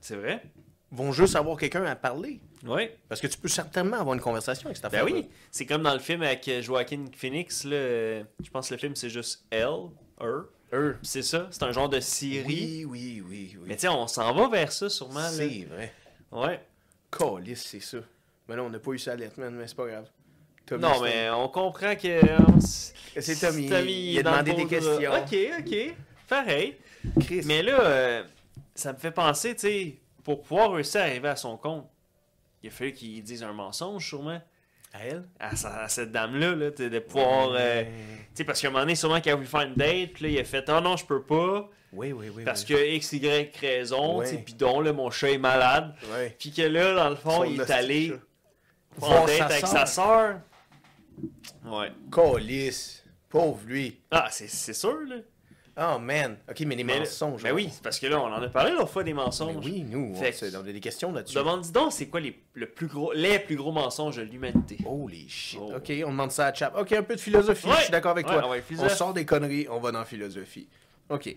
c'est 0.00 0.14
vrai. 0.14 0.40
vont 0.92 1.10
juste 1.10 1.34
avoir 1.34 1.56
quelqu'un 1.58 1.84
à 1.84 1.96
parler. 1.96 2.38
Ouais. 2.64 2.96
Parce 3.08 3.20
que 3.20 3.26
tu 3.26 3.36
peux 3.38 3.48
certainement 3.48 3.96
avoir 3.96 4.14
une 4.14 4.20
conversation 4.20 4.66
avec 4.66 4.76
cette 4.76 4.88
Ben 4.92 5.00
affaire 5.00 5.12
oui, 5.12 5.28
c'est 5.50 5.66
comme 5.66 5.82
dans 5.82 5.92
le 5.92 5.98
film 5.98 6.22
avec 6.22 6.46
euh, 6.46 6.62
Joaquin 6.62 7.06
Phoenix, 7.12 7.64
là, 7.64 7.74
euh, 7.74 8.22
je 8.40 8.50
pense 8.50 8.68
que 8.68 8.74
le 8.74 8.78
film 8.78 8.94
c'est 8.94 9.10
juste 9.10 9.44
Elle, 9.50 9.66
Her. 10.20 10.42
Eux. 10.72 10.96
C'est 11.02 11.22
ça, 11.22 11.48
c'est 11.50 11.64
un 11.64 11.72
genre 11.72 11.88
de 11.88 11.98
série. 11.98 12.84
Oui, 12.84 12.84
oui, 12.88 13.22
oui, 13.28 13.56
oui. 13.58 13.64
Mais 13.66 13.76
sais, 13.76 13.88
on 13.88 14.06
s'en 14.06 14.32
va 14.32 14.48
vers 14.48 14.70
ça 14.70 14.88
sûrement. 14.88 15.28
c'est 15.28 15.66
vrai. 15.68 15.92
Ouais. 16.30 16.60
Calice, 17.10 17.64
c'est 17.64 17.80
ça. 17.80 17.98
Mais 18.48 18.56
là, 18.56 18.62
on 18.62 18.70
n'a 18.70 18.78
pas 18.78 18.90
eu 18.92 18.98
ça 18.98 19.12
à 19.12 19.16
Letman, 19.16 19.54
mais 19.54 19.66
c'est 19.66 19.76
pas 19.76 19.86
grave. 19.86 20.06
Tommy, 20.66 20.82
Non, 20.82 21.00
mais 21.00 21.30
on 21.30 21.48
comprend 21.48 21.94
que. 21.96 22.20
C'est 22.60 23.36
Tommy. 23.40 23.66
il 23.66 24.16
est 24.16 24.20
a 24.20 24.22
demandé 24.24 24.52
des 24.54 24.66
questions. 24.66 24.92
Ok, 25.12 25.36
ok. 25.60 25.94
Pareil. 26.28 26.76
Chris. 27.20 27.42
Mais 27.46 27.62
là, 27.62 27.80
euh, 27.80 28.24
ça 28.74 28.92
me 28.92 28.98
fait 28.98 29.12
penser, 29.12 29.54
tu 29.54 29.60
sais, 29.60 29.94
pour 30.24 30.42
pouvoir 30.42 30.72
réussir 30.72 31.00
à 31.00 31.04
arriver 31.04 31.28
à 31.28 31.36
son 31.36 31.56
compte, 31.56 31.86
il 32.62 32.68
a 32.68 32.72
fallu 32.72 32.92
qu'il 32.92 33.22
dise 33.22 33.42
un 33.44 33.52
mensonge, 33.52 34.04
sûrement. 34.08 34.40
À 34.92 35.04
elle? 35.04 35.24
À, 35.38 35.54
sa- 35.54 35.82
à 35.82 35.88
cette 35.88 36.10
dame-là, 36.10 36.54
là, 36.56 36.70
de 36.70 36.98
pouvoir. 36.98 37.50
euh, 37.54 37.82
tu 37.84 37.88
sais, 38.34 38.44
parce 38.44 38.60
qu'à 38.60 38.68
un 38.68 38.70
moment 38.70 38.82
donné, 38.82 38.96
sûrement 38.96 39.20
qu'il 39.20 39.30
a 39.30 39.36
voulu 39.36 39.46
faire 39.46 39.60
une 39.62 39.74
date, 39.74 40.12
puis 40.14 40.24
là, 40.24 40.28
il 40.30 40.38
a 40.40 40.44
fait 40.44 40.64
Ah 40.68 40.80
non, 40.80 40.96
je 40.96 41.04
peux 41.06 41.22
pas, 41.22 41.68
Oui, 41.92 42.12
oui, 42.12 42.28
oui. 42.34 42.42
parce 42.44 42.64
oui. 42.68 42.74
que 42.74 42.86
X, 42.94 43.12
Y 43.12 43.56
raison, 43.60 44.20
tu 44.22 44.28
sais, 44.30 44.38
puis 44.38 44.56
là, 44.58 44.92
mon 44.92 45.10
chat 45.10 45.30
est 45.30 45.38
malade. 45.38 45.94
Puis 46.40 46.50
que 46.50 46.62
là, 46.62 46.94
dans 46.94 47.10
le 47.10 47.16
fond, 47.16 47.30
Son 47.30 47.44
il 47.44 47.60
est 47.60 47.70
allé 47.70 48.08
chat. 48.08 48.14
Voir 48.96 49.26
date 49.26 49.36
sa 49.36 49.44
avec 49.46 49.60
sœur. 49.60 49.68
sa 49.70 49.86
soeur. 49.86 50.40
Ouais. 51.64 51.92
Calice. 52.12 53.04
Pauvre 53.28 53.60
lui. 53.66 54.00
Ah, 54.10 54.28
c'est 54.30 54.48
c'est 54.48 54.72
sûr, 54.74 54.98
là. 55.08 55.16
Oh 55.78 55.98
man. 55.98 56.38
Ok, 56.48 56.60
mais 56.60 56.74
les 56.74 56.84
Mais 56.84 57.00
mensonges. 57.00 57.42
Ben 57.42 57.52
oui, 57.52 57.70
parce 57.82 57.98
que 57.98 58.06
là, 58.06 58.18
on 58.18 58.26
en 58.32 58.40
a 58.40 58.48
parlé 58.48 58.72
l'autre 58.72 58.88
fois 58.88 59.04
des 59.04 59.12
Mais 59.12 59.22
mensonges. 59.22 59.62
oui, 59.62 59.84
nous, 59.86 60.14
Fait 60.14 60.34
on, 60.54 60.60
a 60.60 60.62
des 60.62 60.80
questions 60.80 61.12
là-dessus. 61.12 61.34
Demande 61.36 61.60
dis 61.60 61.72
donc, 61.72 61.92
c'est 61.92 62.06
quoi 62.08 62.20
les, 62.20 62.40
le 62.54 62.66
plus 62.66 62.86
gros, 62.86 63.12
les 63.12 63.38
plus 63.38 63.56
gros 63.56 63.72
mensonges 63.72 64.16
de 64.16 64.22
l'humanité? 64.22 64.78
Holy 64.86 65.28
shit. 65.28 65.60
Oh. 65.62 65.74
Ok, 65.76 65.92
on 66.06 66.12
demande 66.12 66.30
ça 66.30 66.46
à 66.46 66.54
Chap. 66.54 66.74
Ok, 66.78 66.92
un 66.92 67.02
peu 67.02 67.14
de 67.14 67.20
philosophie. 67.20 67.66
Ouais. 67.66 67.74
Je 67.76 67.82
suis 67.82 67.90
d'accord 67.92 68.12
avec 68.12 68.26
Ouais, 68.26 68.40
toi. 68.40 68.56
on 68.78 68.88
sort 68.88 69.12
des 69.12 69.26
conneries, 69.26 69.66
on 69.68 69.78
va 69.78 69.92
dans 69.92 69.98
la 69.98 70.04
philosophie. 70.06 70.66
Ok. 71.10 71.36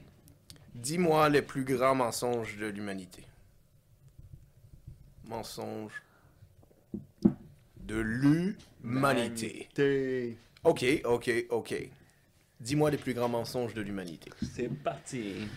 Dis-moi 0.74 1.28
le 1.28 1.42
plus 1.42 1.66
grand 1.66 1.96
mensonge 1.96 2.56
de 2.56 2.68
l'humanité. 2.68 3.26
Mensonge 5.26 6.02
de 7.90 7.96
l'humanité. 8.00 8.58
Humanité. 8.84 10.38
Ok, 10.64 10.86
ok, 11.06 11.32
ok. 11.50 11.90
Dis-moi 12.60 12.92
les 12.92 12.98
plus 12.98 13.14
grands 13.14 13.30
mensonges 13.30 13.74
de 13.74 13.82
l'humanité. 13.82 14.30
C'est 14.54 14.70
parti. 14.70 15.48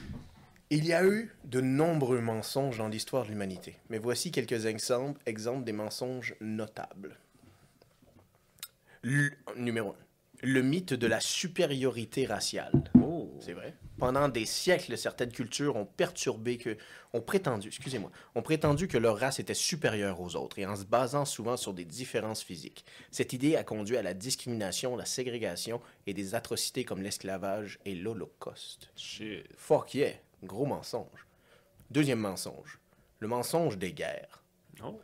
Il 0.70 0.86
y 0.86 0.92
a 0.92 1.04
eu 1.04 1.30
de 1.44 1.60
nombreux 1.60 2.20
mensonges 2.20 2.78
dans 2.78 2.88
l'histoire 2.88 3.24
de 3.24 3.30
l'humanité, 3.30 3.76
mais 3.90 3.98
voici 3.98 4.30
quelques 4.30 4.64
exemples, 4.66 5.20
exemples 5.26 5.64
des 5.64 5.72
mensonges 5.72 6.34
notables. 6.40 7.16
Le- 9.02 9.32
numéro 9.56 9.90
1. 9.90 9.94
Le 10.42 10.60
mythe 10.60 10.94
de 10.94 11.06
la 11.06 11.20
supériorité 11.20 12.26
raciale. 12.26 12.72
Oh. 13.00 13.30
C'est 13.40 13.52
vrai. 13.52 13.74
Pendant 13.98 14.28
des 14.28 14.44
siècles, 14.44 14.98
certaines 14.98 15.30
cultures 15.30 15.76
ont 15.76 15.84
perturbé 15.84 16.58
que, 16.58 16.76
ont 17.12 17.20
prétendu, 17.20 17.68
excusez-moi, 17.68 18.10
ont 18.34 18.42
prétendu 18.42 18.88
que 18.88 18.98
leur 18.98 19.18
race 19.18 19.38
était 19.38 19.54
supérieure 19.54 20.20
aux 20.20 20.34
autres 20.34 20.58
et 20.58 20.66
en 20.66 20.74
se 20.74 20.84
basant 20.84 21.24
souvent 21.24 21.56
sur 21.56 21.72
des 21.72 21.84
différences 21.84 22.42
physiques. 22.42 22.84
Cette 23.12 23.32
idée 23.32 23.54
a 23.54 23.62
conduit 23.62 23.96
à 23.96 24.02
la 24.02 24.14
discrimination, 24.14 24.96
la 24.96 25.04
ségrégation 25.04 25.80
et 26.08 26.14
des 26.14 26.34
atrocités 26.34 26.84
comme 26.84 27.02
l'esclavage 27.02 27.78
et 27.84 27.94
l'Holocauste. 27.94 28.90
Shit. 28.96 29.46
Fuck 29.56 29.94
yeah, 29.94 30.14
gros 30.42 30.66
mensonge. 30.66 31.26
Deuxième 31.90 32.20
mensonge, 32.20 32.80
le 33.20 33.28
mensonge 33.28 33.78
des 33.78 33.92
guerres. 33.92 34.42
Oh. 34.84 35.00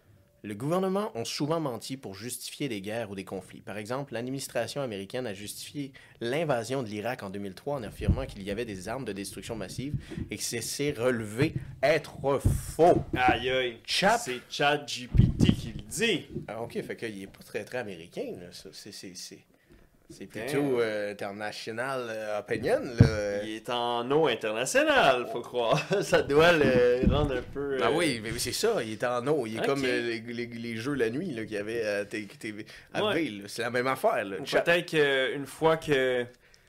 Le 0.49 0.55
gouvernement 0.55 1.11
ont 1.15 1.27
souvent 1.27 1.61
menti 1.61 1.99
pour 1.99 2.15
justifier 2.15 2.71
des 2.71 2.81
guerres 2.81 3.11
ou 3.11 3.15
des 3.15 3.27
conflits. 3.27 3.61
Par 3.61 3.77
exemple, 3.77 4.15
l'administration 4.15 4.81
américaine 4.81 5.27
a 5.27 5.35
justifié 5.35 5.93
l'invasion 6.23 6.83
de 6.83 6.89
l'Irak 6.89 7.23
en 7.23 7.29
2003 7.29 7.77
en 7.77 7.83
affirmant 7.83 8.25
qu'il 8.25 8.43
y 8.43 8.51
avait 8.51 8.65
des 8.65 8.89
armes 8.89 9.05
de 9.05 9.13
destruction 9.13 9.57
massive 9.57 9.93
et 10.31 10.39
que 10.39 10.43
c'est 10.43 10.93
relevé 10.93 11.53
être 11.83 12.39
faux. 12.39 13.05
Aïe 13.15 13.51
aïe. 13.51 13.77
Chap. 13.85 14.23
C'est 14.25 14.41
Chad 14.49 14.87
GPT 14.89 15.53
qui 15.55 15.75
le 15.77 15.83
dit. 15.83 16.25
Ah, 16.47 16.63
ok, 16.63 16.81
fait 16.81 16.97
qu'il 16.97 17.23
est 17.23 17.27
pas 17.27 17.45
très 17.45 17.63
très 17.67 17.77
américain, 17.77 18.33
là. 18.41 18.47
ça. 18.51 18.71
C'est, 18.73 18.93
c'est, 18.93 19.15
c'est, 19.15 19.41
c'est 20.11 20.27
plutôt 20.27 20.81
euh, 20.81 21.13
international 21.13 22.07
euh, 22.09 22.39
opinion, 22.39 22.81
là. 22.99 23.43
Il 23.45 23.51
est 23.57 23.69
en 23.71 24.11
eau 24.11 24.27
internationale, 24.27 25.27
faut 25.33 25.41
croire. 25.43 25.79
Ça 26.03 26.23
doit 26.23 26.53
le 26.53 27.07
rendre 27.15 27.37
un 27.37 27.43
peu. 27.43 27.79
Ah 27.83 27.89
euh, 27.89 27.93
oui, 27.95 28.21
mais 28.23 28.31
c'est 28.39 28.53
ça, 28.53 28.83
il 28.83 28.93
est 28.95 29.05
en 29.05 29.27
eau. 29.27 29.47
Il 29.47 29.59
est 29.59 29.65
comme 29.67 29.85
euh, 29.85 30.01
les, 30.27 30.33
les- 30.33 30.47
les 30.47 30.77
jeux 30.77 30.95
la 30.95 31.11
nuit 31.11 31.29
qu'il 31.35 31.53
y 31.53 31.57
avait 31.57 31.85
à 31.87 32.05
TV. 32.05 32.65
à 32.95 33.05
Ouais. 33.05 33.15
V, 33.15 33.31
là. 33.31 33.43
C'est 33.49 33.63
la 33.63 33.71
même 33.71 33.87
affaire. 33.87 34.25
Peut-être 34.51 34.87
qu'une 34.87 35.47
fois 35.47 35.77
que 35.77 36.25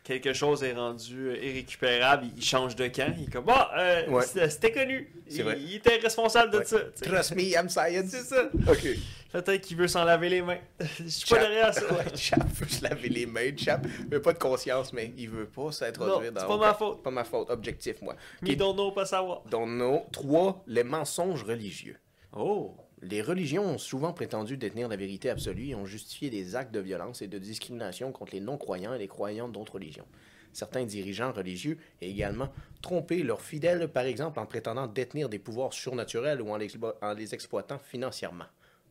quelque 0.09 0.33
chose 0.33 0.63
est 0.63 0.73
rendu 0.73 1.29
euh, 1.29 1.37
irrécupérable, 1.45 2.25
il 2.35 2.43
change 2.43 2.75
de 2.75 2.87
camp. 2.87 3.13
Il 3.17 3.25
est 3.25 3.31
comme, 3.31 3.45
euh, 3.47 4.07
Ouais. 4.09 4.23
c'était 4.49 4.71
connu. 4.71 5.13
Il, 5.29 5.75
était 5.75 5.97
responsable 5.97 6.51
de 6.51 6.57
Ouais. 6.59 6.65
ça. 6.65 6.79
Trust 7.01 7.35
me, 7.35 7.41
I'm 7.43 7.69
science. 7.69 8.09
C'est 8.09 8.23
ça. 8.23 8.49
Ok. 8.67 8.87
Peut-être 9.31 9.61
qu'il 9.61 9.77
veut 9.77 9.87
s'en 9.87 10.05
laver 10.05 10.29
les 10.29 10.41
mains. 10.41 10.57
Je 10.99 11.07
suis 11.07 11.29
pas 11.29 11.39
derrière 11.39 11.71
ça. 11.71 11.81
Ouais, 11.93 12.03
Chap 12.15 12.41
veut 12.55 12.67
se 12.67 12.83
laver 12.83 13.09
les 13.09 13.27
mains. 13.27 13.55
Chap 13.55 13.85
veut 14.09 14.21
pas 14.21 14.33
de 14.33 14.39
conscience, 14.39 14.91
mais 14.91 15.13
il 15.15 15.29
veut 15.29 15.45
pas 15.45 15.71
s'introduire 15.71 16.31
dans. 16.31 16.41
c'est 16.41 16.47
pas 16.47 16.57
ma 16.57 16.73
faute. 16.73 17.03
Pas 17.03 17.11
ma 17.11 17.23
faute. 17.23 17.47
Objectif, 17.51 18.01
moi. 18.01 18.15
Mais 18.41 18.51
Ok. 18.53 18.57
don't 18.57 18.73
know, 18.73 18.91
pas 18.91 19.05
savoir. 19.05 19.43
Dans 19.51 19.67
nos 19.67 20.07
trois, 20.11 20.63
les 20.65 20.83
mensonges 20.83 21.43
religieux. 21.43 21.97
Oh. 22.35 22.75
Les 23.01 23.21
religions 23.21 23.63
ont 23.65 23.77
souvent 23.77 24.11
prétendu 24.11 24.57
détenir 24.57 24.89
la 24.89 24.97
vérité 24.97 25.29
absolue 25.29 25.67
et 25.69 25.75
ont 25.75 25.85
justifié 25.85 26.29
des 26.29 26.55
actes 26.55 26.73
de 26.73 26.79
violence 26.81 27.21
et 27.21 27.27
de 27.27 27.37
discrimination 27.37 28.11
contre 28.11 28.33
les 28.33 28.41
non-croyants 28.41 28.93
et 28.93 28.99
les 28.99 29.07
croyants 29.07 29.47
d'autres 29.47 29.75
religions. 29.75 30.05
Certains 30.51 30.83
dirigeants 30.83 31.31
religieux 31.31 31.77
ont 31.79 32.05
également 32.05 32.49
trompé 32.81 33.23
leurs 33.23 33.41
fidèles, 33.41 33.87
par 33.87 34.03
exemple 34.03 34.39
en 34.39 34.45
prétendant 34.45 34.87
détenir 34.87 35.29
des 35.29 35.39
pouvoirs 35.39 35.71
surnaturels 35.73 36.41
ou 36.41 36.49
en, 36.49 36.57
l'explo- 36.57 36.95
en 37.01 37.13
les 37.13 37.33
exploitant 37.33 37.77
financièrement. 37.79 38.45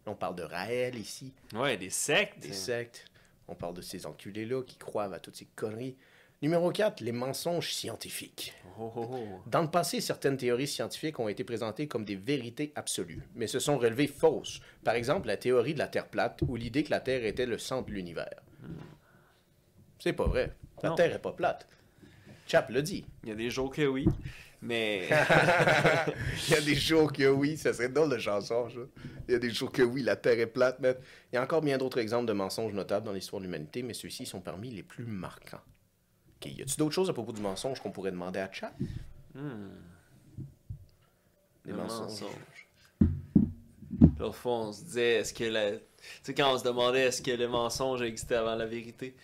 On 0.06 0.14
parle 0.14 0.36
de 0.36 0.42
Raël 0.44 0.96
ici, 0.96 1.34
Ouais, 1.54 1.76
des 1.76 1.90
sectes. 1.90 2.38
des 2.40 2.54
sectes. 2.54 3.04
On 3.46 3.54
parle 3.54 3.74
de 3.74 3.82
ces 3.82 4.06
enculés-là 4.06 4.62
qui 4.62 4.76
croient 4.76 5.12
à 5.12 5.18
toutes 5.18 5.36
ces 5.36 5.46
conneries. 5.54 5.96
Numéro 6.40 6.70
4, 6.70 7.00
les 7.00 7.10
mensonges 7.10 7.72
scientifiques. 7.72 8.54
Oh, 8.78 8.92
oh, 8.94 9.08
oh. 9.10 9.18
Dans 9.46 9.62
le 9.62 9.70
passé, 9.70 10.00
certaines 10.00 10.36
théories 10.36 10.68
scientifiques 10.68 11.18
ont 11.18 11.26
été 11.26 11.42
présentées 11.42 11.88
comme 11.88 12.04
des 12.04 12.14
vérités 12.14 12.72
absolues, 12.76 13.22
mais 13.34 13.48
se 13.48 13.58
sont 13.58 13.76
révélées 13.76 14.06
fausses. 14.06 14.60
Par 14.84 14.94
exemple, 14.94 15.26
la 15.26 15.36
théorie 15.36 15.74
de 15.74 15.80
la 15.80 15.88
Terre 15.88 16.06
plate 16.06 16.40
ou 16.46 16.54
l'idée 16.54 16.84
que 16.84 16.90
la 16.90 17.00
Terre 17.00 17.24
était 17.24 17.44
le 17.44 17.58
centre 17.58 17.88
de 17.88 17.92
l'univers. 17.94 18.40
C'est 19.98 20.12
pas 20.12 20.28
vrai. 20.28 20.54
La 20.84 20.90
Non. 20.90 20.94
Terre 20.94 21.12
est 21.16 21.18
pas 21.18 21.32
plate. 21.32 21.66
Chap 22.46 22.70
l'a 22.70 22.82
dit. 22.82 23.04
Il 23.24 23.30
y 23.30 23.32
a 23.32 23.34
des 23.34 23.50
jours 23.50 23.72
que 23.72 23.84
oui. 23.84 24.06
Mais. 24.62 25.08
Il 26.48 26.54
y 26.54 26.56
a 26.56 26.60
des 26.60 26.76
jours 26.76 27.12
que 27.12 27.28
oui, 27.28 27.56
ça 27.56 27.72
serait 27.72 27.88
drôle 27.88 28.10
de 28.10 28.18
chanson, 28.18 28.68
ça. 28.70 28.76
Il 29.28 29.32
y 29.32 29.34
a 29.34 29.38
des 29.40 29.50
jours 29.50 29.72
que 29.72 29.82
oui, 29.82 30.02
la 30.02 30.14
Terre 30.14 30.38
est 30.38 30.46
plate, 30.46 30.78
mais 30.78 30.96
il 31.32 31.36
y 31.36 31.38
a 31.38 31.42
encore 31.42 31.62
bien 31.62 31.78
d'autres 31.78 31.98
exemples 31.98 32.26
de 32.26 32.32
mensonges 32.32 32.72
notables 32.72 33.06
dans 33.06 33.12
l'histoire 33.12 33.40
de 33.40 33.46
l'humanité, 33.46 33.82
mais 33.82 33.92
ceux-ci 33.92 34.24
sont 34.24 34.40
parmi 34.40 34.70
les 34.70 34.82
plus 34.84 35.04
marquants. 35.04 35.60
Ok, 36.40 36.46
y 36.50 36.62
a-t-il 36.62 36.76
d'autres 36.76 36.94
choses 36.94 37.10
à 37.10 37.12
propos 37.12 37.32
du 37.32 37.40
mensonge 37.40 37.80
qu'on 37.80 37.90
pourrait 37.90 38.10
demander 38.12 38.38
à 38.40 38.50
Chap 38.52 38.72
Hmm. 39.34 39.68
Des 41.64 41.72
Le 41.72 41.76
mensonges. 41.76 42.00
mensonge. 42.10 42.66
L'autre 44.18 44.34
fois, 44.36 44.52
on 44.52 44.72
se 44.72 44.84
disait, 44.84 45.16
est-ce 45.16 45.34
que 45.34 45.44
la... 45.44 45.72
Tu 45.72 45.78
sais, 46.22 46.34
quand 46.34 46.52
on 46.54 46.58
se 46.58 46.64
demandait 46.64 47.02
est-ce 47.06 47.22
que 47.22 47.30
le 47.30 47.46
mensonge 47.48 48.02
existait 48.02 48.36
avant 48.36 48.54
la 48.54 48.66
vérité, 48.66 49.14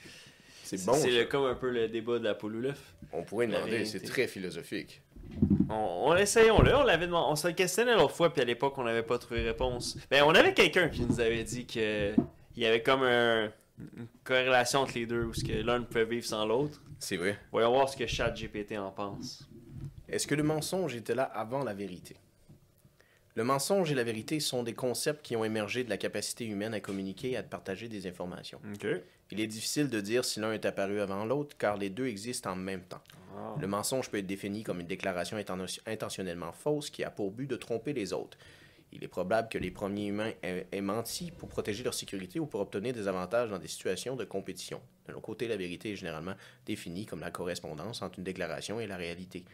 C'est 0.63 0.85
bon. 0.85 0.95
c'est 0.95 1.27
comme 1.29 1.45
un 1.47 1.55
peu 1.55 1.71
le 1.71 1.89
débat 1.89 2.19
de 2.19 2.25
la 2.25 2.35
poule 2.35 2.57
ou 2.57 2.61
l'œuf. 2.61 2.95
On 3.13 3.23
pourrait 3.23 3.47
demander, 3.47 3.85
c'est 3.85 4.01
très 4.01 4.27
philosophique. 4.29 5.01
On, 5.71 5.75
on 6.09 6.17
essayons-le, 6.17 6.75
on 6.77 6.83
l'avait 6.85 7.07
demandé, 7.07 7.27
on 7.31 7.37
se 7.37 7.49
questionnait 7.49 7.95
l'autre 7.95 8.15
fois, 8.15 8.33
puis 8.33 8.43
à 8.43 8.45
l'époque, 8.45 8.77
on 8.79 8.85
n'avait 8.85 9.03
pas 9.03 9.19
trouvé 9.19 9.43
réponse. 9.43 9.97
Ben, 10.11 10.23
on 10.25 10.35
avait 10.35 10.53
quelqu'un 10.55 10.89
qui 10.89 11.03
nous 11.03 11.19
avait 11.21 11.45
dit 11.45 11.67
que 11.67 12.13
il 12.57 12.63
y 12.63 12.67
avait 12.67 12.83
comme 12.83 13.03
un- 13.03 13.51
une 13.97 14.07
corrélation 14.23 14.81
entre 14.81 14.95
les 14.95 15.07
deux, 15.07 15.25
où 15.25 15.33
l'un 15.65 15.81
ne 15.81 15.85
peut 15.85 16.03
vivre 16.03 16.27
sans 16.27 16.45
l'autre. 16.47 16.81
C'est 17.05 17.19
vrai. 17.19 17.39
Voyons 17.53 17.71
voir 17.71 17.87
ce 17.87 17.99
que 17.99 18.07
ChatGPT 18.07 18.79
en 18.79 18.91
pense. 18.91 19.47
Est-ce 20.09 20.27
que 20.27 20.35
le 20.35 20.43
mensonge 20.43 20.95
était 20.97 21.15
là 21.15 21.25
avant 21.25 21.63
la 21.63 21.75
vérité? 21.75 22.17
Le 23.35 23.45
mensonge 23.45 23.93
et 23.93 23.95
la 23.95 24.05
vérité 24.05 24.41
sont 24.41 24.63
des 24.63 24.73
concepts 24.73 25.21
qui 25.21 25.37
ont 25.37 25.45
émergé 25.45 25.85
de 25.85 25.91
la 25.91 25.99
capacité 25.99 26.47
humaine 26.47 26.73
à 26.73 26.81
communiquer 26.81 27.33
et 27.33 27.37
à 27.37 27.43
partager 27.43 27.89
des 27.89 28.07
informations. 28.07 28.59
Il 29.31 29.39
est 29.41 29.47
difficile 29.47 29.91
de 29.91 30.01
dire 30.01 30.25
si 30.25 30.41
l'un 30.41 30.55
est 30.55 30.65
apparu 30.65 31.01
avant 31.01 31.27
l'autre, 31.27 31.55
car 31.59 31.77
les 31.77 31.91
deux 31.91 32.07
existent 32.07 32.53
en 32.53 32.57
même 32.57 32.83
temps. 32.83 33.03
Ah. 33.37 33.55
Le 33.61 33.67
mensonge 33.67 34.09
peut 34.09 34.17
être 34.19 34.27
défini 34.27 34.63
comme 34.63 34.81
une 34.81 34.87
déclaration 34.87 35.37
inten- 35.37 35.81
intentionnellement 35.87 36.53
fausse 36.53 36.89
qui 36.89 37.05
a 37.05 37.11
pour 37.11 37.33
but 37.33 37.47
de 37.51 37.57
tromper 37.57 37.93
les 37.93 38.15
autres. 38.15 38.39
Il 38.95 39.03
est 39.03 39.09
probable 39.09 39.49
que 39.49 39.59
les 39.59 39.73
premiers 39.73 40.07
humains 40.07 40.33
aient, 40.43 40.67
aient 40.71 40.81
menti 40.81 41.33
pour 41.33 41.49
protéger 41.49 41.83
leur 41.83 41.95
sécurité 41.95 42.39
ou 42.39 42.47
pour 42.47 42.61
obtenir 42.61 42.95
des 42.95 43.09
avantages 43.09 43.51
dans 43.51 43.59
des 43.59 43.69
situations 43.69 44.15
de 44.15 44.25
compétition. 44.25 44.81
De 45.07 45.13
l'autre 45.13 45.27
côté, 45.27 45.49
la 45.49 45.57
vérité 45.57 45.93
est 45.93 45.97
généralement 45.97 46.35
définie 46.65 47.05
comme 47.05 47.21
la 47.21 47.33
correspondance 47.33 48.03
entre 48.03 48.19
une 48.19 48.25
déclaration 48.25 48.79
et 48.79 48.87
la 48.87 48.97
réalité. 48.97 49.45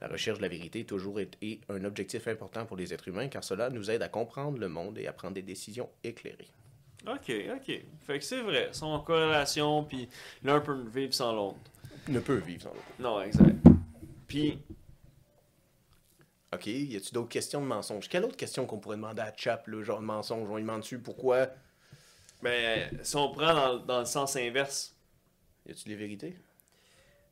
La 0.00 0.06
recherche 0.08 0.38
de 0.38 0.42
la 0.42 0.48
vérité 0.48 0.82
a 0.82 0.84
toujours 0.84 1.18
été 1.18 1.60
un 1.68 1.84
objectif 1.84 2.28
important 2.28 2.66
pour 2.66 2.76
les 2.76 2.94
êtres 2.94 3.08
humains 3.08 3.28
car 3.28 3.42
cela 3.42 3.68
nous 3.68 3.90
aide 3.90 4.02
à 4.02 4.08
comprendre 4.08 4.58
le 4.58 4.68
monde 4.68 4.98
et 4.98 5.06
à 5.06 5.12
prendre 5.12 5.34
des 5.34 5.42
décisions 5.42 5.88
éclairées. 6.04 6.50
Ok, 7.06 7.32
ok. 7.54 7.82
Fait 8.06 8.18
que 8.18 8.24
c'est 8.24 8.40
vrai, 8.40 8.68
ils 8.70 8.74
sont 8.74 8.86
en 8.86 9.00
corrélation, 9.00 9.84
puis 9.84 10.08
l'un 10.42 10.60
peut 10.60 10.84
vivre 10.94 11.12
sans 11.12 11.34
l'autre. 11.34 11.58
Ne 12.08 12.20
peut 12.20 12.36
vivre 12.36 12.62
sans 12.62 12.70
l'autre. 12.70 12.84
Non, 12.98 13.20
exact. 13.20 13.56
Puis, 14.26 14.58
Ok, 16.54 16.66
y 16.66 16.96
a-tu 16.96 17.12
d'autres 17.12 17.28
questions 17.28 17.60
de 17.60 17.66
mensonges? 17.66 18.08
Quelle 18.08 18.24
autre 18.24 18.36
question 18.36 18.66
qu'on 18.66 18.78
pourrait 18.78 18.96
demander 18.96 19.22
à 19.22 19.32
Chap, 19.36 19.66
le 19.66 19.82
genre 19.82 20.00
de 20.00 20.04
mensonge? 20.06 20.48
On 20.48 20.56
lui 20.56 20.62
demande 20.62 20.80
dessus 20.80 20.98
pourquoi? 20.98 21.48
ben, 22.42 22.90
si 23.02 23.16
on 23.16 23.32
prend 23.32 23.54
dans, 23.54 23.78
dans 23.78 23.98
le 24.00 24.04
sens 24.06 24.36
inverse, 24.36 24.94
Y 25.66 25.72
a-tu 25.72 25.88
des 25.88 25.96
vérités? 25.96 26.36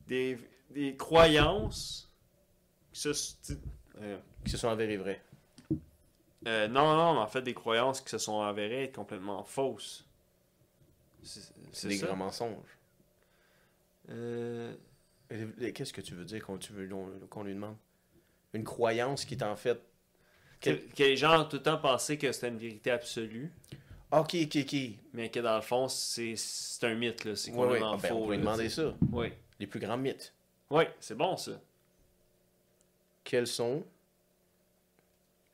des, 0.07 0.37
des 0.69 0.95
croyances 0.95 2.11
qui 2.93 3.01
se. 3.01 3.09
euh, 4.01 4.17
Qui 4.43 4.51
se 4.51 4.57
sont 4.57 4.69
avérées 4.69 4.97
vraies. 4.97 5.21
euh, 6.47 6.67
non, 6.67 6.95
non, 6.95 7.13
mais 7.15 7.19
en 7.19 7.27
fait, 7.27 7.41
des 7.41 7.53
croyances 7.53 8.01
qui 8.01 8.09
se 8.09 8.17
sont 8.17 8.41
avérées 8.41 8.83
être 8.85 8.95
complètement 8.95 9.43
fausses. 9.43 10.05
C'est 11.71 11.89
des 11.89 11.97
ça? 11.97 12.07
grands 12.07 12.15
mensonges. 12.15 12.77
Euh, 14.09 14.75
Qu'est-ce 15.73 15.91
que 15.93 15.99
tu 16.01 16.15
veux 16.15 16.23
dire 16.25 16.41
qu'on 16.45 16.57
tu 16.57 16.71
veux- 16.73 16.87
qu'on- 16.87 17.27
qu'on 17.29 17.43
lui 17.43 17.53
demande? 17.53 17.75
Une 18.53 18.63
croyance 18.63 19.25
qui 19.25 19.33
est 19.35 19.43
en 19.43 19.55
fait. 19.55 19.79
que, 20.61 20.69
que 20.71 21.03
les 21.03 21.17
gens 21.17 21.41
ont 21.41 21.45
tout 21.45 21.57
le 21.57 21.63
temps 21.63 21.77
pensé 21.77 22.17
que 22.17 22.31
c'était 22.31 22.49
une 22.49 22.57
vérité 22.57 22.91
absolue, 22.91 23.51
Ok, 24.11 24.35
ok, 24.43 24.57
ok. 24.61 24.75
mais 25.13 25.31
que 25.31 25.39
dans 25.39 25.55
le 25.55 25.61
fond, 25.63 25.87
c'est 25.87 26.35
c'est 26.35 26.85
un 26.85 26.93
mythe, 26.93 27.25
là. 27.25 27.35
C'est 27.35 27.49
Ouais, 27.51 27.57
ouais. 27.57 27.63
complètement 27.65 27.93
Ah, 27.93 27.97
ben, 28.01 28.07
faux. 28.09 28.15
on 28.15 28.21
pourrait 28.23 28.37
là, 28.37 28.41
demander 28.43 28.69
ça. 28.69 28.93
Oui. 29.11 29.33
Les 29.59 29.65
plus 29.67 29.79
grands 29.79 29.97
mythes. 29.97 30.33
Oui, 30.69 30.83
c'est 30.99 31.17
bon, 31.17 31.35
ça. 31.35 31.59
Quels 33.23 33.47
sont 33.47 33.83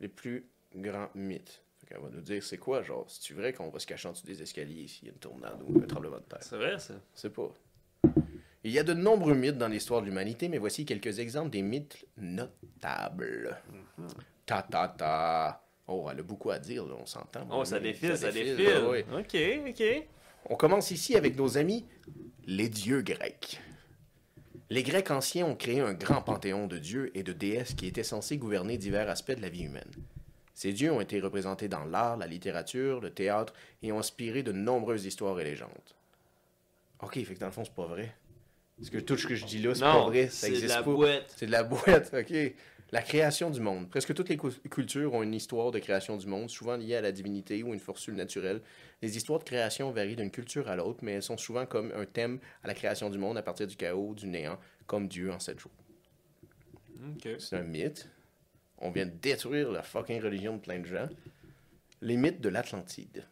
les 0.01 0.07
plus 0.09 0.45
grands 0.75 1.09
mythes? 1.15 1.61
Fait 1.79 1.87
qu'elle 1.87 2.01
va 2.03 2.09
nous 2.09 2.21
dire 2.21 2.43
c'est 2.43 2.57
quoi, 2.57 2.81
genre, 2.83 3.05
c'est 3.07 3.33
vrai 3.33 3.53
qu'on 3.53 3.69
va 3.69 3.79
se 3.79 3.87
cacher 3.87 4.07
en 4.09 4.11
dessous 4.11 4.25
des 4.25 4.41
escaliers 4.41 4.87
s'il 4.87 5.05
y 5.07 5.09
a 5.09 5.13
une 5.13 5.19
tornade 5.19 5.61
ou 5.65 5.79
un 5.81 5.85
tremblement 5.87 6.17
de 6.17 6.23
terre? 6.23 6.39
C'est 6.41 6.57
vrai, 6.57 6.77
ça. 6.79 6.95
C'est 7.13 7.31
pas. 7.33 7.49
Il 8.63 8.71
y 8.71 8.79
a 8.79 8.83
de 8.83 8.93
nombreux 8.93 9.35
mythes 9.35 9.57
dans 9.57 9.69
l'histoire 9.69 10.01
de 10.01 10.07
l'humanité, 10.07 10.49
mais 10.49 10.57
voici 10.57 10.85
quelques 10.85 11.19
exemples 11.19 11.49
des 11.49 11.61
mythes 11.61 12.05
notables. 12.17 13.57
Ta 14.45 14.61
ta 14.63 14.87
ta. 14.89 15.63
Oh, 15.87 16.07
elle 16.11 16.19
a 16.19 16.23
beaucoup 16.23 16.51
à 16.51 16.59
dire, 16.59 16.85
là, 16.85 16.95
on 16.99 17.05
s'entend. 17.05 17.47
Oh, 17.51 17.63
ça 17.65 17.79
défile, 17.79 18.17
ça 18.17 18.31
défile. 18.31 19.05
Ok, 19.17 19.37
ok. 19.69 20.07
On 20.45 20.55
commence 20.55 20.91
ici 20.91 21.15
avec 21.15 21.37
nos 21.37 21.57
amis, 21.57 21.85
les 22.45 22.69
dieux 22.69 23.01
grecs. 23.01 23.61
Les 24.71 24.83
Grecs 24.83 25.09
anciens 25.09 25.47
ont 25.47 25.55
créé 25.55 25.79
un 25.79 25.93
grand 25.93 26.21
panthéon 26.21 26.67
de 26.67 26.77
dieux 26.77 27.17
et 27.17 27.23
de 27.23 27.33
déesses 27.33 27.73
qui 27.73 27.87
étaient 27.87 28.03
censés 28.03 28.37
gouverner 28.37 28.77
divers 28.77 29.09
aspects 29.09 29.31
de 29.31 29.41
la 29.41 29.49
vie 29.49 29.63
humaine. 29.63 29.89
Ces 30.53 30.73
dieux 30.73 30.91
ont 30.91 31.01
été 31.01 31.19
représentés 31.19 31.67
dans 31.67 31.85
l'art, 31.85 32.17
la 32.17 32.27
littérature, 32.27 32.99
le 32.99 33.09
théâtre 33.09 33.53
et 33.81 33.91
ont 33.91 33.99
inspiré 33.99 34.43
de 34.43 34.51
nombreuses 34.51 35.05
histoires 35.05 35.39
et 35.39 35.43
légendes. 35.43 35.69
Ok, 37.01 37.13
fait 37.13 37.33
que 37.33 37.39
dans 37.39 37.47
le 37.47 37.51
fond, 37.51 37.63
c'est 37.63 37.73
pas 37.73 37.87
vrai. 37.87 38.13
Parce 38.79 38.89
que 38.89 38.97
tout 38.97 39.17
ce 39.17 39.27
que 39.27 39.35
je 39.35 39.45
dis 39.45 39.61
là, 39.61 39.75
c'est 39.75 39.81
pas 39.81 40.05
vrai, 40.05 40.29
ça 40.29 40.47
c'est 40.47 40.61
de 40.61 40.67
la 40.67 40.77
pas. 40.77 40.81
boîte. 40.83 41.33
C'est 41.35 41.45
de 41.47 41.51
la 41.51 41.63
boîte, 41.63 42.13
ok. 42.17 42.53
La 42.91 43.01
création 43.03 43.51
du 43.51 43.59
monde. 43.59 43.87
Presque 43.89 44.13
toutes 44.15 44.29
les 44.29 44.37
cultures 44.37 45.13
ont 45.13 45.21
une 45.21 45.35
histoire 45.35 45.69
de 45.69 45.77
création 45.77 46.17
du 46.17 46.25
monde, 46.25 46.49
souvent 46.49 46.75
liée 46.75 46.95
à 46.95 47.01
la 47.01 47.11
divinité 47.11 47.61
ou 47.61 47.73
une 47.73 47.79
force 47.79 48.07
naturelle. 48.09 48.61
Les 49.03 49.15
histoires 49.15 49.39
de 49.39 49.43
création 49.43 49.91
varient 49.91 50.15
d'une 50.15 50.31
culture 50.31 50.67
à 50.69 50.75
l'autre, 50.75 50.99
mais 51.03 51.11
elles 51.13 51.23
sont 51.23 51.37
souvent 51.37 51.67
comme 51.67 51.91
un 51.95 52.05
thème 52.05 52.39
à 52.63 52.67
la 52.67 52.73
création 52.73 53.11
du 53.11 53.19
monde 53.19 53.37
à 53.37 53.43
partir 53.43 53.67
du 53.67 53.75
chaos, 53.75 54.15
du 54.15 54.25
néant, 54.25 54.57
comme 54.87 55.07
Dieu 55.07 55.31
en 55.31 55.39
sept 55.39 55.59
jours. 55.59 55.71
C'est 57.37 57.57
un 57.57 57.63
mythe. 57.63 58.09
On 58.79 58.89
vient 58.91 59.05
de 59.05 59.11
détruire 59.11 59.71
la 59.71 59.83
fucking 59.83 60.21
religion 60.21 60.55
de 60.55 60.61
plein 60.61 60.79
de 60.79 60.85
gens. 60.85 61.09
Les 62.01 62.17
mythes 62.17 62.41
de 62.41 62.49
l'Atlantide. 62.49 63.25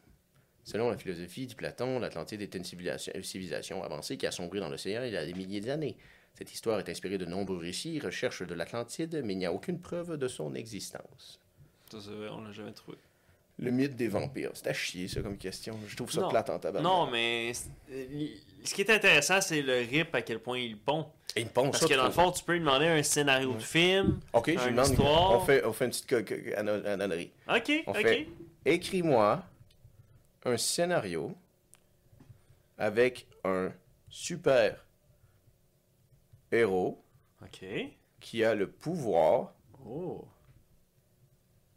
Selon 0.68 0.90
la 0.90 0.98
philosophie 0.98 1.48
de 1.48 1.54
Platon, 1.54 1.98
l'Atlantide 1.98 2.42
était 2.42 2.58
une 2.58 2.66
civilisation, 2.66 3.14
une 3.16 3.24
civilisation 3.24 3.84
avancée 3.86 4.18
qui 4.18 4.28
a 4.28 4.32
sombré 4.32 4.60
dans 4.60 4.68
l'océan 4.68 5.02
il 5.06 5.14
y 5.14 5.18
a 5.18 5.26
des 5.26 5.34
milliers 5.34 5.62
d'années. 5.62 5.96
Cette 6.34 6.52
histoire 6.54 6.78
est 6.80 6.90
inspirée 6.90 7.18
de 7.18 7.24
nombreux 7.26 7.58
récits 7.58 7.96
et 7.96 8.00
recherches 8.00 8.42
de 8.46 8.54
l'Atlantide, 8.54 9.22
mais 9.24 9.32
il 9.32 9.38
n'y 9.38 9.46
a 9.46 9.54
aucune 9.54 9.80
preuve 9.80 10.18
de 10.18 10.28
son 10.28 10.54
existence. 10.56 11.40
Ça, 11.90 12.00
c'est 12.02 12.12
vrai, 12.12 12.28
on 12.30 12.42
l'a 12.42 12.52
jamais 12.52 12.74
trouvé. 12.74 12.98
Le 13.60 13.72
mythe 13.72 13.96
des 13.96 14.10
vampires. 14.10 14.52
C'est 14.56 14.68
à 14.68 14.74
chier, 14.74 15.08
ça, 15.08 15.22
comme 15.22 15.38
question. 15.38 15.80
Je 15.88 15.96
trouve 15.96 16.12
ça 16.12 16.20
Non. 16.20 16.30
plate 16.30 16.50
en 16.50 16.60
tabac. 16.60 16.82
Non, 16.82 17.10
mais 17.10 17.54
euh, 17.90 18.04
ce 18.66 18.74
qui 18.74 18.82
est 18.82 18.90
intéressant, 18.92 19.40
c'est 19.40 19.62
le 19.62 19.78
rip 19.90 20.14
à 20.14 20.22
quel 20.22 20.40
point 20.40 20.60
il 20.60 20.78
pond. 20.78 21.08
Et 21.38 21.42
une 21.44 21.48
ponce, 21.50 21.72
Parce 21.72 21.80
ça, 21.84 21.88
que 21.88 21.94
dans 21.96 22.06
le 22.06 22.12
fond, 22.12 22.30
tu 22.32 22.44
peux 22.44 22.54
lui 22.54 22.60
demander 22.60 22.88
un 22.88 23.02
scénario 23.04 23.54
de 23.54 23.60
film. 23.60 24.20
Ok, 24.34 24.48
je 24.48 24.52
une 24.52 24.60
lui 24.66 24.72
demande. 24.72 24.88
histoire. 24.90 25.32
On 25.32 25.46
fait, 25.46 25.64
on 25.64 25.72
fait 25.72 25.86
une 25.86 25.92
petite 25.92 26.58
anonnerie. 26.58 27.32
Ok, 27.50 27.72
On 27.88 27.92
ok. 27.92 28.28
Écris-moi 28.66 29.44
un 30.48 30.58
scénario 30.58 31.36
avec 32.78 33.28
un 33.44 33.72
super 34.10 34.86
héros 36.52 37.04
qui 38.20 38.44
a 38.44 38.56
le 38.56 38.70
pouvoir 38.70 39.54
Oh. 39.90 40.26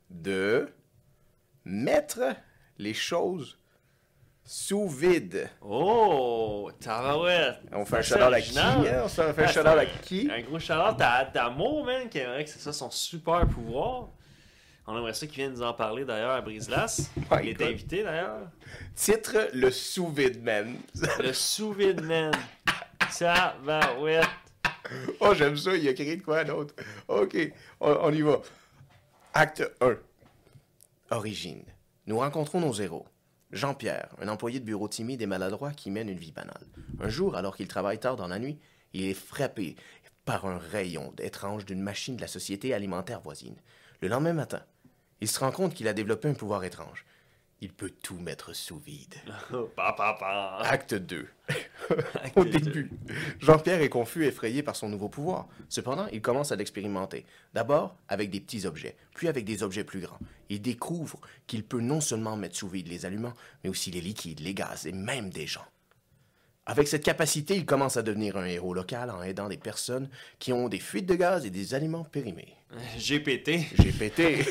de 0.09 0.69
mettre 1.65 2.35
les 2.79 2.95
choses 2.95 3.57
sous 4.45 4.89
vide. 4.89 5.49
Oh, 5.61 6.73
tabarouette. 6.81 7.61
On 7.71 7.85
fait 7.85 7.99
un 7.99 8.03
C'est 8.03 8.19
shout 8.19 8.23
à 8.35 8.41
qui 8.41 8.59
hein? 8.59 9.05
On 9.05 9.09
fait 9.09 9.23
un 9.45 9.47
shout 9.47 9.53
c'est 9.53 9.67
à 9.69 9.87
qui? 9.87 10.29
Un 10.31 10.41
gros 10.43 10.59
shout-out 10.59 11.01
à 11.01 11.25
Damo, 11.27 11.85
man, 11.85 12.09
qui 12.09 12.19
aimerait 12.19 12.45
que 12.45 12.51
c'est 12.51 12.59
ça 12.59 12.73
son 12.73 12.91
super 12.91 13.47
pouvoir. 13.47 14.09
On 14.91 14.99
aimerait 14.99 15.15
ça 15.15 15.27
qu'il 15.29 15.37
vienne 15.37 15.53
nous 15.53 15.63
en 15.63 15.73
parler 15.73 16.05
d'ailleurs 16.05 16.33
à 16.33 16.41
Brise-Las. 16.41 17.13
My 17.31 17.39
Il 17.43 17.49
est 17.51 17.63
invité 17.63 18.03
d'ailleurs. 18.03 18.51
Titre 18.97 19.49
Le 19.55 19.71
sous-vide 19.71 20.43
man. 20.43 20.75
Le 21.21 21.33
sous-vide 21.33 22.03
man. 22.03 22.33
Tabarouette. 23.19 24.27
oh, 25.21 25.33
j'aime 25.33 25.57
ça, 25.57 25.77
il 25.77 25.87
a 25.89 25.95
créé 25.95 26.17
de 26.17 26.23
quoi 26.23 26.43
d'autre. 26.43 26.75
Ok, 27.07 27.37
on, 27.81 27.99
on 28.03 28.13
y 28.13 28.23
va. 28.23 28.41
Acte 29.33 29.63
1. 29.81 29.97
Origine. 31.11 31.63
Nous 32.07 32.19
rencontrons 32.19 32.61
nos 32.61 32.73
héros. 32.73 33.07
Jean-Pierre, 33.53 34.09
un 34.21 34.27
employé 34.27 34.59
de 34.59 34.65
bureau 34.65 34.89
timide 34.89 35.23
et 35.23 35.27
maladroit 35.27 35.71
qui 35.71 35.93
mène 35.93 36.09
une 36.09 36.19
vie 36.19 36.33
banale. 36.33 36.67
Un 37.01 37.09
jour, 37.09 37.37
alors 37.37 37.57
qu'il 37.57 37.69
travaille 37.69 38.01
tard 38.01 38.17
dans 38.17 38.27
la 38.27 38.41
nuit, 38.41 38.59
il 38.93 39.05
est 39.05 39.15
frappé 39.15 39.77
par 40.25 40.47
un 40.47 40.59
rayon 40.59 41.13
étrange 41.21 41.65
d'une 41.65 41.81
machine 41.81 42.17
de 42.17 42.23
la 42.23 42.27
société 42.27 42.75
alimentaire 42.75 43.21
voisine. 43.21 43.57
Le 44.01 44.09
lendemain 44.09 44.33
matin, 44.33 44.63
il 45.21 45.29
se 45.29 45.41
rend 45.41 45.53
compte 45.53 45.75
qu'il 45.75 45.89
a 45.89 45.93
développé 45.93 46.29
un 46.29 46.35
pouvoir 46.35 46.65
étrange. 46.65 47.05
Il 47.63 47.73
peut 47.73 47.91
tout 47.91 48.17
mettre 48.17 48.55
sous 48.55 48.79
vide. 48.79 49.17
Pa, 49.77 49.93
pa, 49.93 50.17
pa. 50.19 50.61
Acte 50.65 50.95
2. 50.95 51.29
Au 52.37 52.45
début, 52.45 52.91
Jean-Pierre 53.39 53.83
est 53.83 53.91
confus 53.91 54.25
et 54.25 54.29
effrayé 54.29 54.63
par 54.63 54.77
son 54.77 54.89
nouveau 54.89 55.11
pouvoir. 55.11 55.47
Cependant, 55.69 56.07
il 56.11 56.23
commence 56.23 56.53
à 56.53 56.57
l'expérimenter. 56.57 57.27
D'abord 57.53 57.97
avec 58.09 58.31
des 58.31 58.41
petits 58.41 58.65
objets, 58.65 58.97
puis 59.15 59.29
avec 59.29 59.45
des 59.45 59.63
objets 59.63 59.85
plus 59.85 60.01
grands. 60.01 60.19
Il 60.49 60.63
découvre 60.63 61.21
qu'il 61.47 61.63
peut 61.63 61.81
non 61.81 62.01
seulement 62.01 62.37
mettre 62.37 62.57
sous 62.57 62.69
vide 62.69 62.89
les 62.89 63.05
aliments, 63.05 63.35
mais 63.63 63.69
aussi 63.69 63.91
les 63.91 64.01
liquides, 64.01 64.41
les 64.41 64.55
gaz 64.55 64.87
et 64.87 64.93
même 64.93 65.29
des 65.29 65.47
gens. 65.47 65.67
Avec 66.67 66.89
cette 66.89 67.03
capacité, 67.03 67.57
il 67.57 67.65
commence 67.65 67.97
à 67.97 68.03
devenir 68.03 68.37
un 68.37 68.45
héros 68.45 68.75
local 68.75 69.11
en 69.11 69.23
aidant 69.23 69.49
des 69.49 69.57
personnes 69.57 70.09
qui 70.39 70.53
ont 70.53 70.69
des 70.69 70.79
fuites 70.79 71.07
de 71.07 71.15
gaz 71.15 71.47
et 71.47 71.51
des 71.51 71.75
aliments 71.75 72.05
périmés. 72.05 72.55
GPT. 72.97 73.67
Pété. 73.99 74.45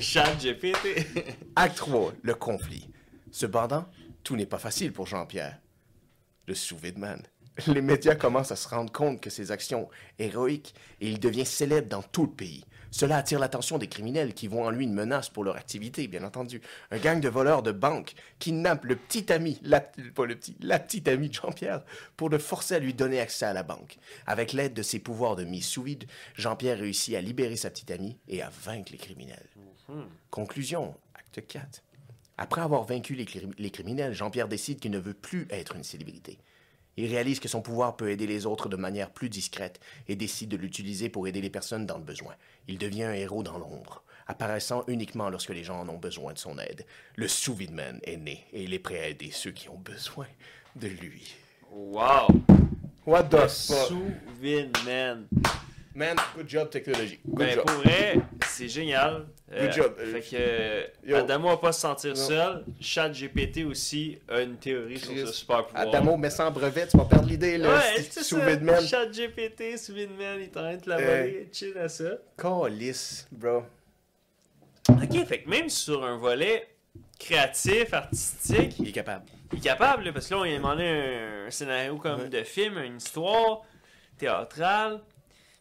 Chat 0.00 0.36
GPT. 0.36 1.26
Acte 1.56 1.78
3, 1.78 2.12
le 2.22 2.34
conflit. 2.34 2.88
Cependant, 3.32 3.86
tout 4.22 4.36
n'est 4.36 4.46
pas 4.46 4.58
facile 4.58 4.92
pour 4.92 5.06
Jean-Pierre. 5.06 5.58
Le 6.46 6.54
sous-vide 6.54 6.98
man. 6.98 7.22
Les 7.66 7.82
médias 7.82 8.14
commencent 8.14 8.52
à 8.52 8.56
se 8.56 8.68
rendre 8.68 8.92
compte 8.92 9.20
que 9.20 9.30
ses 9.30 9.50
actions 9.50 9.88
héroïques 10.18 10.74
et 11.00 11.08
il 11.08 11.18
devient 11.18 11.46
célèbre 11.46 11.88
dans 11.88 12.02
tout 12.02 12.26
le 12.26 12.32
pays. 12.32 12.64
Cela 12.94 13.16
attire 13.16 13.40
l'attention 13.40 13.76
des 13.76 13.88
criminels 13.88 14.34
qui 14.34 14.46
voient 14.46 14.66
en 14.66 14.70
lui 14.70 14.84
une 14.84 14.94
menace 14.94 15.28
pour 15.28 15.42
leur 15.42 15.56
activité, 15.56 16.06
bien 16.06 16.22
entendu. 16.22 16.60
Un 16.92 16.98
gang 16.98 17.20
de 17.20 17.28
voleurs 17.28 17.64
de 17.64 17.72
banque 17.72 18.14
kidnappe 18.38 18.84
le 18.84 18.94
petit 18.94 19.32
ami, 19.32 19.58
la, 19.62 19.80
pas 19.80 20.26
le 20.26 20.36
petit, 20.36 20.56
la 20.60 20.78
petite 20.78 21.08
amie 21.08 21.28
de 21.28 21.34
Jean-Pierre 21.34 21.82
pour 22.16 22.30
le 22.30 22.38
forcer 22.38 22.76
à 22.76 22.78
lui 22.78 22.94
donner 22.94 23.18
accès 23.18 23.46
à 23.46 23.52
la 23.52 23.64
banque. 23.64 23.96
Avec 24.28 24.52
l'aide 24.52 24.74
de 24.74 24.82
ses 24.82 25.00
pouvoirs 25.00 25.34
de 25.34 25.42
mise 25.42 25.76
Jean-Pierre 26.36 26.78
réussit 26.78 27.16
à 27.16 27.20
libérer 27.20 27.56
sa 27.56 27.68
petite 27.68 27.90
amie 27.90 28.16
et 28.28 28.42
à 28.42 28.52
vaincre 28.62 28.92
les 28.92 28.98
criminels. 28.98 29.48
Conclusion, 30.30 30.94
acte 31.16 31.44
4. 31.48 31.82
Après 32.38 32.60
avoir 32.60 32.84
vaincu 32.84 33.16
les, 33.16 33.26
les 33.58 33.70
criminels, 33.70 34.14
Jean-Pierre 34.14 34.46
décide 34.46 34.78
qu'il 34.78 34.92
ne 34.92 35.00
veut 35.00 35.14
plus 35.14 35.48
être 35.50 35.74
une 35.74 35.82
célébrité. 35.82 36.38
Il 36.96 37.06
réalise 37.10 37.40
que 37.40 37.48
son 37.48 37.60
pouvoir 37.62 37.96
peut 37.96 38.10
aider 38.10 38.26
les 38.26 38.46
autres 38.46 38.68
de 38.68 38.76
manière 38.76 39.10
plus 39.10 39.28
discrète 39.28 39.80
et 40.08 40.16
décide 40.16 40.50
de 40.50 40.56
l'utiliser 40.56 41.08
pour 41.08 41.26
aider 41.26 41.40
les 41.40 41.50
personnes 41.50 41.86
dans 41.86 41.98
le 41.98 42.04
besoin. 42.04 42.34
Il 42.68 42.78
devient 42.78 43.04
un 43.04 43.12
héros 43.14 43.42
dans 43.42 43.58
l'ombre, 43.58 44.02
apparaissant 44.26 44.84
uniquement 44.86 45.28
lorsque 45.30 45.50
les 45.50 45.64
gens 45.64 45.80
en 45.80 45.88
ont 45.88 45.98
besoin 45.98 46.32
de 46.32 46.38
son 46.38 46.58
aide. 46.58 46.86
Le 47.16 47.28
Souvidman 47.28 48.00
est 48.04 48.16
né 48.16 48.44
et 48.52 48.62
il 48.62 48.74
est 48.74 48.78
prêt 48.78 49.00
à 49.00 49.08
aider 49.08 49.30
ceux 49.32 49.50
qui 49.50 49.68
ont 49.68 49.78
besoin 49.78 50.26
de 50.76 50.88
lui. 50.88 51.34
Wow! 51.70 52.28
What 53.06 53.24
the 53.24 53.48
Souvin, 53.48 54.70
man. 54.86 55.26
Man, 55.94 56.16
good 56.34 56.48
job 56.48 56.70
technologie. 56.70 57.18
Good 57.24 57.38
Ben, 57.38 57.54
job. 57.54 57.66
pour 57.66 57.76
vrai, 57.82 58.16
c'est 58.54 58.68
génial. 58.68 59.26
Good 59.50 59.72
job. 59.72 59.94
Fait 59.98 60.20
que 60.20 60.26
euh, 60.34 60.86
Yo. 61.06 61.16
Adamo 61.16 61.48
va 61.48 61.56
pas 61.58 61.72
se 61.72 61.80
sentir 61.80 62.10
Non. 62.10 62.16
seul. 62.16 62.64
ChatGPT 62.80 63.64
aussi 63.64 64.18
a 64.28 64.40
une 64.40 64.56
théorie 64.56 64.98
sur 64.98 65.14
ce 65.16 65.32
super 65.32 65.66
pouvoir. 65.66 65.88
Adamo, 65.88 66.16
mais 66.16 66.30
sans 66.30 66.50
brevet, 66.50 66.86
tu 66.88 66.96
vas 66.96 67.04
perdre 67.04 67.28
l'idée, 67.28 67.58
là. 67.58 67.74
Ouais, 67.76 67.80
c'est 67.96 68.12
ça. 68.12 68.22
Souvidman. 68.22 68.80
ChatGPT, 68.86 69.76
Souvinman, 69.78 70.38
il 70.40 70.42
est 70.44 70.56
en 70.56 70.60
train 70.60 70.76
de 70.76 70.88
la 70.88 70.96
Euh. 70.98 71.20
voler. 71.22 71.48
Chill 71.52 71.76
à 71.78 71.88
ça. 71.88 72.04
Calice, 72.36 73.28
bro. 73.30 73.62
Ok, 74.90 75.24
fait 75.26 75.42
que 75.42 75.48
même 75.48 75.68
sur 75.68 76.04
un 76.04 76.16
volet 76.18 76.68
créatif, 77.18 77.92
artistique, 77.94 78.76
Il 78.78 78.88
est 78.88 78.92
capable. 78.92 79.24
il 79.52 79.58
est 79.58 79.62
capable, 79.62 80.04
là, 80.04 80.12
parce 80.12 80.26
que 80.28 80.34
là, 80.34 80.40
on 80.40 80.44
lui 80.44 80.52
a 80.54 80.56
demandé 80.56 80.84
un, 80.84 81.46
un 81.46 81.50
scénario 81.50 81.96
comme 81.96 82.22
Ouais. 82.22 82.28
de 82.28 82.42
film, 82.42 82.78
une 82.78 82.96
histoire 82.96 83.62
théâtrale. 84.18 85.00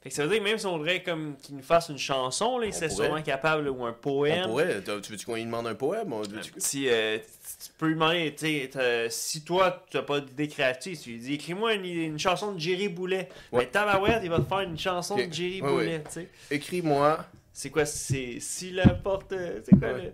Fait 0.03 0.09
que 0.09 0.15
ça 0.15 0.23
veut 0.23 0.29
dire 0.29 0.39
que 0.39 0.43
même 0.43 0.57
si 0.57 0.65
on 0.65 0.77
voudrait 0.77 1.01
comme 1.01 1.37
qu'il 1.37 1.55
nous 1.55 1.63
fasse 1.63 1.87
une 1.87 1.97
chanson, 1.97 2.57
là, 2.59 2.65
il 2.65 2.73
serait 2.73 2.89
pourrait. 2.89 3.05
sûrement 3.07 3.21
capable, 3.21 3.69
ou 3.69 3.85
un 3.85 3.93
poème. 3.93 4.43
On 4.47 4.49
pourrait. 4.49 4.81
Tu 5.01 5.11
veux-tu 5.11 5.25
qu'on 5.25 5.35
lui 5.35 5.45
demande 5.45 5.65
un 5.65 5.75
poème? 5.75 6.11
Un 6.11 6.21
petit, 6.21 6.89
euh, 6.89 7.17
tu 7.19 7.69
peux 7.77 7.87
lui 7.87 7.93
demander, 7.93 8.35
si 9.09 9.43
toi, 9.43 9.85
tu 9.89 9.95
n'as 9.95 10.03
pas 10.03 10.19
d'idée 10.19 10.49
créative, 10.49 10.99
tu 11.01 11.11
lui 11.11 11.19
dis, 11.19 11.33
écris-moi 11.35 11.75
une, 11.75 11.85
une 11.85 12.19
chanson 12.19 12.51
de 12.51 12.59
Jerry 12.59 12.89
Boulet. 12.89 13.29
Ouais. 13.53 13.59
Mais 13.61 13.65
Tabarouette, 13.67 14.19
il 14.23 14.29
va 14.29 14.39
te 14.39 14.47
faire 14.47 14.59
une 14.59 14.77
chanson 14.77 15.15
de 15.15 15.31
Jerry 15.31 15.61
Ouais, 15.61 15.69
Boulet, 15.69 15.85
ouais. 15.97 16.03
tu 16.05 16.11
sais. 16.11 16.29
Écris-moi. 16.51 17.25
C'est 17.53 17.69
quoi, 17.69 17.85
c'est 17.85 18.39
si 18.41 18.71
la 18.71 18.87
porte, 18.89 19.33
c'est 19.63 19.79
quoi 19.79 19.93
le... 19.93 20.11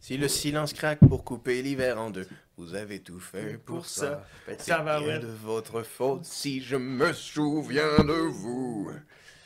Si 0.00 0.16
le 0.16 0.26
silence 0.28 0.72
craque 0.72 1.00
pour 1.06 1.22
couper 1.22 1.60
l'hiver 1.60 2.00
en 2.00 2.10
deux, 2.10 2.26
vous 2.56 2.74
avez 2.74 3.00
tout 3.00 3.18
fait 3.20 3.58
pour, 3.58 3.78
Pour 3.78 3.86
ça. 3.86 4.24
ça. 4.46 4.54
C'est 4.58 5.02
bien 5.04 5.18
de 5.18 5.26
votre 5.26 5.82
faute 5.82 6.24
si 6.24 6.62
je 6.62 6.76
me 6.76 7.12
souviens 7.12 7.98
de 7.98 8.12
vous. 8.12 8.90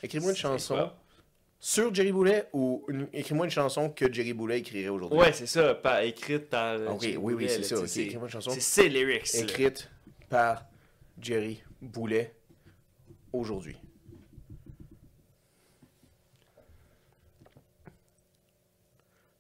Écris-moi 0.03 0.31
une 0.31 0.37
chanson 0.37 0.91
sur 1.61 1.95
Jerry 1.95 2.11
Boulet 2.13 2.49
ou 2.53 2.85
une- 2.89 3.09
écris-moi 3.13 3.45
une 3.47 3.51
chanson 3.53 3.89
que 3.91 4.13
Jerry 4.13 4.33
Boulet 4.33 4.59
écrirait 4.59 4.89
aujourd'hui. 4.89 5.19
Ouais, 5.19 5.33
c'est 5.33 5.47
ça, 5.47 5.75
pas 5.75 6.05
écrite 6.05 6.51
par. 6.51 6.75
euh, 6.75 6.89
Ok, 6.89 7.03
Jerry 7.03 7.17
oui, 7.19 7.35
oui, 7.35 7.47
c'est 7.49 7.63
ça. 7.63 7.77
tu 7.77 7.83
ok. 7.83 7.89
sais, 7.89 7.95
c'est- 7.95 8.03
Écris-moi 8.03 8.27
une 8.27 8.33
chanson 8.33 8.51
C'est 8.51 8.61
ses 8.61 8.89
lyrics. 8.89 9.33
là. 9.33 9.41
écrite 9.41 9.89
par 10.29 10.65
Jerry 11.21 11.63
Boulet 11.81 12.35
aujourd'hui. 13.33 13.77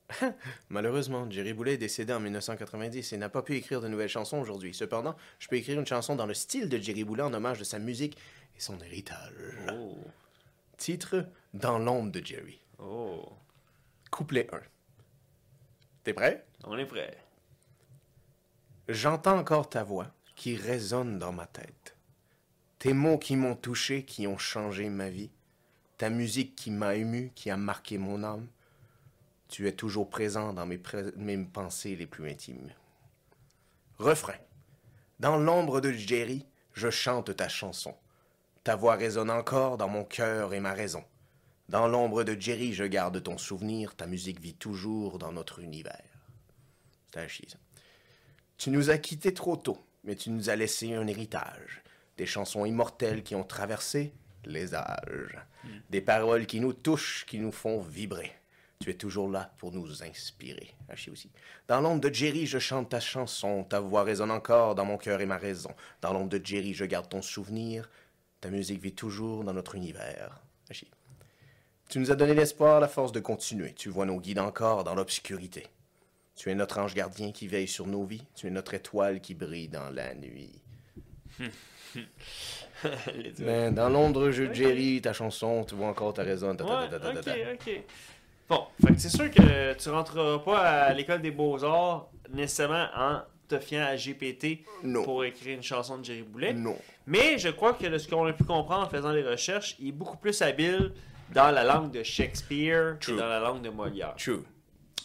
Malheureusement, 0.68 1.30
Jerry 1.30 1.52
Boulet 1.52 1.74
est 1.74 1.78
décédé 1.78 2.12
en 2.12 2.20
1990 2.20 3.12
et 3.12 3.16
n'a 3.16 3.28
pas 3.28 3.42
pu 3.42 3.56
écrire 3.56 3.80
de 3.80 3.88
nouvelles 3.88 4.08
chansons 4.08 4.38
aujourd'hui. 4.38 4.74
Cependant, 4.74 5.16
je 5.38 5.48
peux 5.48 5.56
écrire 5.56 5.78
une 5.78 5.86
chanson 5.86 6.16
dans 6.16 6.26
le 6.26 6.34
style 6.34 6.68
de 6.68 6.78
Jerry 6.78 7.04
Boulet 7.04 7.22
en 7.22 7.32
hommage 7.32 7.58
de 7.58 7.64
sa 7.64 7.78
musique 7.78 8.16
et 8.56 8.60
son 8.60 8.78
héritage. 8.80 9.32
Oh. 9.72 9.96
Titre 10.82 11.28
Dans 11.54 11.78
l'ombre 11.78 12.10
de 12.10 12.26
Jerry. 12.26 12.60
Oh. 12.80 13.24
Couplet 14.10 14.48
1. 14.52 14.60
T'es 16.02 16.12
prêt? 16.12 16.44
On 16.64 16.76
est 16.76 16.86
prêt. 16.86 17.16
J'entends 18.88 19.38
encore 19.38 19.70
ta 19.70 19.84
voix 19.84 20.08
qui 20.34 20.56
résonne 20.56 21.20
dans 21.20 21.30
ma 21.30 21.46
tête. 21.46 21.96
Tes 22.80 22.94
mots 22.94 23.16
qui 23.16 23.36
m'ont 23.36 23.54
touché, 23.54 24.04
qui 24.04 24.26
ont 24.26 24.38
changé 24.38 24.88
ma 24.88 25.08
vie. 25.08 25.30
Ta 25.98 26.10
musique 26.10 26.56
qui 26.56 26.72
m'a 26.72 26.96
ému, 26.96 27.30
qui 27.36 27.48
a 27.50 27.56
marqué 27.56 27.96
mon 27.96 28.24
âme. 28.24 28.48
Tu 29.46 29.68
es 29.68 29.72
toujours 29.76 30.10
présent 30.10 30.52
dans 30.52 30.66
mes, 30.66 30.78
pré- 30.78 31.12
mes 31.14 31.38
pensées 31.44 31.94
les 31.94 32.08
plus 32.08 32.28
intimes. 32.28 32.72
Refrain. 34.00 34.34
Dans 35.20 35.36
l'ombre 35.36 35.80
de 35.80 35.92
Jerry, 35.92 36.44
je 36.72 36.90
chante 36.90 37.36
ta 37.36 37.48
chanson. 37.48 37.94
Ta 38.64 38.76
voix 38.76 38.94
résonne 38.94 39.30
encore 39.30 39.76
dans 39.76 39.88
mon 39.88 40.04
cœur 40.04 40.54
et 40.54 40.60
ma 40.60 40.72
raison. 40.72 41.04
Dans 41.68 41.88
l'ombre 41.88 42.22
de 42.22 42.38
Jerry, 42.38 42.72
je 42.74 42.84
garde 42.84 43.20
ton 43.22 43.36
souvenir. 43.36 43.96
Ta 43.96 44.06
musique 44.06 44.40
vit 44.40 44.54
toujours 44.54 45.18
dans 45.18 45.32
notre 45.32 45.58
univers. 45.58 46.28
C'est 47.12 47.20
un 47.20 47.28
chier, 47.28 47.48
ça. 47.48 47.58
Tu 48.58 48.70
nous 48.70 48.90
as 48.90 48.98
quittés 48.98 49.34
trop 49.34 49.56
tôt, 49.56 49.78
mais 50.04 50.14
tu 50.14 50.30
nous 50.30 50.48
as 50.48 50.54
laissé 50.54 50.94
un 50.94 51.06
héritage. 51.08 51.82
Des 52.16 52.26
chansons 52.26 52.64
immortelles 52.64 53.24
qui 53.24 53.34
ont 53.34 53.42
traversé 53.42 54.12
les 54.44 54.74
âges. 54.74 55.38
Des 55.90 56.00
paroles 56.00 56.46
qui 56.46 56.60
nous 56.60 56.72
touchent, 56.72 57.26
qui 57.26 57.38
nous 57.38 57.52
font 57.52 57.80
vibrer. 57.80 58.32
Tu 58.80 58.90
es 58.90 58.94
toujours 58.94 59.28
là 59.28 59.52
pour 59.58 59.72
nous 59.72 60.02
inspirer. 60.02 60.74
Chier 60.94 61.12
aussi. 61.12 61.30
Dans 61.68 61.80
l'ombre 61.80 62.00
de 62.00 62.12
Jerry, 62.12 62.46
je 62.46 62.58
chante 62.58 62.90
ta 62.90 63.00
chanson. 63.00 63.64
Ta 63.64 63.80
voix 63.80 64.02
résonne 64.02 64.30
encore 64.30 64.74
dans 64.74 64.84
mon 64.84 64.98
cœur 64.98 65.20
et 65.20 65.26
ma 65.26 65.38
raison. 65.38 65.70
Dans 66.00 66.12
l'ombre 66.12 66.30
de 66.30 66.44
Jerry, 66.44 66.74
je 66.74 66.84
garde 66.84 67.08
ton 67.08 67.22
souvenir. 67.22 67.88
Ta 68.42 68.50
musique 68.50 68.82
vit 68.82 68.92
toujours 68.92 69.44
dans 69.44 69.52
notre 69.52 69.76
univers. 69.76 70.42
Tu 71.88 72.00
nous 72.00 72.10
as 72.10 72.16
donné 72.16 72.34
l'espoir, 72.34 72.80
la 72.80 72.88
force 72.88 73.12
de 73.12 73.20
continuer. 73.20 73.72
Tu 73.72 73.88
vois 73.88 74.04
nos 74.04 74.18
guides 74.18 74.40
encore 74.40 74.82
dans 74.82 74.96
l'obscurité. 74.96 75.68
Tu 76.34 76.50
es 76.50 76.54
notre 76.56 76.78
ange 76.78 76.92
gardien 76.92 77.30
qui 77.30 77.46
veille 77.46 77.68
sur 77.68 77.86
nos 77.86 78.04
vies. 78.04 78.24
Tu 78.34 78.48
es 78.48 78.50
notre 78.50 78.74
étoile 78.74 79.20
qui 79.20 79.34
brille 79.34 79.68
dans 79.68 79.90
la 79.90 80.14
nuit. 80.14 80.60
Ben, 83.38 83.72
dans 83.72 83.88
l'ombre 83.88 84.26
de 84.26 84.32
Jerry, 84.32 85.00
ta 85.00 85.12
chanson, 85.12 85.64
tu 85.64 85.76
vois 85.76 85.86
encore 85.86 86.14
ta 86.14 86.24
raison. 86.24 86.56
ta, 86.56 86.88
ta, 86.88 86.98
ta, 86.98 87.10
ok, 87.12 87.28
ok. 87.54 87.82
Bon, 88.48 88.66
fait 88.84 88.94
que 88.94 88.98
c'est 89.00 89.08
sûr 89.08 89.30
que 89.30 89.74
tu 89.74 89.88
rentreras 89.88 90.40
pas 90.40 90.58
à 90.58 90.92
l'école 90.92 91.22
des 91.22 91.30
beaux-arts 91.30 92.10
nécessairement 92.30 92.88
en 92.96 93.20
te 93.58 93.64
fiant 93.64 93.84
à 93.84 93.96
GPT 93.96 94.64
Non. 94.82 95.02
pour 95.04 95.24
écrire 95.24 95.56
une 95.56 95.62
chanson 95.62 95.98
de 95.98 96.04
Jerry 96.04 96.22
Boulet. 96.22 96.52
Non. 96.52 96.76
Mais 97.06 97.38
je 97.38 97.48
crois 97.48 97.74
que 97.74 97.98
ce 97.98 98.08
qu'on 98.08 98.24
a 98.26 98.32
pu 98.32 98.44
comprendre 98.44 98.86
en 98.86 98.88
faisant 98.88 99.12
des 99.12 99.22
recherches, 99.22 99.76
il 99.78 99.88
est 99.88 99.92
beaucoup 99.92 100.16
plus 100.16 100.40
habile 100.42 100.92
dans 101.32 101.50
la 101.50 101.64
langue 101.64 101.90
de 101.90 102.02
Shakespeare 102.02 102.98
que 103.00 103.12
dans 103.12 103.28
la 103.28 103.40
langue 103.40 103.62
de 103.62 103.70
Molière. 103.70 104.14
True. 104.16 104.42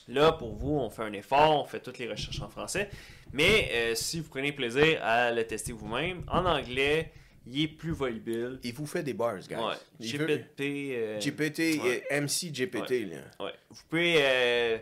Là, 0.10 0.32
pour 0.32 0.54
vous, 0.56 0.72
on 0.78 0.90
fait 0.90 1.04
un 1.04 1.14
effort, 1.14 1.64
on 1.64 1.66
fait 1.66 1.80
toutes 1.82 1.98
les 1.98 2.08
recherches 2.08 2.42
en 2.42 2.50
français. 2.50 2.90
Mais 3.34 3.70
euh, 3.74 3.96
si 3.96 4.22
vous 4.22 4.30
prenez 4.30 4.54
plaisir 4.54 5.00
à 5.04 5.32
le 5.32 5.46
tester 5.46 5.74
vous-même, 5.74 6.24
en 6.30 6.46
anglais, 6.46 7.12
il 7.46 7.64
est 7.64 7.68
plus 7.68 7.92
volubile. 7.92 8.60
Il 8.64 8.74
vous 8.74 8.86
fait 8.86 9.04
des 9.04 9.14
bars, 9.14 9.40
guys. 9.40 9.56
Ouais. 9.56 9.76
GPT. 10.00 10.62
euh, 10.62 11.20
GPT 11.20 11.60
ouais. 11.84 12.04
MC 12.22 12.52
GPT, 12.54 13.10
là. 13.10 13.52
Vous 13.70 13.82
pouvez 13.90 14.16
euh, 14.20 14.78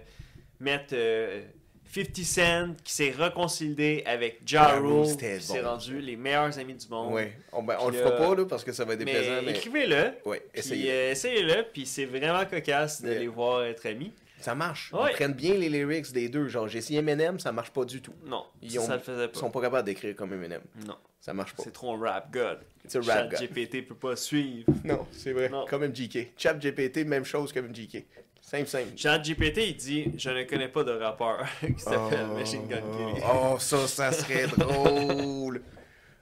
mettre 0.59 0.93
euh, 0.93 1.43
50 1.93 2.17
Cent 2.25 2.67
qui 2.83 2.93
s'est 2.93 3.11
réconcilié 3.11 4.03
avec 4.05 4.39
Ja 4.45 4.69
Ja 4.69 4.79
Rule, 4.79 5.05
qui 5.17 5.41
s'est 5.41 5.61
bon, 5.61 5.69
rendu 5.69 5.99
les 6.01 6.15
meilleurs 6.15 6.57
amis 6.59 6.73
du 6.73 6.87
monde. 6.89 7.13
Ouais. 7.13 7.33
On, 7.51 7.63
ben, 7.63 7.77
on 7.79 7.89
le 7.89 7.97
fera 7.97 8.09
là- 8.11 8.17
pas, 8.17 8.35
là, 8.35 8.45
parce 8.45 8.63
que 8.63 8.71
ça 8.71 8.83
va 8.85 8.93
être 8.93 8.99
déplaisant, 8.99 9.41
mais... 9.43 9.51
écrivez-le. 9.51 10.13
Puis 10.23 10.39
essayez. 10.53 10.91
euh, 10.91 11.11
essayez-le, 11.11 11.65
puis 11.71 11.85
c'est 11.85 12.05
vraiment 12.05 12.43
cocasse 12.45 13.01
de 13.01 13.09
les 13.11 13.27
voir 13.27 13.63
être 13.63 13.85
amis. 13.87 14.11
Ça 14.41 14.53
marche. 14.53 14.91
Ouais. 14.93 15.11
Ils 15.11 15.13
prennent 15.13 15.33
bien 15.33 15.53
les 15.55 15.69
lyrics 15.69 16.11
des 16.11 16.29
deux. 16.29 16.47
Genre, 16.47 16.67
j'ai 16.67 16.77
essayé 16.79 16.99
Eminem, 16.99 17.39
ça 17.39 17.51
marche 17.51 17.71
pas 17.71 17.85
du 17.85 18.01
tout. 18.01 18.13
Non, 18.25 18.43
Ils 18.61 18.77
ont- 18.79 18.85
ça 18.85 18.95
le 18.95 19.01
faisait 19.01 19.25
Ils 19.25 19.29
pas. 19.29 19.39
sont 19.39 19.49
pas 19.49 19.61
capables 19.61 19.85
d'écrire 19.85 20.15
comme 20.15 20.33
Eminem. 20.33 20.61
Non, 20.85 20.97
Ça 21.19 21.33
marche 21.33 21.55
pas. 21.55 21.63
c'est 21.63 21.71
trop 21.73 21.93
un 21.95 21.99
rap 21.99 22.31
god. 22.31 22.59
C'est 22.85 22.99
rap 23.03 23.29
god. 23.31 23.39
GPT 23.39 23.81
peut 23.87 23.95
pas 23.95 24.15
suivre. 24.15 24.65
Non, 24.83 25.07
c'est 25.11 25.31
vrai. 25.31 25.49
Non. 25.49 25.65
Comme 25.67 25.83
MGK. 25.87 26.33
Chat 26.37 26.53
GPT, 26.59 27.05
même 27.05 27.25
chose 27.25 27.51
que 27.53 27.59
MGK. 27.59 28.05
Simple, 28.45 28.67
simple. 28.67 29.21
GPT, 29.23 29.57
il 29.69 29.75
dit 29.75 30.11
Je 30.19 30.29
ne 30.29 30.43
connais 30.43 30.67
pas 30.67 30.83
de 30.83 30.91
rappeur 30.91 31.43
qui 31.61 31.79
s'appelle 31.79 32.27
Oh, 32.29 32.35
Machine 32.35 32.67
Gun 32.67 32.81
Kelly. 32.95 33.21
Oh, 33.27 33.55
ça, 33.57 33.87
ça 33.87 34.11
serait 34.11 34.45
drôle. 34.57 35.63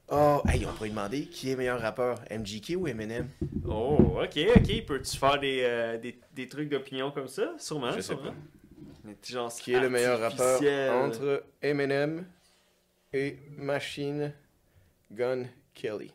Oh, 0.07 0.41
hey, 0.47 0.65
on 0.65 0.71
pourrait 0.71 0.89
demander 0.89 1.25
qui 1.25 1.51
est 1.51 1.57
meilleur 1.57 1.81
rappeur, 1.81 2.19
MGK 2.31 2.75
ou 2.77 2.87
Eminem? 2.87 3.27
Oh, 3.67 4.19
ok, 4.23 4.39
ok. 4.55 4.85
Peux-tu 4.85 5.17
faire 5.17 5.37
des, 5.37 5.63
euh, 5.63 5.97
des, 5.97 6.17
des 6.33 6.47
trucs 6.47 6.69
d'opinion 6.69 7.11
comme 7.11 7.27
ça? 7.27 7.55
Sûrement. 7.57 7.91
Je 7.91 7.97
sais 7.97 8.13
sûrement. 8.13 8.31
pas. 8.31 9.49
Qui 9.59 9.73
est 9.73 9.81
le 9.81 9.89
meilleur 9.89 10.21
rappeur 10.21 10.61
entre 10.95 11.43
Eminem 11.61 12.25
et 13.11 13.37
Machine 13.57 14.33
Gun 15.11 15.43
Kelly? 15.73 16.13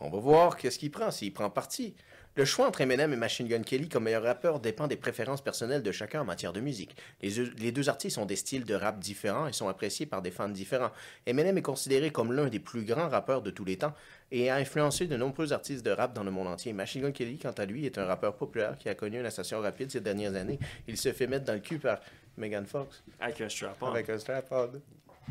On 0.00 0.10
va 0.10 0.18
voir 0.18 0.56
qu'est-ce 0.56 0.78
qu'il 0.78 0.90
prend, 0.90 1.10
s'il 1.10 1.32
prend 1.32 1.50
parti. 1.50 1.94
Le 2.36 2.44
choix 2.44 2.68
entre 2.68 2.82
Eminem 2.82 3.12
et 3.12 3.16
Machine 3.16 3.48
Gun 3.48 3.62
Kelly 3.62 3.88
comme 3.88 4.04
meilleur 4.04 4.22
rappeur 4.22 4.60
dépend 4.60 4.86
des 4.86 4.96
préférences 4.96 5.42
personnelles 5.42 5.82
de 5.82 5.90
chacun 5.90 6.20
en 6.20 6.24
matière 6.24 6.52
de 6.52 6.60
musique. 6.60 6.94
Les, 7.20 7.32
deux- 7.32 7.52
les 7.58 7.72
deux 7.72 7.88
artistes 7.88 8.16
ont 8.16 8.26
des 8.26 8.36
styles 8.36 8.64
de 8.64 8.74
rap 8.74 9.00
différents 9.00 9.48
et 9.48 9.52
sont 9.52 9.66
appréciés 9.66 10.06
par 10.06 10.22
des 10.22 10.30
fans 10.30 10.48
différents. 10.48 10.92
Eminem 11.26 11.58
est 11.58 11.62
considéré 11.62 12.10
comme 12.10 12.32
l'un 12.32 12.46
des 12.46 12.60
plus 12.60 12.84
grands 12.84 13.08
rappeurs 13.08 13.42
de 13.42 13.50
tous 13.50 13.64
les 13.64 13.76
temps 13.76 13.92
et 14.30 14.50
a 14.50 14.54
influencé 14.56 15.08
de 15.08 15.16
nombreux 15.16 15.52
artistes 15.52 15.84
de 15.84 15.90
rap 15.90 16.12
dans 16.14 16.22
le 16.22 16.30
monde 16.30 16.46
entier. 16.46 16.72
Machine 16.72 17.02
Gun 17.02 17.10
Kelly, 17.10 17.38
quant 17.38 17.50
à 17.50 17.64
lui, 17.66 17.84
est 17.86 17.98
un 17.98 18.04
rappeur 18.04 18.36
populaire 18.36 18.78
qui 18.78 18.88
a 18.88 18.94
connu 18.94 19.18
une 19.18 19.26
ascension 19.26 19.60
rapide 19.60 19.90
ces 19.90 20.00
dernières 20.00 20.36
années. 20.36 20.60
Il 20.86 20.96
se 20.96 21.12
fait 21.12 21.26
mettre 21.26 21.44
dans 21.46 21.54
le 21.54 21.60
cul 21.60 21.80
par 21.80 21.98
Megan 22.36 22.66
Fox 22.66 23.02
Avec 23.18 23.40
un 23.40 23.48
strap-on. 23.48 23.86
avec 23.86 24.08
un 24.10 24.18
strap-on. 24.18 24.70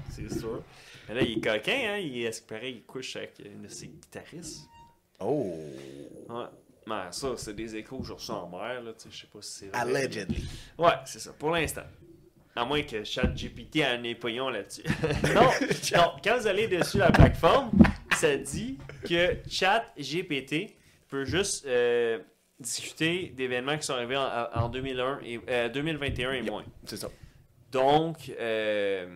C'est 0.10 0.32
sûr. 0.40 0.64
Mais 1.08 1.16
là, 1.16 1.22
il 1.22 1.38
est 1.38 1.42
coquin, 1.42 1.94
hein. 1.94 1.98
Il 1.98 2.24
est 2.24 2.48
pareil, 2.48 2.76
il 2.78 2.84
couche 2.84 3.16
avec 3.16 3.34
une 3.44 3.62
de 3.64 3.68
ses 3.68 3.88
guitaristes. 3.88 4.68
Oh! 5.20 5.56
Ouais. 6.30 6.46
Mais 6.86 7.12
ça, 7.12 7.30
c'est 7.38 7.54
des 7.56 7.76
échos 7.76 8.00
que 8.00 8.06
je 8.08 8.14
reçois 8.14 8.36
en 8.44 8.50
mer, 8.50 8.82
là. 8.82 8.94
Tu 8.94 9.04
sais, 9.04 9.10
je 9.12 9.18
sais 9.22 9.28
pas 9.28 9.42
si 9.42 9.52
c'est 9.52 9.68
vrai. 9.68 9.80
Allegedly. 9.80 10.46
Ouais, 10.78 10.94
c'est 11.06 11.20
ça, 11.20 11.34
pour 11.34 11.52
l'instant. 11.52 11.84
À 12.56 12.66
moins 12.66 12.82
que 12.82 13.04
ChatGPT 13.04 13.82
a 13.84 13.92
un 13.92 14.04
épouillon 14.04 14.50
là-dessus. 14.50 14.84
non, 15.36 15.50
non, 15.96 16.12
quand 16.24 16.38
vous 16.40 16.48
allez 16.48 16.68
dessus 16.68 16.98
la 16.98 17.12
plateforme, 17.12 17.72
ça 18.16 18.36
dit 18.38 18.80
que 19.08 19.38
ChatGPT 19.48 20.76
peut 21.08 21.24
juste 21.26 21.66
euh, 21.68 22.20
discuter 22.60 23.28
d'événements 23.36 23.78
qui 23.78 23.86
sont 23.86 23.94
arrivés 23.94 24.18
en, 24.18 24.48
en 24.56 24.70
2001 24.70 25.20
et, 25.24 25.40
euh, 25.50 25.70
2021 25.70 26.32
et 26.32 26.38
Yep. 26.38 26.50
moins. 26.50 26.64
C'est 26.86 26.98
ça. 26.98 27.10
Donc, 27.72 28.32
euh, 28.40 29.16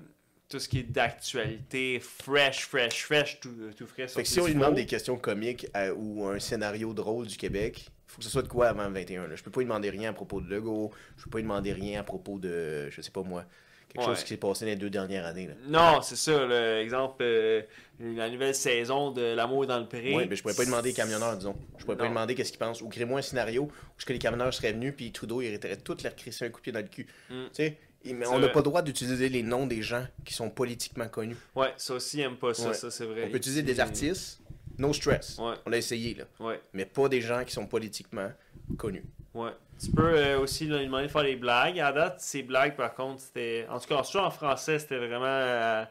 tout 0.51 0.59
ce 0.59 0.67
qui 0.69 0.79
est 0.79 0.83
d'actualité, 0.83 1.99
fresh, 1.99 2.65
fresh, 2.67 3.03
fresh, 3.05 3.39
tout, 3.39 3.49
tout 3.77 3.87
frais. 3.87 4.07
Fait 4.07 4.23
que 4.23 4.27
si 4.27 4.39
on 4.39 4.45
lui 4.45 4.53
demande 4.53 4.75
des 4.75 4.85
questions 4.85 5.17
comiques 5.17 5.65
euh, 5.75 5.93
ou 5.95 6.25
un 6.27 6.39
scénario 6.39 6.93
drôle 6.93 7.25
du 7.27 7.37
Québec, 7.37 7.87
faut 8.07 8.17
que 8.19 8.23
ce 8.25 8.29
soit 8.29 8.41
de 8.43 8.47
quoi 8.49 8.67
avant 8.67 8.87
le 8.87 8.93
21. 8.93 9.27
Là. 9.27 9.35
Je 9.35 9.43
peux 9.43 9.51
pas 9.51 9.61
lui 9.61 9.65
demander 9.67 9.89
rien 9.89 10.09
à 10.09 10.13
propos 10.13 10.41
de 10.41 10.49
Legault, 10.53 10.91
je 11.17 11.23
peux 11.23 11.29
pas 11.29 11.37
lui 11.37 11.43
demander 11.43 11.71
rien 11.73 12.01
à 12.01 12.03
propos 12.03 12.37
de, 12.37 12.89
je 12.89 13.01
sais 13.01 13.11
pas 13.11 13.23
moi, 13.23 13.45
quelque 13.87 14.01
Ouais. 14.01 14.13
chose 14.13 14.23
qui 14.23 14.29
s'est 14.29 14.37
passé 14.37 14.65
les 14.65 14.75
deux 14.75 14.89
dernières 14.89 15.25
années. 15.25 15.47
Là. 15.47 15.53
Non, 15.67 16.01
c'est 16.01 16.15
ça, 16.17 16.45
l'exemple, 16.45 17.23
euh, 17.23 17.61
la 17.99 18.29
nouvelle 18.29 18.55
saison 18.55 19.11
de 19.11 19.21
L'amour 19.21 19.65
dans 19.67 19.79
le 19.79 19.87
pré. 19.87 20.13
Oui, 20.15 20.25
mais 20.29 20.35
je 20.35 20.41
pourrais 20.41 20.53
pas 20.55 20.63
lui 20.63 20.69
demander 20.71 20.89
les 20.89 20.95
camionneurs, 20.95 21.37
disons. 21.37 21.55
Je 21.77 21.83
pourrais 21.85 21.95
pas 21.97 22.03
Non. 22.03 22.09
lui 22.09 22.15
demander 22.15 22.35
qu'est-ce 22.35 22.51
qu'ils 22.51 22.59
pensent. 22.59 22.81
Ou 22.81 22.89
crée-moi 22.89 23.19
un 23.19 23.21
scénario 23.21 23.63
où 23.63 23.71
ce 23.99 24.05
que 24.05 24.11
les 24.13 24.19
camionneurs 24.19 24.53
seraient 24.53 24.73
venus, 24.73 24.93
puis 24.97 25.11
Trudeau, 25.13 25.41
il 25.41 25.47
arrêterait 25.47 25.77
toutes 25.77 26.03
leur 26.03 26.15
crisser 26.15 26.45
un 26.45 26.49
coup 26.49 26.59
de 26.59 26.63
pied 26.63 26.71
dans 26.73 26.79
le 26.81 26.87
cul. 26.87 27.05
Mm. 27.29 27.33
Tu 27.33 27.49
sais, 27.53 27.67
il- 27.67 27.90
mais 28.05 28.27
on 28.27 28.39
n'a 28.39 28.49
pas 28.49 28.59
le 28.59 28.63
droit 28.63 28.81
d'utiliser 28.81 29.29
les 29.29 29.43
noms 29.43 29.67
des 29.67 29.81
gens 29.81 30.05
qui 30.25 30.33
sont 30.33 30.49
politiquement 30.49 31.07
connus. 31.07 31.37
Ouais, 31.55 31.73
ça 31.77 31.93
aussi, 31.95 32.17
il 32.17 32.21
aime 32.21 32.37
pas 32.37 32.53
ça, 32.53 32.69
Ouais. 32.69 32.73
ça 32.73 32.89
c'est 32.91 33.05
vrai. 33.05 33.25
On 33.27 33.31
peut 33.31 33.37
utiliser 33.37 33.61
des 33.63 33.79
artistes, 33.79 34.41
no 34.77 34.91
stress. 34.93 35.37
Ouais. 35.39 35.55
On 35.65 35.69
l'a 35.69 35.77
essayé, 35.77 36.15
là. 36.15 36.23
Ouais, 36.39 36.59
Mais 36.73 36.85
pas 36.85 37.07
des 37.09 37.21
gens 37.21 37.43
qui 37.43 37.53
sont 37.53 37.67
politiquement 37.67 38.31
connus. 38.77 39.05
ouais. 39.33 39.51
Tu 39.83 39.89
peux 39.89 40.15
euh, 40.15 40.39
aussi 40.39 40.65
lui 40.67 40.85
demander 40.85 41.07
de 41.07 41.11
faire 41.11 41.23
des 41.23 41.35
blagues. 41.35 41.79
À 41.79 41.91
date, 41.91 42.19
ces 42.21 42.43
blagues, 42.43 42.75
par 42.75 42.93
contre, 42.93 43.19
c'était. 43.19 43.65
En 43.67 43.79
tout 43.79 43.87
cas, 43.87 44.03
surtout 44.03 44.27
en 44.27 44.29
français, 44.29 44.77
c'était 44.77 44.99
vraiment 44.99 45.25
euh, 45.25 45.83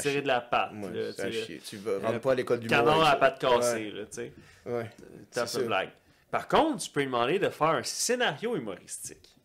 tiré 0.00 0.20
de 0.20 0.26
la 0.26 0.40
patte. 0.40 0.72
Moi, 0.72 0.90
là, 0.90 1.12
tu 1.12 1.32
chier. 1.32 1.60
Tu 1.64 1.76
vas 1.76 1.92
euh, 1.92 1.98
rentres 2.00 2.20
pas 2.22 2.32
à 2.32 2.34
l'école 2.34 2.58
du 2.58 2.68
monde 2.68 2.88
à 2.88 3.06
avec 3.10 3.20
patte 3.20 3.38
cassée, 3.40 3.92
là, 3.92 4.04
tu 4.06 4.12
sais. 4.16 4.32
Ouais. 4.64 4.72
ouais. 4.72 4.90
Tape 5.30 5.46
C'est 5.46 5.60
de 5.60 5.64
blague. 5.66 5.90
Par 6.28 6.48
contre, 6.48 6.82
tu 6.82 6.90
peux 6.90 6.98
lui 7.00 7.06
demander 7.06 7.38
de 7.38 7.48
faire 7.48 7.68
un 7.68 7.84
scénario 7.84 8.56
humoristique. 8.56 9.35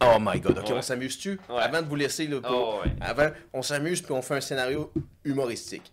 Oh 0.00 0.18
my 0.20 0.38
god, 0.40 0.58
ok, 0.58 0.66
Ouais. 0.68 0.72
on 0.74 0.82
s'amuse-tu? 0.82 1.40
Ouais. 1.48 1.62
Avant 1.62 1.80
de 1.82 1.86
vous 1.88 1.96
laisser, 1.96 2.26
là, 2.26 2.40
pour- 2.40 2.80
Oh, 2.80 2.84
ouais. 2.86 2.92
avant, 3.00 3.28
on 3.52 3.62
s'amuse 3.62 4.02
puis 4.02 4.12
on 4.12 4.20
fait 4.22 4.34
un 4.34 4.40
scénario 4.40 4.92
humoristique. 5.24 5.90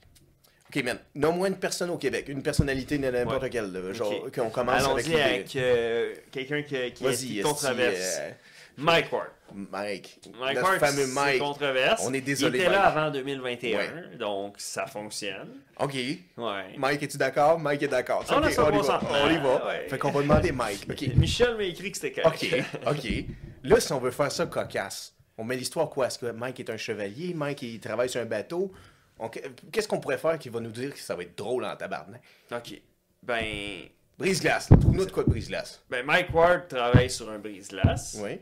Ok, 0.75 0.83
man, 0.83 0.97
nomme-moi 1.15 1.49
une 1.49 1.57
personne 1.57 1.89
au 1.91 1.97
Québec, 1.97 2.25
une 2.29 2.41
personnalité 2.41 2.97
n'importe 2.97 3.49
quelle, 3.49 3.93
genre, 3.93 4.11
Ok. 4.25 4.35
qu'on 4.35 4.49
commence 4.49 4.83
avec 4.83 4.87
Allons-y 4.87 5.03
l'idée. 5.09 5.21
avec 5.21 5.55
euh, 5.55 6.13
quelqu'un 6.31 6.61
qui, 6.63 6.91
qui 6.93 7.39
est 7.39 7.43
controverse. 7.43 7.95
esti, 7.99 8.33
Mike 8.77 9.11
Ward. 9.13 9.27
euh, 9.27 9.53
Mike. 9.71 10.19
Mike 10.39 10.63
Ward, 10.63 10.79
fameux 10.79 11.05
Mike. 11.13 11.39
controverse. 11.39 12.01
On 12.07 12.13
est 12.13 12.21
désolé, 12.21 12.57
Il 12.57 12.61
était 12.63 12.71
là 12.71 12.85
avant 12.87 13.11
2021, 13.11 14.17
donc 14.17 14.55
ça 14.57 14.87
fonctionne. 14.87 15.47
Ok. 15.79 15.93
Ouais. 15.93 16.75
Mike, 16.77 17.03
es-tu 17.03 17.17
d'accord? 17.17 17.59
Mike 17.59 17.83
est 17.83 17.87
d'accord. 17.87 18.25
On 18.29 18.33
a 18.33 18.37
Ok, 18.39 18.43
on 18.57 18.71
y 18.71 18.77
va. 18.77 18.81
100%. 18.81 18.99
On 19.25 19.29
y 19.29 19.37
va. 19.37 19.67
Ouais. 19.67 19.87
Fait 19.89 19.97
qu'on 19.99 20.11
va 20.11 20.21
demander 20.23 20.51
Mike. 20.51 20.87
Ok. 20.89 21.01
Michel 21.15 21.55
m'a 21.55 21.63
écrit 21.63 21.91
que 21.91 21.97
c'était 21.99 22.19
correct. 22.19 22.43
Ok, 22.43 22.95
ok. 22.95 23.25
Là, 23.63 23.79
si 23.79 23.91
on 23.93 23.99
veut 23.99 24.11
faire 24.11 24.31
ça 24.31 24.45
cocasse, 24.45 25.15
on 25.37 25.43
met 25.43 25.55
l'histoire 25.55 25.89
quoi? 25.89 26.07
Est-ce 26.07 26.19
que 26.19 26.31
Mike 26.31 26.59
est 26.59 26.69
un 26.69 26.77
chevalier? 26.77 27.33
Mike, 27.33 27.61
il 27.61 27.79
travaille 27.79 28.09
sur 28.09 28.21
un 28.21 28.25
bateau? 28.25 28.71
On- 29.19 29.29
Qu'est-ce 29.29 29.87
qu'on 29.87 29.99
pourrait 29.99 30.17
faire 30.17 30.37
qui 30.37 30.49
va 30.49 30.59
nous 30.59 30.71
dire 30.71 30.93
que 30.93 30.99
ça 30.99 31.15
va 31.15 31.23
être 31.23 31.37
drôle 31.37 31.63
en 31.65 31.75
tabarnak? 31.75 32.21
Ok. 32.51 32.81
Ben, 33.21 33.85
Brise-glace. 34.17 34.67
Trouve-nous 34.67 35.05
de 35.05 35.11
quoi 35.11 35.23
de 35.23 35.29
brise-glace. 35.29 35.81
ben, 35.89 36.05
Mike 36.05 36.33
Ward 36.33 36.67
travaille 36.67 37.09
sur 37.09 37.29
un 37.31 37.39
brise-glace. 37.39 38.17
Oui. 38.21 38.39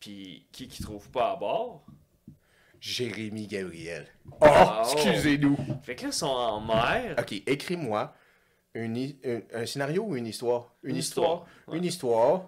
Puis 0.00 0.46
qui 0.52 0.68
qui 0.68 0.82
trouve 0.82 1.08
pas 1.10 1.32
à 1.32 1.36
bord? 1.36 1.84
Jérémy 2.80 3.46
Gabriel. 3.48 4.06
Oh, 4.40 4.46
Oh. 4.46 4.82
excusez-nous. 4.92 5.56
Fait 5.82 5.96
que 5.96 6.02
là, 6.02 6.08
ils 6.08 6.12
sont 6.12 6.26
en 6.26 6.60
mer. 6.60 7.16
Ok, 7.18 7.32
écris-moi 7.46 8.14
une 8.74 9.14
un, 9.24 9.40
un 9.62 9.66
scénario 9.66 10.04
ou 10.04 10.14
une 10.16 10.26
histoire? 10.26 10.72
Une, 10.84 10.90
Une 10.90 10.96
histoire. 10.96 11.26
histoire, 11.46 11.46
ouais. 11.68 11.78
Une 11.78 11.84
histoire. 11.84 12.42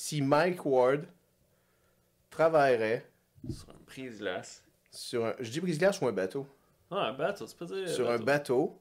Si 0.00 0.22
Mike 0.22 0.64
Ward 0.64 1.08
travaillerait 2.30 3.04
Sur 3.50 3.70
un 3.70 3.80
brise-glace. 3.84 4.62
sur 4.92 5.26
un. 5.26 5.34
Je 5.40 5.50
dis 5.50 5.58
brise-glace 5.58 6.00
ou 6.00 6.06
un 6.06 6.12
bateau? 6.12 6.46
Ah, 6.88 7.08
un 7.08 7.14
bateau, 7.14 7.48
c'est 7.48 7.58
pas 7.58 7.64
dire. 7.64 7.88
sur 7.88 8.08
un 8.08 8.20
bateau 8.20 8.80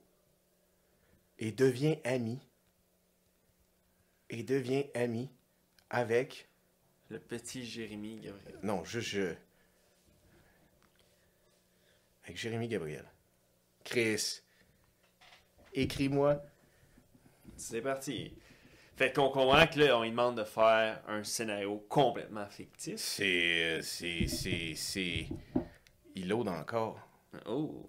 et 1.40 1.52
devient 1.52 1.98
ami 2.04 2.40
et 4.30 4.44
devient 4.44 4.86
ami 4.94 5.32
avec 5.90 6.48
Le 7.10 7.18
petit 7.18 7.66
Jérémy 7.66 8.20
Gabriel. 8.20 8.60
non 8.62 8.84
juste 8.84 9.08
je 9.08 9.34
avec 12.26 12.38
Jérémy 12.38 12.68
Gabriel 12.68 13.06
Chris 13.84 14.42
écris-moi 15.74 16.44
C'est 17.56 17.82
parti. 17.82 18.36
Fait 18.98 19.14
qu'on 19.14 19.30
comprend 19.30 19.68
que 19.68 19.80
là, 19.80 19.96
on 19.96 20.02
lui 20.02 20.10
demande 20.10 20.38
de 20.40 20.44
faire 20.44 21.04
un 21.08 21.24
scénario 21.24 21.86
complètement 21.88 22.48
fictif. 22.48 22.96
c'est 22.98 23.80
c'est 23.84 24.26
c'est 24.26 24.74
c'est 24.76 25.28
il 26.16 26.28
load 26.28 26.48
encore 26.48 27.00
Oh. 27.46 27.88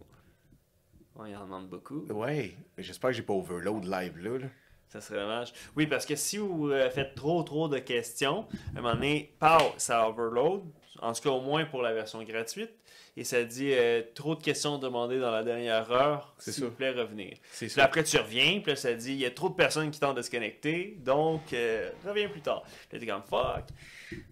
Ouais, 1.17 1.31
il 1.31 1.37
en 1.37 1.45
demande 1.45 1.69
beaucoup. 1.71 2.05
ouais 2.11 2.55
j'espère 2.77 3.11
que 3.11 3.17
j'ai 3.17 3.23
pas 3.23 3.33
overload 3.33 3.85
live 3.87 4.19
là, 4.19 4.39
là. 4.39 4.47
Ça 4.89 5.01
serait 5.01 5.21
dommage. 5.21 5.53
Oui, 5.77 5.87
parce 5.87 6.05
que 6.05 6.15
si 6.15 6.37
vous 6.37 6.71
euh, 6.71 6.91
faites 6.91 7.15
trop 7.15 7.43
trop 7.43 7.69
de 7.69 7.79
questions, 7.79 8.47
à 8.75 8.79
un 8.79 8.83
moment 8.83 8.95
donné, 8.95 9.35
pow, 9.39 9.73
ça 9.79 10.07
overload. 10.09 10.65
En 11.01 11.13
tout 11.15 11.23
cas, 11.23 11.31
au 11.31 11.41
moins 11.41 11.65
pour 11.65 11.81
la 11.83 11.95
version 11.95 12.23
gratuite. 12.23 12.71
Et 13.19 13.25
ça 13.25 13.43
dit 13.43 13.73
euh, 13.73 14.01
trop 14.15 14.37
de 14.37 14.43
questions 14.43 14.79
demandées 14.79 15.19
dans 15.19 15.33
la 15.33 15.43
dernière 15.43 15.91
heure. 15.91 16.37
S'il 16.39 16.63
vous 16.63 16.71
plaît, 16.71 16.93
revenir. 16.93 17.37
Puis 17.57 17.69
là, 17.77 17.83
après, 17.83 18.05
tu 18.05 18.17
reviens, 18.17 18.61
puis 18.61 18.71
là, 18.71 18.77
ça 18.77 18.95
dit 18.95 19.13
il 19.15 19.19
y 19.19 19.27
a 19.27 19.33
trop 19.33 19.49
de 19.49 19.55
personnes 19.55 19.91
qui 19.91 19.99
tentent 19.99 20.17
de 20.19 20.23
se 20.23 20.31
connecter, 20.31 20.97
donc 21.01 21.53
euh, 21.53 21.91
reviens 22.07 22.29
plus 22.29 22.43
tard. 22.43 22.63
Là, 22.93 22.99
t'es 23.01 23.07
comme 23.07 23.25
fuck. 23.25 23.65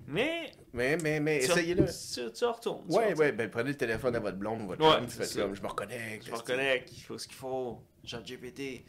Mais. 0.07 0.53
mais 0.73 0.97
mais 0.99 1.19
mais 1.19 1.39
essayez-le 1.39 1.85
Tu, 1.87 2.33
tu 2.33 2.45
retournes. 2.45 2.85
tu 2.87 2.95
ouais 2.95 3.07
retournes. 3.07 3.19
ouais 3.19 3.33
ben 3.33 3.51
prenez 3.51 3.71
le 3.71 3.77
téléphone 3.77 4.15
à 4.15 4.21
votre 4.21 4.37
blonde 4.37 4.65
votre 4.69 4.81
Ouais, 4.89 5.05
tu 5.05 5.13
fais 5.25 5.41
comme 5.41 5.57
je 5.57 5.63
me 5.63 5.67
reconnecte 5.67 6.25
Je 6.25 6.31
me 6.31 6.37
reconnecte, 6.37 6.93
il 6.97 7.03
faut 7.03 7.19
ce 7.19 7.27
qu'il 7.27 7.37
faut. 7.37 7.83
Jean 8.05 8.21
GPT. 8.21 8.85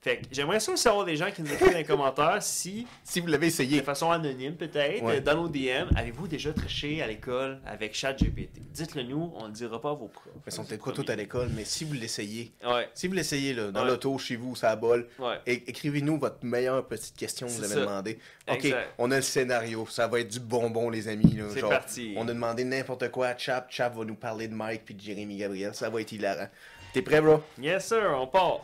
Fait 0.00 0.18
que 0.18 0.26
j'aimerais 0.30 0.60
ça 0.60 0.70
aussi 0.72 0.86
avoir 0.86 1.04
des 1.04 1.16
gens 1.16 1.28
qui 1.32 1.42
nous 1.42 1.52
écrivent 1.52 1.72
dans 1.72 1.76
les 1.78 1.84
commentaires 1.84 2.40
si, 2.40 2.86
si 3.02 3.18
vous 3.20 3.26
l'avez 3.26 3.46
de 3.48 3.52
essayé 3.52 3.82
façon 3.82 4.10
anonyme 4.12 4.54
peut-être, 4.54 5.02
Ouais. 5.02 5.20
dans 5.20 5.34
nos 5.34 5.48
DM, 5.48 5.88
avez-vous 5.96 6.28
déjà 6.28 6.52
triché 6.52 7.02
à 7.02 7.08
l'école 7.08 7.60
avec 7.66 7.94
ChatGPT? 7.96 8.60
Dites-le 8.72 9.02
nous, 9.02 9.32
on 9.34 9.42
ne 9.42 9.46
le 9.48 9.52
dira 9.54 9.80
pas 9.80 9.90
à 9.90 9.94
vos 9.94 10.06
profs. 10.06 10.24
Ils 10.46 10.52
sont 10.52 10.62
C'est 10.62 10.68
peut-être 10.78 10.84
pas 10.84 11.02
tous 11.02 11.10
à 11.12 11.16
l'école, 11.16 11.48
mais 11.54 11.64
si 11.64 11.84
vous 11.84 11.94
l'essayez, 11.94 12.52
Ouais, 12.64 12.88
si 12.94 13.08
vous 13.08 13.14
l'essayez 13.14 13.54
là, 13.54 13.72
dans 13.72 13.82
Ouais. 13.82 13.88
l'auto, 13.88 14.16
chez 14.18 14.36
vous, 14.36 14.54
ça 14.54 14.76
bol, 14.76 15.08
ouais. 15.18 15.40
é- 15.46 15.64
écrivez-nous 15.68 16.16
votre 16.18 16.44
meilleure 16.44 16.86
petite 16.86 17.16
question 17.16 17.48
que 17.48 17.52
vous 17.52 17.64
avez 17.64 17.74
ça. 17.74 17.80
demandé. 17.80 18.18
Ok, 18.48 18.64
Exact. 18.66 18.94
on 18.98 19.10
a 19.10 19.16
le 19.16 19.22
scénario, 19.22 19.84
ça 19.90 20.06
va 20.06 20.20
être 20.20 20.28
du 20.30 20.38
bonbon, 20.40 20.90
les 20.90 21.08
amis. 21.08 21.34
Là, 21.34 21.44
C'est 21.50 21.58
genre, 21.60 21.70
parti. 21.70 22.14
On 22.16 22.22
a 22.28 22.32
demandé 22.32 22.62
n'importe 22.62 23.10
quoi 23.10 23.26
à 23.28 23.36
Chap, 23.36 23.66
Chap 23.70 23.96
va 23.96 24.04
nous 24.04 24.14
parler 24.14 24.46
de 24.46 24.54
Mike 24.54 24.82
puis 24.84 24.94
de 24.94 25.00
Jérémy 25.00 25.38
Gabriel, 25.38 25.74
ça 25.74 25.90
va 25.90 26.00
être 26.00 26.12
hilarant. 26.12 26.46
T'es 26.92 27.02
prêt, 27.02 27.20
bro? 27.20 27.42
Yes 27.60 27.86
sir, 27.88 28.16
on 28.16 28.26
part. 28.28 28.60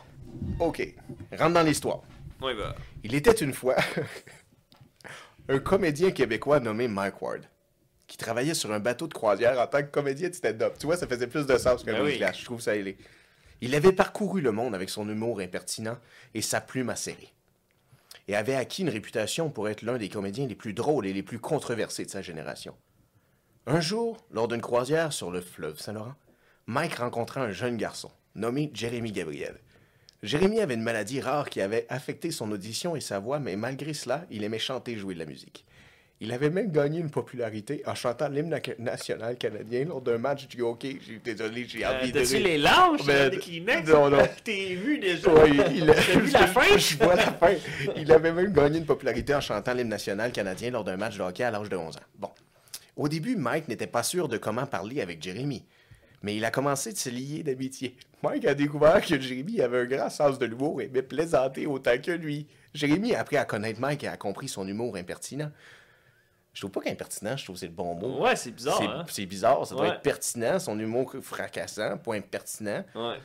Ok, 0.59 0.95
rentre 1.37 1.53
dans 1.53 1.63
l'histoire. 1.63 2.01
Va. 2.39 2.75
Il 3.03 3.15
était 3.15 3.31
une 3.31 3.53
fois 3.53 3.75
un 5.49 5.59
comédien 5.59 6.11
québécois 6.11 6.59
nommé 6.59 6.87
Mike 6.87 7.21
Ward 7.21 7.41
qui 8.07 8.17
travaillait 8.17 8.53
sur 8.53 8.71
un 8.71 8.79
bateau 8.79 9.07
de 9.07 9.13
croisière 9.13 9.59
en 9.59 9.67
tant 9.67 9.81
que 9.81 9.89
comédien 9.89 10.29
de 10.29 10.33
stand-up. 10.33 10.75
Tu 10.79 10.85
vois, 10.85 10.97
ça 10.97 11.07
faisait 11.07 11.27
plus 11.27 11.47
de 11.47 11.57
sens 11.57 11.83
qu'un 11.83 11.93
Ben 11.93 12.03
oui. 12.03 12.21
Je 12.33 12.45
trouve 12.45 12.61
ça 12.61 12.75
ailé. 12.75 12.97
Il 13.61 13.73
avait 13.73 13.93
parcouru 13.93 14.41
le 14.41 14.51
monde 14.51 14.75
avec 14.75 14.89
son 14.89 15.09
humour 15.09 15.39
impertinent 15.39 15.97
et 16.33 16.41
sa 16.41 16.61
plume 16.61 16.89
acérée. 16.89 17.33
Et 18.27 18.35
avait 18.35 18.55
acquis 18.55 18.83
une 18.83 18.89
réputation 18.89 19.49
pour 19.49 19.69
être 19.69 19.81
l'un 19.81 19.97
des 19.97 20.09
comédiens 20.09 20.47
les 20.47 20.55
plus 20.55 20.73
drôles 20.73 21.05
et 21.05 21.13
les 21.13 21.23
plus 21.23 21.39
controversés 21.39 22.05
de 22.05 22.11
sa 22.11 22.21
génération. 22.21 22.75
Un 23.65 23.79
jour, 23.79 24.17
lors 24.31 24.47
d'une 24.47 24.61
croisière 24.61 25.13
sur 25.13 25.31
le 25.31 25.41
fleuve 25.41 25.79
Saint-Laurent, 25.79 26.15
Mike 26.67 26.95
rencontra 26.95 27.41
un 27.41 27.51
jeune 27.51 27.77
garçon, 27.77 28.11
nommé 28.35 28.71
Jérémy 28.73 29.11
Gabriel. 29.11 29.59
Jérémy 30.23 30.59
avait 30.59 30.73
une 30.73 30.81
maladie 30.81 31.21
rare 31.21 31.49
qui 31.49 31.61
avait 31.61 31.85
affecté 31.89 32.31
son 32.31 32.51
audition 32.51 32.95
et 32.95 33.01
sa 33.01 33.19
voix, 33.19 33.39
mais 33.39 33.55
malgré 33.55 33.93
cela, 33.93 34.25
il 34.31 34.43
aimait 34.43 34.59
chanter 34.59 34.93
et 34.93 34.97
jouer 34.97 35.13
de 35.13 35.19
la 35.19 35.25
musique. 35.25 35.65
Il 36.21 36.31
avait 36.31 36.49
même 36.49 36.71
gagné 36.71 36.99
une 37.01 37.09
popularité 37.11 37.83
en 37.85 37.93
chantant 37.93 38.29
l'hymne 38.29 38.47
na- 38.49 38.59
national 38.79 39.37
canadien 39.37 39.83
lors 39.83 40.01
d'un 40.01 40.17
match 40.17 40.47
du 40.47 40.61
hockey. 40.61 40.97
J'ai- 41.05 41.19
Désolé, 41.19 41.65
j'ai 41.67 41.83
Euh, 41.85 41.89
envie 41.99 42.11
de 42.13 42.19
T'as-tu 42.19 42.37
les 42.39 42.57
euh, 43.09 43.29
des 43.29 43.37
Kleenex? 43.37 43.89
non, 43.89 44.09
non. 44.09 44.17
T'es 44.43 44.75
vu 44.75 44.97
déjà? 44.97 45.29
Ouais, 45.33 45.49
il 45.75 45.85
T'as 45.85 46.19
vu 46.19 46.31
la 46.31 46.47
fin? 46.47 46.77
Je 46.77 46.95
vois 46.97 47.15
la 47.15 47.31
fin. 47.33 47.51
Il 47.97 48.09
avait 48.13 48.31
même 48.31 48.53
gagné 48.53 48.77
une 48.79 48.85
popularité 48.85 49.35
en 49.35 49.41
chantant 49.41 49.73
l'hymne 49.73 49.89
national 49.89 50.31
canadien 50.31 50.71
lors 50.71 50.85
d'un 50.85 50.95
match 50.95 51.17
de 51.17 51.21
hockey 51.21 51.43
à 51.43 51.51
l'âge 51.51 51.67
de 51.67 51.75
11 51.75 51.97
ans. 51.97 51.99
Bon. 52.17 52.29
Au 52.95 53.09
début, 53.09 53.35
Mike 53.35 53.67
n'était 53.67 53.85
pas 53.85 54.03
sûr 54.03 54.29
de 54.29 54.37
comment 54.37 54.65
parler 54.65 55.01
avec 55.01 55.21
Jérémy. 55.21 55.65
Mais 56.25 56.35
il 56.37 56.43
a 56.43 56.49
commencé 56.49 56.91
de 56.91 56.97
se 56.97 57.07
lier 57.11 57.43
d'amitié. 57.43 57.95
Mike 58.23 58.45
a 58.45 58.55
découvert 58.55 58.99
que 58.99 59.19
Jérémy 59.19 59.61
avait 59.61 59.81
un 59.81 59.85
grand 59.85 60.09
sens 60.09 60.39
de 60.39 60.47
l'humour 60.47 60.81
et 60.81 60.85
aimait 60.85 61.03
plaisanter 61.03 61.67
autant 61.67 61.95
que 62.01 62.09
lui. 62.09 62.47
Jérémy 62.73 63.13
a 63.13 63.19
appris 63.19 63.37
à 63.37 63.45
connaître 63.45 63.79
Mike 63.79 64.03
et 64.05 64.07
a 64.07 64.17
compris 64.17 64.47
son 64.47 64.67
humour 64.67 64.95
impertinent. 64.95 65.51
Je 66.51 66.61
trouve 66.61 66.71
pas 66.71 66.81
qu'impertinent, 66.81 67.37
je 67.37 67.43
trouve 67.43 67.57
que 67.57 67.59
c'est 67.59 67.67
le 67.67 67.73
bon 67.73 67.93
mot. 67.93 68.23
Ouais, 68.23 68.35
c'est 68.35 68.49
bizarre, 68.49 69.05
C'est- 69.05 69.21
hein? 69.21 69.25
Bizarre, 69.27 69.67
ça 69.67 69.75
doit 69.75 69.87
être 69.89 70.01
pertinent, 70.01 70.57
son 70.57 70.79
humour 70.79 71.13
fracassant, 71.21 71.99
point 71.99 72.21
pertinent 72.21 72.83
Ouais. 72.95 73.17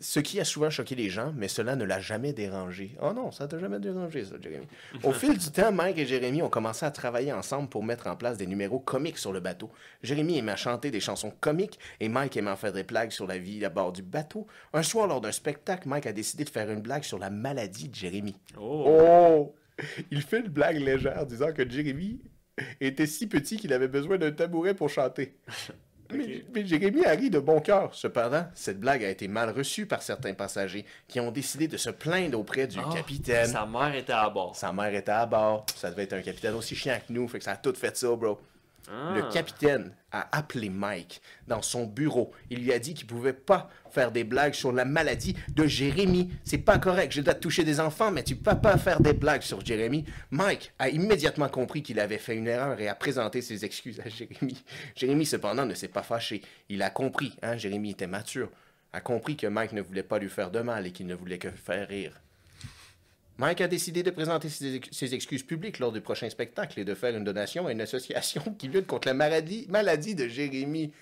Ce 0.00 0.20
qui 0.20 0.40
a 0.40 0.44
souvent 0.44 0.70
choqué 0.70 0.94
les 0.94 1.08
gens, 1.08 1.32
mais 1.36 1.48
cela 1.48 1.76
ne 1.76 1.84
l'a 1.84 2.00
jamais 2.00 2.32
dérangé. 2.32 2.96
Oh 3.00 3.12
non, 3.12 3.30
ça 3.30 3.48
t'a 3.48 3.58
jamais 3.58 3.78
dérangé, 3.78 4.24
ça, 4.24 4.36
Jérémy. 4.40 4.66
Au 5.02 5.12
fil 5.12 5.38
du 5.38 5.50
temps, 5.50 5.72
Mike 5.72 5.98
et 5.98 6.06
Jérémy 6.06 6.42
ont 6.42 6.50
commencé 6.50 6.84
à 6.84 6.90
travailler 6.90 7.32
ensemble 7.32 7.68
pour 7.68 7.82
mettre 7.82 8.06
en 8.06 8.16
place 8.16 8.36
des 8.36 8.46
numéros 8.46 8.78
comiques 8.78 9.18
sur 9.18 9.32
le 9.32 9.40
bateau. 9.40 9.70
Jérémy 10.02 10.38
aimait 10.38 10.56
chanter 10.56 10.90
des 10.90 11.00
chansons 11.00 11.32
comiques 11.40 11.78
et 12.00 12.08
Mike 12.08 12.36
aimait 12.36 12.50
en 12.50 12.56
faire 12.56 12.72
des 12.72 12.82
blagues 12.82 13.10
sur 13.10 13.26
la 13.26 13.38
vie 13.38 13.64
à 13.64 13.70
bord 13.70 13.92
du 13.92 14.02
bateau. 14.02 14.46
Un 14.72 14.82
soir, 14.82 15.06
lors 15.06 15.20
d'un 15.20 15.32
spectacle, 15.32 15.88
Mike 15.88 16.06
a 16.06 16.12
décidé 16.12 16.44
de 16.44 16.50
faire 16.50 16.70
une 16.70 16.80
blague 16.80 17.04
sur 17.04 17.18
la 17.18 17.30
maladie 17.30 17.88
de 17.88 17.94
Jérémy. 17.94 18.36
Oh. 18.58 18.84
Oh! 18.86 19.54
Il 20.10 20.22
fait 20.22 20.40
une 20.40 20.48
blague 20.48 20.78
légère 20.78 21.26
disant 21.26 21.52
que 21.52 21.68
Jérémy 21.68 22.20
était 22.80 23.06
si 23.06 23.26
petit 23.26 23.56
qu'il 23.56 23.72
avait 23.72 23.88
besoin 23.88 24.18
d'un 24.18 24.32
tabouret 24.32 24.74
pour 24.74 24.88
chanter. 24.88 25.36
Mais, 26.12 26.44
mais 26.54 26.66
Jérémy 26.66 27.04
a 27.04 27.10
ri 27.12 27.30
de 27.30 27.38
bon 27.38 27.60
cœur. 27.60 27.90
Cependant, 27.94 28.46
cette 28.54 28.78
blague 28.80 29.04
a 29.04 29.08
été 29.10 29.28
mal 29.28 29.50
reçue 29.50 29.86
par 29.86 30.02
certains 30.02 30.34
passagers 30.34 30.84
qui 31.08 31.20
ont 31.20 31.30
décidé 31.30 31.68
de 31.68 31.76
se 31.76 31.90
plaindre 31.90 32.38
auprès 32.38 32.66
du 32.66 32.78
Ah, 32.78 32.92
capitaine. 32.94 33.46
Sa 33.46 33.66
mère 33.66 33.94
était 33.94 34.12
à 34.12 34.28
bord. 34.30 34.54
Sa 34.56 34.72
mère 34.72 34.94
était 34.94 35.10
à 35.10 35.26
bord. 35.26 35.66
Ça 35.74 35.90
devait 35.90 36.04
être 36.04 36.12
un 36.14 36.22
capitaine 36.22 36.54
aussi 36.54 36.74
chiant 36.76 36.98
que 37.06 37.12
nous, 37.12 37.26
fait 37.28 37.38
que 37.38 37.44
ça 37.44 37.52
a 37.52 37.56
tout 37.56 37.74
fait 37.74 37.96
ça, 37.96 38.14
bro. 38.14 38.38
Ah. 38.90 39.12
Le 39.14 39.22
capitaine 39.32 39.92
a 40.12 40.28
appelé 40.36 40.70
Mike 40.70 41.20
dans 41.46 41.62
son 41.62 41.86
bureau. 41.86 42.32
Il 42.50 42.62
lui 42.62 42.72
a 42.72 42.78
dit 42.78 42.94
qu'il 42.94 43.06
pouvait 43.06 43.32
pas 43.32 43.68
faire 43.90 44.12
des 44.12 44.24
blagues 44.24 44.54
sur 44.54 44.72
la 44.72 44.84
maladie 44.84 45.36
de 45.54 45.66
Jérémy. 45.66 46.30
C'est 46.44 46.58
pas 46.58 46.78
correct. 46.78 47.12
J'ai 47.12 47.20
le 47.20 47.24
droit 47.24 47.34
de 47.34 47.40
toucher 47.40 47.64
des 47.64 47.80
enfants, 47.80 48.10
mais 48.10 48.22
tu 48.22 48.36
peux 48.36 48.58
pas 48.58 48.78
faire 48.78 49.00
des 49.00 49.12
blagues 49.12 49.42
sur 49.42 49.64
Jérémy. 49.64 50.04
Mike 50.30 50.72
a 50.78 50.88
immédiatement 50.88 51.48
compris 51.48 51.82
qu'il 51.82 52.00
avait 52.00 52.18
fait 52.18 52.36
une 52.36 52.46
erreur 52.46 52.80
et 52.80 52.88
a 52.88 52.94
présenté 52.94 53.42
ses 53.42 53.64
excuses 53.64 54.00
à 54.00 54.08
Jérémy. 54.08 54.64
Jérémy, 54.94 55.26
cependant, 55.26 55.66
ne 55.66 55.74
s'est 55.74 55.88
pas 55.88 56.02
fâché. 56.02 56.42
Il 56.68 56.82
a 56.82 56.90
compris, 56.90 57.36
hein, 57.42 57.56
Jérémy 57.56 57.90
était 57.90 58.06
mature, 58.06 58.50
a 58.92 59.00
compris 59.00 59.36
que 59.36 59.46
Mike 59.46 59.72
ne 59.72 59.82
voulait 59.82 60.02
pas 60.02 60.18
lui 60.18 60.28
faire 60.28 60.50
de 60.50 60.60
mal 60.60 60.86
et 60.86 60.92
qu'il 60.92 61.06
ne 61.06 61.14
voulait 61.14 61.38
que 61.38 61.50
faire 61.50 61.88
rire. 61.88 62.12
Mike 63.38 63.60
a 63.60 63.68
décidé 63.68 64.02
de 64.02 64.10
présenter 64.10 64.48
ses, 64.48 64.76
ex- 64.76 64.88
ses 64.92 65.14
excuses 65.14 65.42
publiques 65.42 65.78
lors 65.78 65.92
du 65.92 66.00
prochain 66.00 66.28
spectacle 66.30 66.80
et 66.80 66.84
de 66.84 66.94
faire 66.94 67.14
une 67.14 67.24
donation 67.24 67.66
à 67.66 67.72
une 67.72 67.80
association 67.82 68.42
qui 68.58 68.68
lutte 68.68 68.86
contre 68.86 69.08
la 69.08 69.14
maladie, 69.14 69.66
maladie 69.68 70.14
de 70.14 70.26
Jérémy. 70.26 70.92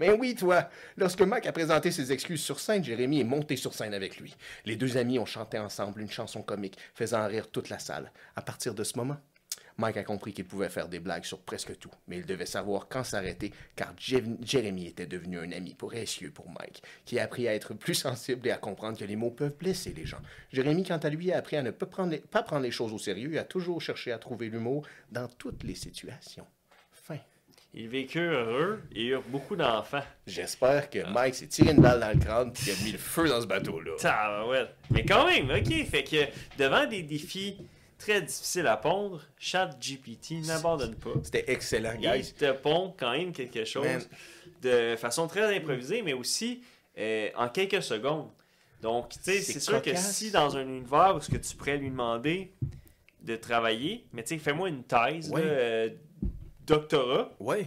Mais 0.00 0.10
oui, 0.10 0.34
toi, 0.34 0.68
lorsque 0.96 1.20
Mike 1.20 1.46
a 1.46 1.52
présenté 1.52 1.90
ses 1.90 2.10
excuses 2.12 2.42
sur 2.42 2.58
scène, 2.60 2.82
Jérémy 2.82 3.20
est 3.20 3.24
monté 3.24 3.56
sur 3.56 3.74
scène 3.74 3.92
avec 3.92 4.16
lui. 4.18 4.34
Les 4.64 4.74
deux 4.76 4.96
amis 4.96 5.18
ont 5.18 5.26
chanté 5.26 5.58
ensemble 5.58 6.00
une 6.00 6.10
chanson 6.10 6.42
comique, 6.42 6.78
faisant 6.94 7.26
rire 7.28 7.50
toute 7.50 7.68
la 7.68 7.78
salle. 7.78 8.10
À 8.34 8.42
partir 8.42 8.74
de 8.74 8.84
ce 8.84 8.96
moment, 8.96 9.18
Mike 9.78 9.96
a 9.96 10.04
compris 10.04 10.32
qu'il 10.32 10.44
pouvait 10.44 10.68
faire 10.68 10.88
des 10.88 11.00
blagues 11.00 11.24
sur 11.24 11.40
presque 11.40 11.78
tout, 11.78 11.90
mais 12.08 12.18
il 12.18 12.26
devait 12.26 12.46
savoir 12.46 12.88
quand 12.88 13.04
s'arrêter, 13.04 13.52
car 13.76 13.94
Jérémy 13.98 14.86
était 14.86 15.06
devenu 15.06 15.38
un 15.38 15.52
ami 15.52 15.74
précieux 15.74 16.30
pour 16.30 16.48
Mike, 16.48 16.82
qui 17.04 17.18
a 17.18 17.24
appris 17.24 17.48
à 17.48 17.54
être 17.54 17.74
plus 17.74 17.94
sensible 18.02 18.46
et 18.48 18.50
à 18.50 18.58
comprendre 18.58 18.98
que 18.98 19.04
les 19.04 19.16
mots 19.16 19.30
peuvent 19.30 19.56
blesser 19.56 19.92
les 19.92 20.06
gens. 20.06 20.20
Jérémy, 20.52 20.84
quant 20.84 20.98
à 20.98 21.08
lui, 21.08 21.32
a 21.32 21.38
appris 21.38 21.56
à 21.56 21.62
ne 21.62 21.70
pas 21.70 21.86
prendre 21.86 22.10
les, 22.10 22.18
pas 22.18 22.42
prendre 22.42 22.62
les 22.62 22.70
choses 22.70 22.92
au 22.92 22.98
sérieux 22.98 23.34
et 23.34 23.38
a 23.38 23.44
toujours 23.44 23.80
cherché 23.80 24.12
à 24.12 24.18
trouver 24.18 24.48
l'humour 24.48 24.86
dans 25.10 25.28
toutes 25.28 25.64
les 25.64 25.74
situations. 25.74 26.46
Fin. 26.92 27.18
Ils 27.74 27.88
vécurent 27.88 28.32
heureux 28.32 28.82
et 28.94 29.06
eurent 29.06 29.24
beaucoup 29.28 29.56
d'enfants. 29.56 30.02
J'espère 30.26 30.90
que 30.90 31.10
Mike 31.10 31.34
s'est 31.34 31.46
tiré 31.46 31.70
une 31.70 31.80
balle 31.80 32.00
dans 32.00 32.12
le 32.12 32.18
crâne 32.18 32.52
et 32.66 32.70
a 32.70 32.84
mis 32.84 32.92
le 32.92 32.98
feu 32.98 33.28
dans 33.28 33.40
ce 33.40 33.46
bateau-là. 33.46 34.46
ouais. 34.46 34.66
Mais 34.90 35.04
quand 35.06 35.26
même, 35.26 35.50
ok. 35.50 35.86
Fait 35.86 36.04
que 36.04 36.26
devant 36.58 36.86
des 36.86 37.02
défis 37.02 37.56
très 38.04 38.22
difficiles 38.22 38.66
à 38.66 38.76
pondre, 38.76 39.20
ChatGPT 39.38 40.44
n'abandonne 40.46 40.94
pas. 40.96 41.10
C'était 41.22 41.44
excellent, 41.50 41.92
Il 42.00 42.10
guys. 42.10 42.32
te 42.34 42.52
pond 42.52 42.94
quand 42.98 43.12
même 43.12 43.32
quelque 43.32 43.64
chose 43.64 43.84
Man. 43.86 44.02
de 44.62 44.96
façon 44.96 45.26
très 45.28 45.54
improvisée, 45.56 46.02
mais 46.02 46.12
aussi 46.12 46.62
euh, 46.98 47.28
en 47.36 47.48
quelques 47.48 47.82
secondes. 47.82 48.28
Donc, 48.80 49.10
tu 49.10 49.18
sais, 49.22 49.40
C'est 49.40 49.60
sûr 49.60 49.80
que 49.80 49.94
si 49.96 50.30
dans 50.30 50.56
un 50.56 50.62
univers 50.62 51.14
où 51.16 51.20
ce 51.20 51.30
que 51.30 51.36
tu 51.36 51.54
pourrais 51.56 51.78
lui 51.78 51.88
demander 51.90 52.52
de 53.22 53.36
travailler, 53.36 54.04
mais 54.12 54.22
tu 54.24 54.34
sais, 54.34 54.38
fais-moi 54.40 54.68
une 54.68 54.82
thèse, 54.82 55.30
Ouais. 55.30 55.40
là, 55.44 55.50
euh, 55.50 55.88
doctorat, 56.66 57.30
Ouais, 57.40 57.66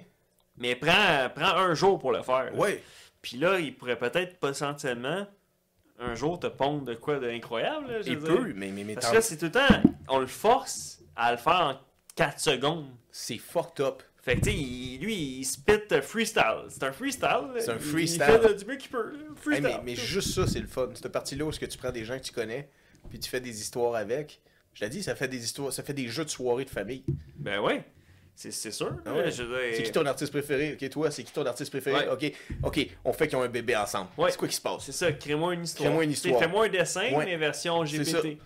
mais 0.58 0.76
prends, 0.76 1.30
prends 1.34 1.56
un 1.58 1.74
jour 1.74 1.98
pour 2.00 2.12
le 2.12 2.22
faire. 2.24 2.52
ouais. 2.56 2.84
Puis 3.22 3.38
là, 3.38 3.60
il 3.60 3.76
pourrait 3.76 3.98
peut-être 3.98 4.38
potentiellement 4.40 5.26
un 6.06 6.16
jour 6.16 6.40
te 6.40 6.48
pondre 6.48 6.84
de 6.84 6.94
quoi 6.94 7.20
d'incroyable. 7.20 7.88
là, 7.92 8.02
je 8.02 8.10
Il 8.12 8.20
peut, 8.20 8.54
mais, 8.56 8.72
mais, 8.72 8.84
mais 8.84 8.96
Parce 8.96 9.12
que 9.12 9.22
c'est 9.22 9.38
tout 9.38 9.46
le 9.46 9.52
temps, 9.52 9.82
on 10.08 10.20
le 10.20 10.28
force 10.28 11.02
à 11.16 11.32
le 11.32 11.38
faire 11.38 11.62
en 11.62 11.80
4 12.16 12.40
secondes. 12.40 12.88
c'est 13.12 13.38
fucked 13.38 13.86
up. 13.86 14.04
Fait 14.22 14.38
que, 14.38 14.46
tu 14.46 14.52
sais, 14.52 15.04
lui, 15.06 15.16
il 15.40 15.46
spit 15.46 15.74
freestyle. 16.02 16.64
C'est 16.70 16.82
un 16.84 16.92
freestyle. 16.92 17.52
C'est 17.60 17.70
un 17.70 17.78
freestyle. 17.78 18.40
Il 18.42 18.48
fait 18.48 18.56
du 18.56 18.66
mieux 18.66 18.78
qu'il 18.78 18.90
peut. 18.90 19.14
Hey, 19.14 19.36
Freestyle. 19.36 19.64
mais, 19.64 19.82
mais 19.84 19.96
juste 19.96 20.34
ça, 20.34 20.48
c'est 20.48 20.60
le 20.60 20.68
fun. 20.68 20.90
Cette 20.96 21.12
partie-là 21.12 21.46
où 21.46 21.50
est-ce 21.50 21.60
que 21.60 21.68
tu 21.68 21.78
prends 21.78 21.92
des 21.92 22.06
gens 22.06 22.18
que 22.18 22.24
tu 22.24 22.32
connais, 22.34 22.70
puis 23.10 23.20
tu 23.20 23.30
fais 23.30 23.40
des 23.40 23.62
histoires 23.62 23.94
avec. 23.96 24.42
Je 24.74 24.84
l'ai 24.84 24.90
dit, 24.90 25.04
ça 25.04 25.16
fait 25.16 25.28
des 25.28 25.44
histoires, 25.44 25.72
ça 25.72 25.84
fait 25.84 25.94
des 25.94 26.08
jeux 26.08 26.26
de 26.26 26.30
soirée 26.30 26.66
de 26.66 26.70
famille. 26.70 27.06
Ben 27.38 27.60
ouais. 27.60 27.86
C'est 28.36 28.72
sûr. 28.72 28.92
Ah 29.06 29.14
ouais. 29.14 29.32
C'est 29.32 29.84
qui 29.84 29.92
ton 29.92 30.06
artiste 30.06 30.32
préféré? 30.32 30.74
Ok, 30.74 30.90
toi, 30.90 31.10
c'est 31.10 31.24
qui 31.24 31.32
ton 31.32 31.46
artiste 31.46 31.72
préféré? 31.72 32.08
Ouais. 32.08 32.12
Ok, 32.12 32.32
ok, 32.64 32.88
on 33.06 33.14
fait 33.14 33.28
qu'ils 33.28 33.38
ont 33.38 33.44
un 33.44 33.48
bébé 33.48 33.76
ensemble. 33.76 34.10
Ouais. 34.18 34.30
C'est 34.30 34.38
quoi 34.38 34.48
qui 34.48 34.56
se 34.56 34.62
passe? 34.62 34.84
C'est 34.84 34.92
ça, 34.92 35.12
crée-moi 35.12 35.54
une 35.54 35.64
histoire. 35.64 35.88
Crée-moi 35.88 36.04
une 36.04 36.12
histoire. 36.12 36.40
Fais-moi 36.40 36.66
un 36.66 36.70
dessin, 36.70 37.10
mais 37.18 37.38
version 37.38 37.86
C'est 37.86 38.04
ça. 38.04 38.22
GPT. 38.22 38.38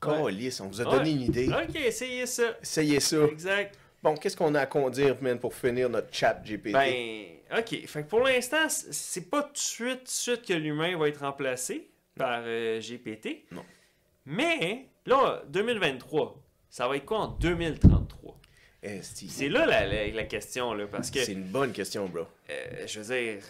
Calice, 0.00 0.60
on 0.60 0.68
vous 0.68 0.80
a 0.80 0.84
donné 0.84 1.10
une 1.10 1.22
idée. 1.22 1.48
Ok, 1.48 1.76
essayez 1.76 2.26
ça. 2.26 2.56
Essayez 2.62 3.00
ça. 3.00 3.24
Exact. 3.24 3.78
Bon, 4.02 4.16
qu'est-ce 4.16 4.36
qu'on 4.36 4.54
a 4.54 4.60
à 4.60 4.66
conduire, 4.66 5.16
man, 5.20 5.38
pour 5.38 5.54
finir 5.54 5.90
notre 5.90 6.08
chat 6.10 6.42
GPT? 6.42 6.72
Ben, 6.72 7.24
ok. 7.58 7.86
Fait 7.86 8.02
que 8.02 8.08
pour 8.08 8.20
l'instant, 8.20 8.66
c'est 8.68 9.28
pas 9.28 9.42
tout 9.42 9.52
de 9.52 9.58
suite, 9.58 9.98
tout 9.98 10.04
de 10.04 10.08
suite 10.08 10.42
que 10.46 10.54
l'humain 10.54 10.96
va 10.96 11.08
être 11.08 11.20
remplacé 11.20 11.90
par 12.16 12.40
euh, 12.44 12.80
GPT. 12.80 13.44
Non. 13.52 13.62
Mais, 14.24 14.88
là, 15.04 15.42
2023, 15.48 16.42
ça 16.70 16.88
va 16.88 16.96
être 16.96 17.04
quoi 17.04 17.18
en 17.18 17.28
2033? 17.28 18.39
C'est 19.02 19.48
là 19.48 19.66
la, 19.66 19.86
la- 19.86 20.08
la 20.08 20.24
question, 20.24 20.72
là, 20.74 20.86
parce 20.86 21.10
que, 21.10 21.20
C'est 21.22 21.32
une 21.32 21.44
bonne 21.44 21.72
question, 21.72 22.08
bro. 22.08 22.22
euh, 22.50 22.86
je 22.86 23.00
veux 23.00 23.14
dire, 23.14 23.42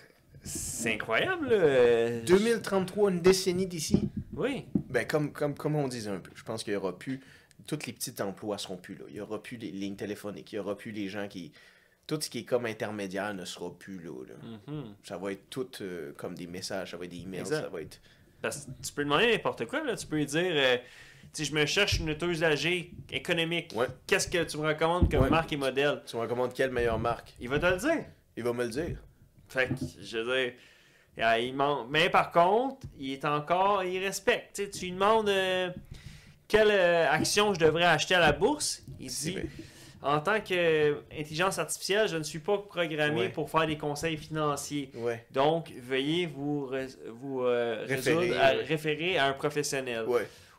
c'est 0.43 0.95
incroyable, 0.95 1.49
là. 1.51 1.55
euh, 1.57 2.23
2033, 2.25 3.11
une 3.11 3.21
décennie 3.21 3.67
d'ici? 3.67 4.09
Oui. 4.35 4.65
Ben, 4.89 5.07
comme, 5.07 5.33
comme, 5.33 5.55
comme 5.55 5.77
on 5.77 5.87
disait 5.89 6.11
un 6.11 6.19
peu, 6.19 6.31
je 6.35 6.43
pense 6.43 6.65
qu'il 6.65 6.73
y 6.73 6.77
aura 6.77 6.99
plus. 6.99 7.21
Tous 7.67 7.79
les 7.87 7.93
petits 7.93 8.21
emplois 8.23 8.59
seront 8.59 8.77
plus 8.77 8.95
là. 8.97 9.05
Il 9.09 9.17
y 9.17 9.21
aura 9.21 9.41
plus 9.41 9.57
les 9.57 9.71
lignes 9.71 9.95
téléphoniques. 9.95 10.53
Il 10.53 10.57
y 10.57 10.59
aura 10.59 10.77
plus 10.77 10.91
les 10.91 11.09
gens 11.09 11.29
qui. 11.29 11.53
Tout 12.09 12.19
ce 12.21 12.29
qui 12.29 12.39
est 12.41 12.45
comme 12.45 12.67
intermédiaire 12.67 13.33
ne 13.35 13.45
sera 13.45 13.71
plus 13.73 14.01
là. 14.03 14.11
là. 14.27 14.35
Mhm. 14.73 14.95
Ça 15.05 15.17
va 15.17 15.31
être 15.31 15.49
tout 15.49 15.69
euh, 15.81 16.11
comme 16.17 16.35
des 16.35 16.49
messages, 16.49 16.91
ça 16.91 16.97
va 16.97 17.05
être 17.05 17.11
des 17.13 17.21
emails, 17.21 17.41
Exact. 17.41 17.61
ça 17.63 17.69
va 17.69 17.83
être. 17.83 18.01
Parce 18.43 18.65
que 18.65 18.71
tu 18.85 18.93
peux 18.93 19.05
demander 19.05 19.31
n'importe 19.31 19.67
quoi, 19.67 19.85
là. 19.85 19.95
Tu 19.95 20.07
peux 20.09 20.25
dire, 20.25 20.53
euh, 20.53 20.77
si 21.33 21.45
je 21.45 21.55
me 21.55 21.65
cherche 21.67 21.99
une 21.99 22.11
auto 22.11 22.29
usagée 22.29 22.93
économique, 23.13 23.73
Ouais. 23.77 23.87
qu'est-ce 24.07 24.29
que 24.29 24.43
tu 24.45 24.59
me 24.59 24.67
recommandes 24.67 25.11
comme 25.11 25.23
Ouais. 25.25 25.31
marque 25.31 25.53
et 25.53 25.57
modèle? 25.57 26.03
Tu 26.07 26.17
me 26.17 26.23
recommandes 26.23 26.53
quelle 26.53 26.71
meilleure 26.71 26.99
marque? 26.99 27.33
Il 27.41 27.49
va 27.49 27.59
te 27.59 27.67
le 27.67 27.77
dire. 27.77 28.05
Il 28.37 28.43
va 28.45 28.53
me 28.53 28.65
le 28.65 28.71
dire. 28.71 28.97
Fait 29.49 29.69
que, 29.69 29.75
je 30.03 30.19
veux 30.19 30.45
dire, 30.45 30.53
euh, 31.19 31.39
il 31.39 31.55
man- 31.55 31.87
mais 31.91 32.09
par 32.11 32.31
contre, 32.33 32.87
il 32.99 33.13
est 33.13 33.25
encore, 33.25 33.83
il 33.85 33.99
respecte. 34.05 34.71
Tu 34.73 34.87
lui 34.87 34.93
demandes 34.93 35.29
euh, 35.29 35.71
quelle 36.49 36.71
euh, 36.71 37.11
action 37.11 37.53
je 37.55 37.61
devrais 37.61 37.85
acheter 37.85 38.15
à 38.15 38.21
la 38.21 38.33
bourse? 38.33 38.83
Il 38.99 39.09
dit, 39.11 39.39
en 40.03 40.19
tant 40.21 40.41
qu'intelligence 40.41 41.59
artificielle, 41.59 42.09
je 42.09 42.17
ne 42.17 42.23
suis 42.23 42.39
pas 42.39 42.59
programmé 42.59 43.21
Ouais. 43.23 43.29
pour 43.29 43.51
faire 43.51 43.67
des 43.67 43.77
conseils 43.77 44.17
financiers. 44.17 44.91
Ouais. 44.95 45.25
Donc, 45.33 45.71
veuillez 45.83 46.27
vous, 46.27 46.71
vous 47.09 47.43
euh, 47.43 47.85
Référer, 47.87 48.17
résoudre 48.19 48.41
à- 48.41 48.55
ouais. 48.55 48.63
référer 48.65 49.19
à 49.19 49.27
un 49.27 49.33
professionnel. 49.33 50.05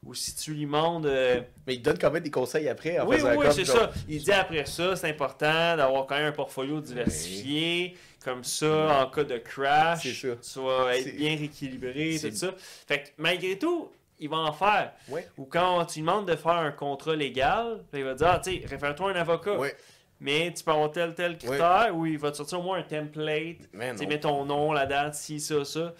Ou 0.03 0.15
si 0.15 0.35
tu 0.35 0.53
lui 0.53 0.65
demandes... 0.65 1.05
euh, 1.05 1.41
Mais 1.67 1.75
il 1.75 1.81
donne 1.81 1.97
quand 1.99 2.09
même 2.09 2.23
des 2.23 2.31
conseils 2.31 2.67
après. 2.67 2.99
En 2.99 3.07
oui, 3.07 3.17
oui, 3.17 3.21
faisant 3.21 3.37
oui, 3.37 3.45
c'est 3.51 3.65
ça. 3.65 3.91
Il 4.09 4.23
dit 4.23 4.31
après 4.31 4.65
ça, 4.65 4.95
c'est 4.95 5.09
important 5.09 5.77
d'avoir 5.77 6.07
quand 6.07 6.15
même 6.15 6.27
un 6.27 6.31
portfolio 6.31 6.81
diversifié, 6.81 7.95
comme 8.23 8.43
ça 8.43 9.03
en 9.03 9.09
cas 9.11 9.23
de 9.23 9.37
crash. 9.37 10.01
Tu 10.01 10.27
vas 10.59 10.97
être 10.97 11.15
bien 11.15 11.35
rééquilibré, 11.37 12.17
tout 12.19 12.35
ça. 12.35 12.51
Fait 12.87 13.03
que 13.03 13.07
malgré 13.17 13.59
tout, 13.59 13.91
il 14.17 14.29
va 14.29 14.37
en 14.37 14.51
faire. 14.53 14.93
Ouais. 15.07 15.27
Ou 15.37 15.45
quand 15.45 15.85
tu 15.85 15.99
lui 15.99 16.05
demandes 16.07 16.27
de 16.27 16.35
faire 16.35 16.51
un 16.51 16.71
contrat 16.71 17.15
légal, 17.15 17.83
puis 17.91 18.01
il 18.01 18.05
va 18.05 18.13
te 18.13 18.19
dire, 18.19 18.27
ah, 18.31 18.39
tu 18.43 18.59
sais, 18.59 18.65
réfère-toi 18.65 19.11
à 19.11 19.13
un 19.13 19.21
avocat. 19.21 19.57
Ouais. 19.57 19.75
Mais 20.19 20.53
tu 20.53 20.63
peux 20.63 20.71
avoir 20.71 20.91
tel, 20.91 21.15
tel 21.15 21.37
critère, 21.37 21.89
ou 21.93 22.05
il 22.05 22.17
va 22.19 22.29
te 22.29 22.37
sortir 22.37 22.59
au 22.59 22.63
moins 22.63 22.77
un 22.77 22.83
template. 22.83 23.57
Tu 23.97 24.07
mets 24.07 24.19
ton 24.19 24.45
nom, 24.45 24.71
la 24.71 24.85
date, 24.85 25.15
ci, 25.15 25.39
ça, 25.39 25.65
ça. 25.65 25.93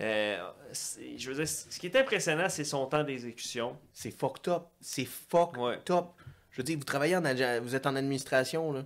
Euh, 0.00 0.50
je 1.16 1.28
veux 1.30 1.36
dire, 1.36 1.48
ce 1.48 1.78
qui 1.78 1.86
est 1.86 1.96
impressionnant, 1.96 2.48
c'est 2.48 2.64
son 2.64 2.86
temps 2.86 3.04
d'exécution. 3.04 3.76
C'est 3.92 4.10
fucked 4.10 4.48
up. 4.52 4.62
C'est 4.80 5.04
fucked 5.04 5.58
Ouais. 5.58 5.78
up. 5.90 6.06
Je 6.50 6.56
veux 6.58 6.62
dire, 6.64 6.78
vous 6.78 6.84
travaillez 6.84 7.16
en 7.16 7.22
vous 7.62 7.74
êtes 7.74 7.86
en 7.86 7.94
administration, 7.96 8.72
là. 8.72 8.84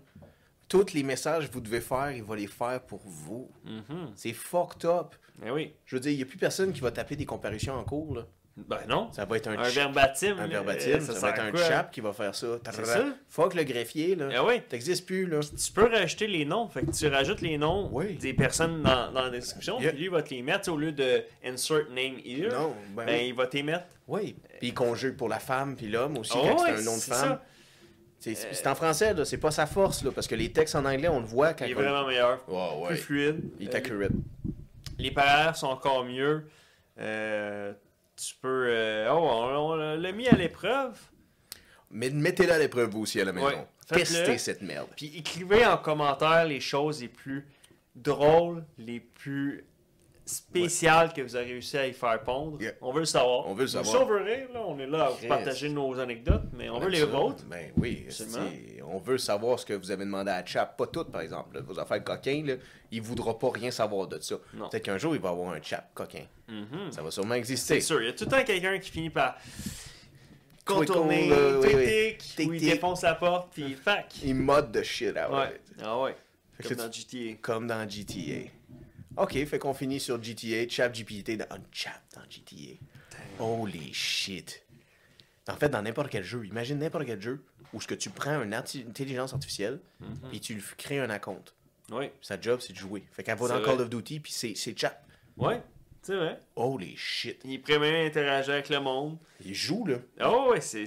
Tous 0.69 0.93
les 0.93 1.03
messages 1.03 1.49
que 1.49 1.53
vous 1.53 1.61
devez 1.61 1.81
faire, 1.81 2.11
il 2.11 2.23
va 2.25 2.35
les 2.37 2.47
faire 2.47 2.81
pour 2.83 3.01
vous. 3.05 3.51
Mhm. 3.65 4.13
C'est 4.17 4.33
fucked 4.33 4.85
up. 4.87 5.15
Ben 5.39 5.51
oui. 5.53 5.75
Je 5.85 5.97
veux 5.97 6.01
dire, 6.01 6.13
il 6.13 6.17
n'y 6.17 6.23
a 6.23 6.27
plus 6.27 6.39
personne 6.39 6.73
qui 6.73 6.81
va 6.81 6.91
taper 6.91 7.17
des 7.17 7.27
comparutions 7.27 7.75
en 7.75 7.85
cours, 7.85 8.15
là. 8.17 8.27
Ben 8.57 8.79
non. 8.89 9.11
Ça 9.13 9.25
va 9.25 9.37
être 9.37 9.49
un, 9.49 9.59
Un 9.59 9.69
verbatim. 9.69 10.37
un 10.39 10.47
verbatim, 10.47 10.91
euh, 10.93 11.01
ça, 11.01 11.13
va 11.19 11.31
être 11.31 11.41
un 11.43 11.57
chap 11.57 11.91
qui 11.91 12.01
va 12.01 12.13
faire 12.13 12.35
ça. 12.37 12.47
C'est 12.73 12.87
ça? 12.87 13.05
Fuck 13.29 13.55
le 13.55 13.65
greffier, 13.65 14.15
là. 14.15 14.29
Ah 14.37 14.45
oui. 14.47 14.61
T'existes 14.69 15.05
plus, 15.07 15.27
là. 15.27 15.41
Tu 15.41 15.73
peux 15.73 15.87
rajouter 15.91 16.29
les 16.29 16.45
noms. 16.45 16.69
Fait 16.69 16.83
que 16.87 16.93
tu 16.93 17.09
rajoutes 17.09 17.41
les 17.41 17.59
noms 17.59 17.89
Oui. 17.93 18.15
des 18.15 18.33
personnes 18.33 18.81
dans, 18.83 19.11
dans 19.11 19.23
la 19.23 19.31
description. 19.31 19.79
Puis 19.79 19.91
lui, 19.91 20.05
il 20.05 20.11
va 20.11 20.23
te 20.23 20.33
les 20.33 20.43
mettre 20.43 20.71
au 20.71 20.77
lieu 20.77 20.93
de 20.93 21.25
insert 21.45 21.89
name 21.91 22.19
here. 22.25 22.53
Non, 22.53 22.75
ben, 22.95 23.07
Ben, 23.07 23.19
oui. 23.21 23.27
il 23.29 23.35
va 23.35 23.47
t'y 23.49 23.65
mettre. 23.65 23.87
Oui. 24.07 24.37
Puis 24.61 24.69
il 24.69 24.75
conjugue 24.75 25.17
pour 25.17 25.29
la 25.29 25.41
femme, 25.41 25.75
puis 25.75 25.89
l'homme 25.89 26.17
aussi, 26.19 26.33
Ah 26.37 26.49
quand 26.51 26.59
c'est 26.59 26.71
un 26.71 26.83
nom 26.83 26.97
de 26.97 27.03
femme. 27.03 27.39
ça. 28.21 28.31
C'est 28.53 28.67
en 28.69 28.75
français, 28.77 29.15
là. 29.15 29.25
C'est 29.25 29.37
pas 29.39 29.51
sa 29.51 29.67
force, 29.67 30.05
là. 30.05 30.11
Parce 30.15 30.29
que 30.29 30.35
les 30.37 30.53
textes 30.53 30.77
en 30.77 30.85
anglais, 30.85 31.09
on 31.09 31.19
le 31.21 31.27
voit 31.27 31.55
quand 31.55 31.65
Il 31.67 31.73
est 31.73 31.75
on- 31.75 31.81
vraiment 31.81 32.07
meilleur. 32.07 32.49
Ouais, 32.49 32.87
Plus 32.89 32.97
fluide. 32.99 33.41
Il 33.59 33.67
est 33.69 33.75
Euh, 33.75 33.79
accurate. 33.79 34.13
les 34.99 35.11
paragraphes 35.11 35.57
sont 35.57 35.67
encore 35.67 36.05
mieux. 36.05 36.47
Euh, 37.01 37.73
tu 38.17 38.35
peux. 38.41 38.67
euh, 38.69 39.09
oh, 39.11 39.19
on, 39.19 39.73
on 39.73 39.77
l'a 39.77 40.13
mis 40.13 40.29
à 40.29 40.37
l'épreuve. 40.37 40.99
Mais 41.91 42.11
mettez-le 42.11 42.53
à 42.53 42.59
l'épreuve 42.59 42.91
vous 42.91 43.03
aussi 43.03 43.21
à 43.21 43.25
la 43.25 43.33
maison. 43.33 43.47
Ouais. 43.47 43.67
Testez 43.89 44.39
cette 44.39 44.63
merde. 44.63 44.89
Puis 44.97 45.13
écrivez 45.17 45.65
en 45.67 45.77
commentaire 45.77 46.47
les 46.47 46.61
choses 46.61 47.01
les 47.03 47.09
plus 47.09 47.47
drôles, 47.95 48.65
les 48.79 48.99
plus 49.01 49.65
spéciales 50.27 51.13
que 51.13 51.21
vous 51.21 51.37
avez 51.37 51.53
réussi 51.53 51.77
à 51.77 51.87
y 51.87 51.93
faire 51.93 52.23
pondre. 52.23 52.61
Yeah. 52.61 52.73
On 52.81 52.93
veut 52.93 53.01
le 53.01 53.05
savoir. 53.05 53.47
On 53.47 53.53
veut 53.53 53.65
le 53.65 53.69
savoir. 53.69 54.07
Veut 54.07 54.23
rire, 54.23 54.49
là, 54.55 54.63
on 54.67 54.79
est 54.79 54.87
là 54.87 55.05
à 55.05 55.09
vous 55.11 55.29
partager 55.29 55.69
nos 55.69 56.01
anecdotes, 56.01 56.45
mais 56.55 56.71
on 56.71 56.79
veut 56.81 56.89
les 56.89 57.05
vôtres. 57.05 57.45
Ben 57.45 57.71
oui, 57.77 58.07
on 58.87 58.99
veut 58.99 59.19
savoir 59.19 59.59
ce 59.59 59.67
que 59.67 59.75
vous 59.75 59.91
avez 59.91 60.05
demandé 60.07 60.31
à 60.31 60.45
Chap. 60.45 60.79
Pas 60.79 60.87
toutes, 60.87 61.13
par 61.13 61.21
exemple. 61.21 61.55
là. 61.57 61.61
Vos 61.61 61.79
affaires 61.79 62.03
coquins, 62.03 62.43
là, 62.47 62.55
il 62.91 63.03
voudra 63.03 63.39
pas 63.39 63.51
rien 63.53 63.71
savoir 63.71 64.09
de 64.09 64.19
ça. 64.19 64.37
Peut-être 64.71 64.85
qu'un 64.85 64.99
jour, 64.99 65.15
il 65.15 65.21
va 65.21 65.29
avoir 65.29 65.53
un 65.53 65.61
Chap 65.63 65.93
coquin. 65.93 66.25
Mhm. 66.49 66.93
Ça 66.93 67.03
va 67.03 67.11
sûrement 67.11 67.35
exister. 67.35 67.75
C'est 67.77 67.81
sûr, 67.81 68.01
il 68.03 68.07
y 68.07 68.09
a 68.09 68.13
tout 68.13 68.25
le 68.25 68.31
temps 68.31 68.45
quelqu'un 68.45 68.79
qui 68.79 68.91
finit 68.91 69.11
par 69.11 69.37
contourner, 70.65 71.29
là, 71.29 71.59
oui, 71.61 71.69
oui. 71.75 72.17
il 72.39 72.61
défonce 72.61 73.03
la 73.03 73.15
porte, 73.15 73.53
puis 73.53 73.75
fac. 73.75 74.15
Il 74.23 74.35
mode 74.35 74.73
de 74.73 74.83
shit 74.83 75.11
out 75.11 75.33
Ouais. 75.33 75.61
Ah 75.83 76.01
ouais. 76.01 76.17
Fait 76.61 76.69
Comme 76.69 76.77
dans 76.77 76.93
GTA. 76.93 77.37
Comme 77.43 77.67
dans 77.67 77.89
GTA. 77.89 78.51
Ok, 79.17 79.45
fait 79.47 79.59
qu'on 79.59 79.75
finit 79.75 80.01
sur 80.01 80.23
GTA, 80.23 80.69
Chap 80.69 80.93
GPT 80.95 81.37
dans 81.37 81.47
un 81.57 81.61
Chap 81.73 82.01
dans 82.15 82.23
GTA. 82.29 82.79
Holy 83.39 83.93
shit. 83.93 84.63
En 85.49 85.57
fait, 85.57 85.69
dans 85.69 85.83
n'importe 85.83 86.11
quel 86.11 86.25
jeu, 86.25 86.45
imagine 86.47 86.79
n'importe 86.79 87.05
quel 87.07 87.21
jeu 87.21 87.45
où 87.73 87.81
ce 87.81 87.87
que 87.87 87.95
tu 87.95 88.09
prends 88.11 88.43
une 88.43 88.53
arti- 88.55 88.85
intelligence 88.89 89.33
artificielle 89.33 89.81
et 90.33 90.41
tu 90.41 90.55
lui 90.55 90.63
crées 90.77 90.99
un 91.01 91.19
compte. 91.19 91.55
Oui. 91.91 92.07
Sa 92.23 92.41
job, 92.41 92.61
c'est 92.61 92.73
de 92.73 92.79
jouer. 92.79 93.05
Fait 93.13 93.23
qu'elle 93.23 93.37
va 93.37 93.49
dans 93.49 93.55
vrai. 93.61 93.65
Call 93.65 93.81
of 93.83 93.91
Duty 93.91 94.21
puis 94.21 94.33
c'est 94.33 94.55
c'est 94.55 94.79
Chap. 94.79 95.07
Ouais, 95.37 95.61
c'est 96.05 96.17
vrai. 96.17 96.39
Holy 96.57 96.97
shit. 96.97 97.41
Il 97.45 97.55
est 97.55 97.59
prêt 97.59 97.79
même 97.79 97.95
à 97.95 98.07
interagir 98.07 98.55
avec 98.55 98.69
le 98.69 98.81
monde. 98.81 99.19
Il 99.45 99.55
joue, 99.55 99.87
là. 99.87 99.97
Oh 100.23 100.51
ouais, 100.51 100.61
c'est. 100.61 100.85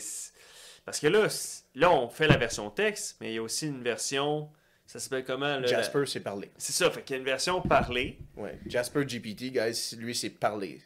Parce 0.85 0.99
que 0.99 1.07
là, 1.07 1.27
là, 1.75 1.91
on 1.91 2.07
fait 2.07 2.27
la 2.27 2.37
version 2.37 2.69
texte, 2.69 3.17
mais 3.19 3.31
il 3.31 3.35
y 3.35 3.37
a 3.37 3.41
aussi 3.41 3.67
une 3.67 3.83
version. 3.83 4.49
Ça 4.85 4.99
s'appelle 4.99 5.25
comment 5.25 5.59
là, 5.59 5.65
Jasper, 5.65 5.99
la- 5.99 6.05
c'est 6.05 6.19
parler. 6.21 6.49
C'est 6.57 6.71
ça, 6.71 6.89
fait 6.89 7.01
qu'il 7.03 7.15
y 7.15 7.17
a 7.17 7.19
une 7.19 7.25
version 7.25 7.61
parlée. 7.61 8.19
Ouais. 8.37 8.57
Jasper 8.65 9.03
GPT, 9.05 9.51
guys, 9.51 9.95
lui, 9.97 10.15
c'est 10.15 10.29
parler. 10.29 10.81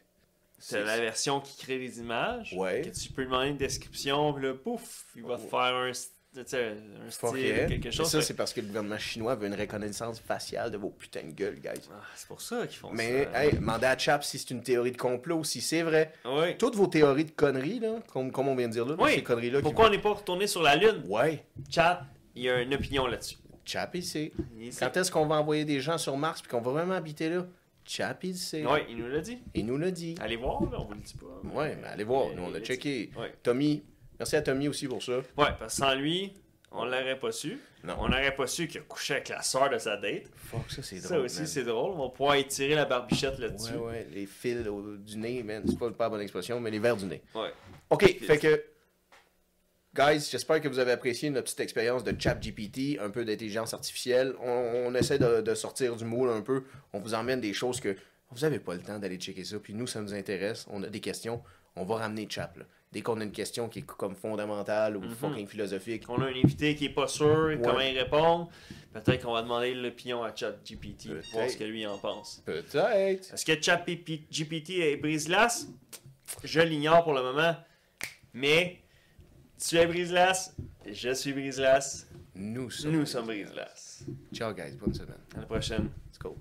C'est 0.58 0.84
la 0.84 1.00
version 1.00 1.40
qui 1.40 1.58
crée 1.64 1.78
les 1.78 2.00
images. 2.00 2.54
Ouais. 2.54 2.82
Que 2.82 2.90
tu 2.90 3.12
peux 3.12 3.22
lui 3.22 3.28
demander 3.28 3.50
une 3.50 3.58
description, 3.58 4.34
puis 4.34 4.44
là, 4.46 4.54
pouf, 4.54 5.06
il 5.16 5.24
va 5.24 5.36
te 5.38 5.42
faire 5.42 5.60
un, 5.60 5.92
un 6.38 7.10
style, 7.10 7.66
quelque 7.68 7.86
Mais 7.86 7.92
chose. 7.92 8.10
ça, 8.10 8.22
c'est 8.22 8.34
parce 8.36 8.54
que 8.54 8.62
le 8.62 8.68
gouvernement 8.68 8.98
chinois 8.98 9.36
veut 9.36 9.48
une 9.48 9.54
reconnaissance 9.56 10.20
faciale 10.20 10.72
de 10.72 10.78
vos 10.78 10.90
putains 10.90 11.24
de 11.24 11.32
gueules, 11.32 11.60
guys. 11.60 11.82
Ah, 11.92 12.02
c'est 12.16 12.28
pour 12.28 12.42
ça 12.42 12.66
qu'ils 12.68 12.78
font 12.78 12.92
Mais, 12.94 13.26
ça. 13.34 13.46
hey, 13.46 13.54
demandez 13.56 13.86
à 13.88 13.98
Chap 13.98 14.24
si 14.24 14.38
c'est 14.40 14.52
une 14.52 14.64
théorie 14.64 14.92
de 14.94 14.98
complot, 14.98 15.44
si 15.44 15.60
c'est 15.62 15.82
vrai. 15.84 16.14
Oui. 16.26 16.58
Toutes 16.58 16.76
vos 16.76 16.88
théories 16.88 17.26
de 17.26 17.32
conneries, 17.32 17.80
là, 17.80 18.00
comme, 18.14 18.32
comme 18.32 18.48
on 18.48 18.56
vient 18.56 18.68
de 18.68 18.74
dire 18.74 18.86
là, 18.86 18.96
Oui. 18.98 19.16
ces 19.16 19.24
conneries-là. 19.24 19.60
qui- 19.60 19.64
Pourquoi 19.64 19.88
on 19.88 19.90
n'est 19.90 20.00
pas 20.02 20.14
retourné 20.14 20.48
sur 20.48 20.62
la 20.62 20.76
Lune? 20.76 21.04
Ouais. 21.08 21.44
Chat, 21.70 22.06
il 22.36 22.44
y 22.44 22.50
a 22.50 22.62
une 22.62 22.74
opinion 22.74 23.08
là-dessus. 23.08 23.36
Chap, 23.66 23.94
il 23.96 24.04
sait. 24.04 24.32
Il 24.60 24.72
sait. 24.74 24.86
Quand 24.86 24.98
est-ce 24.98 25.12
qu'on 25.12 25.26
va 25.26 25.36
envoyer 25.36 25.66
des 25.66 25.80
gens 25.82 25.98
sur 25.98 26.16
Mars 26.18 26.42
puis 26.42 26.50
qu'on 26.50 26.62
va 26.62 26.72
vraiment 26.72 26.94
habiter 26.96 27.30
là? 27.30 27.46
Chap, 27.84 28.24
il 28.24 28.36
sait. 28.38 28.64
Oui, 28.66 28.80
il 28.90 28.98
nous 28.98 29.08
l'a 29.08 29.20
dit. 29.20 29.40
Il 29.54 29.66
nous 29.66 29.78
l'a 29.78 29.92
dit. 29.92 30.16
Allez 30.22 30.36
voir, 30.38 30.62
là, 30.64 30.78
on 30.80 30.86
vous 30.86 30.94
le 30.94 31.00
dit 31.02 31.16
pas. 31.16 31.50
Ouais, 31.60 31.76
mais 31.82 31.88
allez 31.90 32.04
voir, 32.04 32.28
Mais 32.30 32.36
nous 32.36 32.44
on 32.44 32.50
l'a 32.52 32.60
checké. 32.62 33.10
Ouais. 33.18 33.34
Tommy, 33.44 33.84
merci 34.22 34.36
à 34.36 34.42
Tommy 34.42 34.68
aussi 34.68 34.88
pour 34.88 35.02
ça. 35.02 35.18
Ouais, 35.18 35.24
parce 35.60 35.74
que 35.76 35.82
sans 35.82 35.96
lui, 35.96 36.34
on 36.72 36.86
l'aurait 36.86 37.20
pas 37.20 37.32
su. 37.32 37.60
Non. 37.84 37.96
On 38.00 38.10
n'aurait 38.10 38.36
pas 38.36 38.46
su 38.48 38.68
qu'il 38.68 38.80
a 38.82 38.84
couché 38.84 39.16
avec 39.16 39.30
la 39.30 39.42
soeur 39.42 39.70
de 39.70 39.78
sa 39.80 39.98
date. 39.98 40.24
Fuck, 40.36 40.70
ça 40.72 40.84
c'est 40.84 41.00
Ça 41.00 41.10
drôle. 41.16 41.26
aussi, 41.26 41.40
man. 41.40 41.48
c'est 41.48 41.64
drôle. 41.64 41.92
On 41.94 42.04
va 42.04 42.10
pouvoir 42.10 42.36
étirer 42.36 42.76
la 42.76 42.86
barbichette 42.86 43.40
là-dessus. 43.40 43.74
Ouais, 43.74 43.80
ouais, 43.88 44.08
les 44.14 44.26
fils 44.28 44.68
au- 44.68 44.96
du 44.98 45.18
nez, 45.18 45.42
man. 45.44 45.64
C'est 45.68 45.80
pas, 45.80 45.90
pas 45.90 46.04
la 46.06 46.10
bonne 46.12 46.22
expression, 46.22 46.60
mais 46.60 46.70
les 46.72 46.80
verres 46.80 46.98
du 46.98 47.06
nez. 47.06 47.22
Ouais. 47.34 47.50
Ok, 47.90 48.04
fait 48.22 48.38
que. 48.38 48.64
Guys, 49.94 50.30
j'espère 50.32 50.62
que 50.62 50.70
vous 50.70 50.80
avez 50.80 50.94
apprécié 50.94 51.30
notre 51.30 51.46
petite 51.46 51.60
expérience 51.60 52.04
de 52.06 52.16
ChatGPT, 52.18 52.98
un 53.02 53.10
peu 53.10 53.26
d'intelligence 53.26 53.74
artificielle. 53.74 54.34
On, 54.42 54.86
on 54.88 54.96
essaie 54.96 55.20
de, 55.20 55.42
de 55.42 55.54
sortir 55.56 55.98
du 55.98 56.06
moule 56.06 56.30
un 56.30 56.42
peu. 56.42 56.64
On 56.94 57.00
vous 57.00 57.14
emmène 57.14 57.42
des 57.42 57.52
choses 57.54 57.82
que 57.82 57.98
vous 58.30 58.40
n'avez 58.42 58.60
pas 58.60 58.74
le 58.76 58.82
temps 58.82 59.00
d'aller 59.00 59.18
checker 59.18 59.44
ça. 59.44 59.58
Puis 59.60 59.74
nous, 59.74 59.88
ça 59.88 60.00
nous 60.02 60.14
intéresse. 60.14 60.66
On 60.70 60.82
a 60.84 60.88
des 60.88 61.02
questions. 61.02 61.42
On 61.76 61.84
va 61.84 61.96
ramener 61.96 62.26
Chap. 62.30 62.56
là. 62.58 62.64
Dès 62.92 63.02
qu'on 63.02 63.22
a 63.22 63.24
une 63.24 63.32
question 63.32 63.70
qui 63.70 63.80
est 63.80 63.84
comme 63.84 64.16
fondamentale 64.16 64.98
ou 64.98 65.02
fucking 65.10 65.48
philosophique, 65.48 66.04
On 66.10 66.22
a 66.22 66.26
un 66.26 66.36
invité 66.36 66.76
qui 66.76 66.86
est 66.86 66.90
pas 66.90 67.08
sûr 67.08 67.58
comment 67.64 67.80
il 67.80 67.98
répond. 67.98 68.50
Peut-être 68.92 69.24
qu'on 69.24 69.32
va 69.32 69.42
demander 69.44 69.74
l'opinion 69.74 70.22
à 70.24 70.36
ChatGPT 70.36 71.08
pour 71.08 71.32
voir 71.32 71.50
ce 71.50 71.56
que 71.56 71.64
lui 71.64 71.86
en 71.88 71.98
pense. 71.98 72.42
peut-être. 72.46 73.34
Est-ce 73.34 73.46
que 73.46 73.62
ChatGPT 73.62 74.70
est 74.82 74.98
brise-glace? 74.98 75.68
Je 76.44 76.60
l'ignore 76.60 77.04
pour 77.06 77.14
le 77.14 77.22
moment. 77.22 77.56
Mais 78.34 78.82
tu 79.58 79.78
es 79.78 79.86
brise-glace, 79.88 80.54
je 80.92 81.14
suis 81.14 81.32
brise-glace, 81.32 82.08
Nous 82.36 82.70
sommes. 82.72 82.92
nous 82.92 83.06
sommes 83.06 83.26
brise-glace. 83.28 84.04
Ciao, 84.34 84.54
guys. 84.54 84.76
Bonne 84.80 84.94
semaine. 84.94 85.18
À 85.36 85.40
la 85.42 85.46
prochaine. 85.46 85.90
Let's 86.10 86.18
go. 86.20 86.36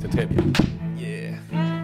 To 0.00 0.08
tip. 0.08 0.30
Yeah. 0.96 1.79